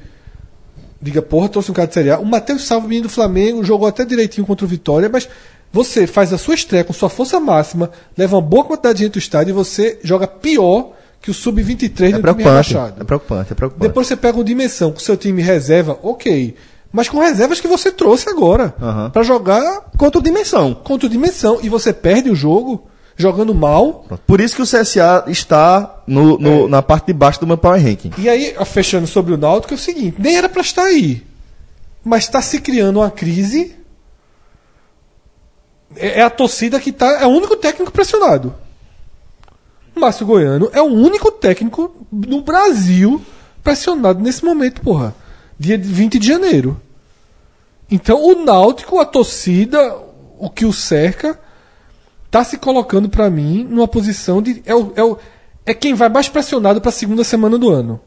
[1.02, 2.20] diga, porra, trouxe um cara de Série A.
[2.20, 5.28] O Matheus Salvo, menino do Flamengo, jogou até direitinho contra o Vitória, mas
[5.72, 9.14] você faz a sua estreia com sua força máxima, leva uma boa quantidade de gente
[9.14, 12.76] do estádio e você joga pior que o Sub-23 É time preocupante.
[12.78, 13.88] É preocupante, é preocupante.
[13.88, 16.56] Depois você pega o Dimensão com seu time reserva, ok.
[16.92, 18.74] Mas com reservas que você trouxe agora.
[18.82, 19.10] Aham.
[19.12, 20.74] Pra jogar Contra o Dimensão.
[20.74, 21.60] contra o Dimensão.
[21.62, 24.06] E você perde o jogo jogando mal.
[24.26, 27.84] Por isso que o CSA está no, no- na parte de baixo do meu Power
[27.84, 28.12] Ranking.
[28.18, 31.24] E aí, fechando sobre o Náutico, é o seguinte: nem era pra estar aí.
[32.04, 33.76] Mas está se criando uma crise.
[35.96, 37.20] É é a torcida que tá.
[37.22, 38.56] É o único técnico pressionado.
[40.00, 43.22] Márcio Goiano é o único técnico no Brasil
[43.64, 45.14] pressionado nesse momento, porra.
[45.60, 46.80] dia 20 de janeiro.
[47.92, 49.96] Então o Náutico, a torcida,
[50.38, 51.40] o que o cerca,
[52.30, 54.62] tá se colocando pra mim numa posição de.
[54.66, 55.18] É, o, é, o,
[55.66, 58.00] é quem vai mais pressionado pra segunda semana do ano.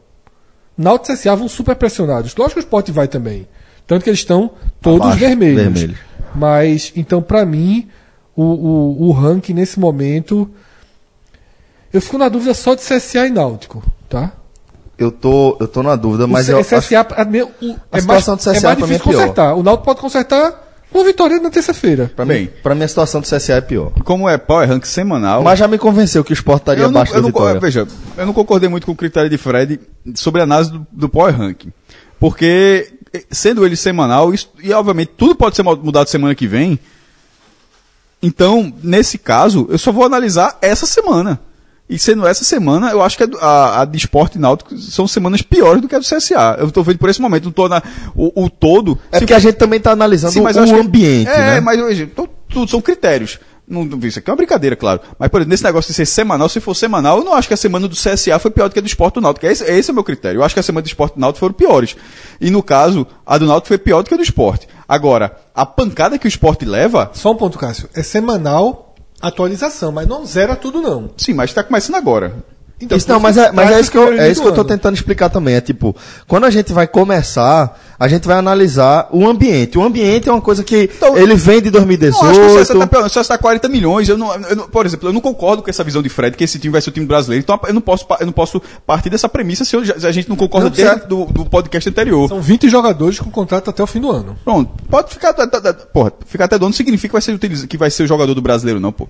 [0.77, 2.35] Náutico e CSA vão super pressionados.
[2.35, 3.47] Lógico que o Sport vai também.
[3.85, 4.51] Tanto que eles estão
[4.81, 5.61] todos Abaixo, vermelhos.
[5.61, 5.99] vermelhos.
[6.33, 7.87] Mas, então, pra mim,
[8.35, 10.49] o, o, o ranking nesse momento.
[11.93, 14.31] Eu fico na dúvida só de CSA e Náutico, tá?
[14.97, 18.01] Eu tô, eu tô na dúvida, mas o eu acho- é, meio- o- A é
[18.01, 19.19] situação mais, do CSA é mais é difícil pior.
[19.19, 19.53] consertar.
[19.55, 20.63] O Náutico pode consertar
[20.93, 22.11] uma vitória na terça-feira.
[22.15, 22.43] pra, Bem.
[22.43, 23.91] mim, pra mim a situação do CSA é pior.
[24.03, 25.43] Como é Power Rank semanal.
[25.43, 27.59] Mas já me convenceu que o Sport estaria eu abaixo eu da não, vitória.
[27.59, 27.87] veja,
[28.17, 29.79] eu não concordei muito com o critério de Fred
[30.15, 31.71] sobre a análise do, do Power Ranking.
[32.19, 36.79] Porque, eh, sendo ele semanal, isso- e obviamente tudo pode ser mudado semana que vem.
[38.21, 41.39] Então, nesse caso, eu só vou analisar essa semana.
[41.93, 44.75] E sendo essa semana, eu acho que a, do- a, a de esporte e náutico
[44.77, 46.57] são semanas piores do que a do CSA.
[46.59, 47.81] Eu tô vendo por esse momento, não tô na,
[48.15, 48.97] o, o todo.
[49.11, 51.59] É porque a gente também tá analisando Sim, mas o que- ambiente, É, né?
[51.59, 51.77] mas
[52.15, 53.39] to- tudo são critérios.
[53.67, 54.99] Não, não- isso aqui é uma brincadeira, claro.
[55.17, 57.53] Mas, por exemplo, nesse negócio de ser semanal, se for semanal, eu não acho que
[57.53, 59.45] a semana do CSA foi pior do que a do Esporte do Náutico.
[59.45, 60.39] Esse, esse é o meu critério.
[60.39, 61.95] Eu acho que a semana do Esporte do Náutico foram piores.
[62.41, 64.67] E, no caso, a do Náutico foi pior do que a do Esporte.
[64.87, 67.87] Agora, a pancada que o Esporte leva, Só um ponto, Cássio.
[67.95, 68.92] É semanal
[69.27, 71.09] atualização, mas não zera tudo, não.
[71.17, 72.43] sim, mas está começando agora.
[72.83, 74.51] Então, Isso, não, mas é, mas é isso que eu, primeiro é isso que eu
[74.51, 74.69] do tô ano.
[74.69, 75.55] tentando explicar também.
[75.55, 75.95] É tipo,
[76.27, 79.77] quando a gente vai começar, a gente vai analisar o ambiente.
[79.77, 81.71] O ambiente é uma coisa que Então, ele vem de
[82.21, 82.67] Não, acho que o 2018.
[82.89, 83.05] tá.
[83.05, 84.09] O tá 40 milhões.
[84.09, 86.43] Eu não, eu não- por exemplo, eu não concordo com essa visão de Fred, que
[86.43, 87.43] esse time vai ser o time brasileiro.
[87.43, 90.29] Então eu não posso, eu não posso partir dessa premissa se, eu se a gente
[90.29, 91.07] não concorda Não, desde certo.
[91.07, 92.27] do, do podcast anterior.
[92.27, 94.35] São 20 jogadores com contrato até o fim do ano.
[94.43, 95.33] Pronto, pode ficar.
[95.93, 98.41] Porra, ficar até dono não significa que vai ser, que vai ser o jogador do
[98.41, 99.07] brasileiro, não, pô.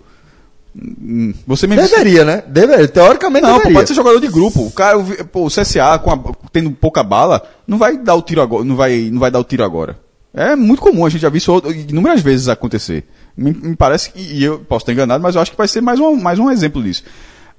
[1.45, 1.87] Você mesmo.
[1.87, 2.43] Deveria, né?
[2.47, 2.87] Deveria.
[2.87, 3.73] Teoricamente Não, deveria.
[3.77, 4.65] pode ser jogador de grupo.
[4.65, 4.97] O cara,
[5.31, 6.19] pô, o CSA com a-
[6.51, 9.43] tendo pouca bala, não vai dar o tiro agora, não vai, não vai dar o
[9.43, 9.99] tiro agora.
[10.33, 13.05] É muito comum, a gente já viu isso inúmeras vezes acontecer.
[13.37, 15.81] Me, me parece que, e eu posso estar enganado, mas eu acho que vai ser
[15.81, 17.03] mais um, mais um exemplo disso.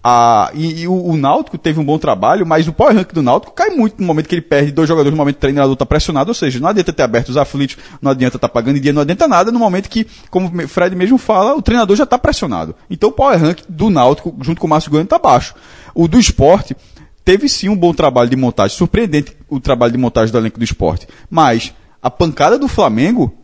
[0.06, 3.22] Ah, e e o, o Náutico teve um bom trabalho, mas o power rank do
[3.22, 5.72] Náutico cai muito no momento que ele perde dois jogadores, no momento que o treinador
[5.72, 8.82] está pressionado, ou seja, não adianta ter aberto os aflitos, não adianta estar pagando em
[8.82, 12.04] dia, não adianta nada no momento que, como o Fred mesmo fala, o treinador já
[12.04, 12.74] está pressionado.
[12.90, 15.54] Então o power rank do Náutico, junto com o Márcio Goiano, está baixo.
[15.94, 16.76] O do esporte
[17.24, 20.64] teve sim um bom trabalho de montagem, surpreendente o trabalho de montagem do elenco do
[20.64, 23.34] esporte, mas a pancada do Flamengo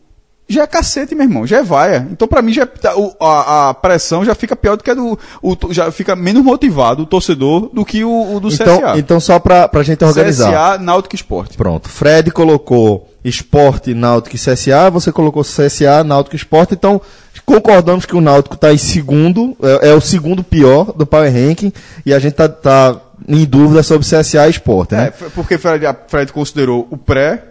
[0.51, 2.07] já é cacete, meu irmão, já é vaia.
[2.11, 4.93] Então, pra mim, já, tá- o- a, a pressão já fica pior do que a
[4.93, 5.17] do.
[5.41, 8.97] O, já fica menos motivado o torcedor do que o, o do Então, CSA.
[8.99, 10.49] então só pra, pra gente organizar.
[10.75, 11.57] CSA, Náutico Esporte.
[11.57, 11.89] Pronto.
[11.89, 14.89] Fred colocou Esporte, Náutico e CSA.
[14.91, 16.73] Você colocou CSA, Náutico e Esporte.
[16.73, 16.99] Então,
[17.45, 19.55] concordamos que o Náutico está em segundo.
[19.61, 21.71] É, é o segundo pior do Power Ranking.
[22.05, 22.95] E a gente tá, tá
[23.27, 25.11] em dúvida sobre CSA e Esporte, É, né?
[25.11, 27.43] foi porque Fred, Fred considerou o pré,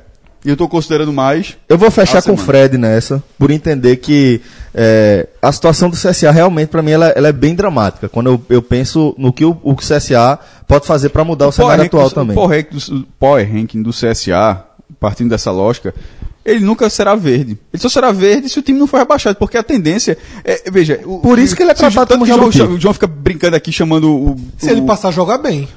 [0.45, 1.57] e eu tô considerando mais.
[1.69, 2.37] Eu vou fechar com o.
[2.37, 4.41] Fred nessa, por entender que
[4.75, 8.09] é, a situação do CSA realmente, para mim, ela, ela é bem dramática.
[8.09, 11.89] Quando eu, eu penso no que o, o CSA pode fazer para mudar o, cenário
[11.91, 12.37] Power atual do- também.
[12.37, 14.65] O power, ranking do, o power ranking do CSA,
[14.99, 15.95] partindo dessa lógica,
[16.43, 17.59] ele nunca será verde.
[17.73, 20.99] Ele só será verde se o time não for rebaixado, porque a tendência é, veja,
[21.05, 22.95] o- Por isso que ele é se o- tratado tanto como o João, o João
[22.95, 25.69] fica brincando aqui chamando o, Se o- ele passar a jogar bem.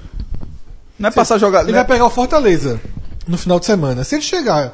[0.97, 1.79] não é passar a jogar, Ele né?
[1.79, 2.79] vai pegar o Fortaleza
[3.27, 4.03] no final de semana.
[4.03, 4.73] Se ele chegar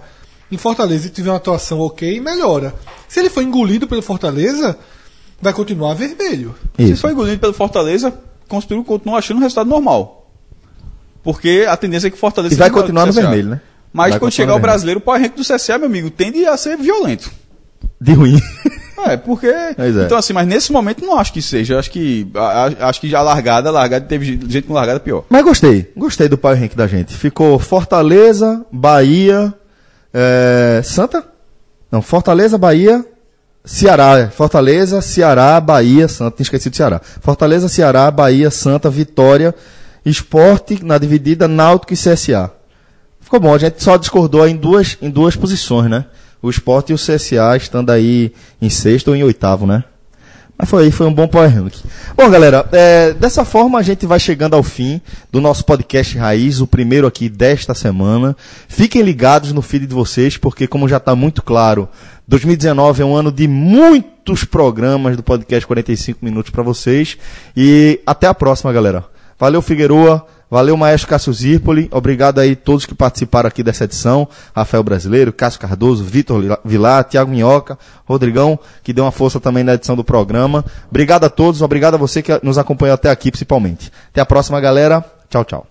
[0.52, 2.74] em Fortaleza e tiver uma atuação ok, melhora.
[3.08, 4.78] Se ele for engolido pelo Fortaleza,
[5.42, 6.56] vai continuar vermelho.
[6.76, 7.02] Se Isso.
[7.02, 8.14] for engolido pelo Fortaleza,
[8.48, 10.32] construiu continua achando um resultado normal.
[11.24, 13.62] Porque a tendência é que o Fortaleza E vai continuar no vermelho, né?
[13.92, 16.56] Mas Vai quando chegar o brasileiro, o power rank do CSA, meu amigo, tende a
[16.56, 17.32] ser violento.
[18.00, 18.40] De ruim.
[19.06, 19.52] É, porque.
[19.76, 20.06] Pois é.
[20.06, 21.78] Então, assim, mas nesse momento não acho que seja.
[21.80, 22.28] Acho que.
[22.36, 25.24] a- Acho que já largada, largada teve gente com largada pior.
[25.30, 27.14] Mas gostei, gostei do Power Rank da gente.
[27.14, 29.54] Ficou Fortaleza, Bahia,
[30.14, 31.24] é, Santa?
[31.92, 33.04] Não, Fortaleza, Bahia,
[33.66, 34.30] Ceará.
[34.30, 36.38] Fortaleza, Ceará, Bahia, Santa.
[36.38, 37.02] Tinha esquecido do Ceará.
[37.22, 39.54] Fortaleza, Ceará, Bahia, Santa, Vitória,
[40.06, 42.52] Esporte, na dividida, Náutico e CSA.
[43.22, 46.06] Ficou bom, a gente só discordou em duas, em duas posições, né?
[46.42, 49.84] O Esporte e o CSA estando aí em sexto ou em oitavo, né?
[50.62, 51.76] Mas foi aí, foi um bom power rank.
[52.18, 55.00] Bom, galera, é, dessa forma a gente vai chegando ao fim
[55.32, 58.36] do nosso podcast Raiz, o primeiro aqui desta semana.
[58.68, 61.88] Fiquem ligados no feed de vocês, porque como já está muito claro,
[62.28, 67.18] 2019 é um ano de muitos programas do podcast 45 minutos para vocês.
[67.56, 69.06] E até a próxima, galera.
[69.40, 70.28] Valeu, Figueroa.
[70.50, 71.88] Valeu, Maestro Cássio Zirpoli.
[71.92, 74.28] Obrigado aí todos que participaram aqui dessa edição.
[74.56, 79.76] Rafael Brasileiro, Cássio Cardoso, Vitor Vilar, Tiago Minhoca, Rodrigão, que deu uma força também na
[79.76, 80.66] edição do programa.
[80.90, 83.92] Obrigado a todos, obrigado a você que nos acompanhou até aqui, principalmente.
[84.10, 85.06] Até a próxima, galera.
[85.30, 85.69] Tchau, tchau.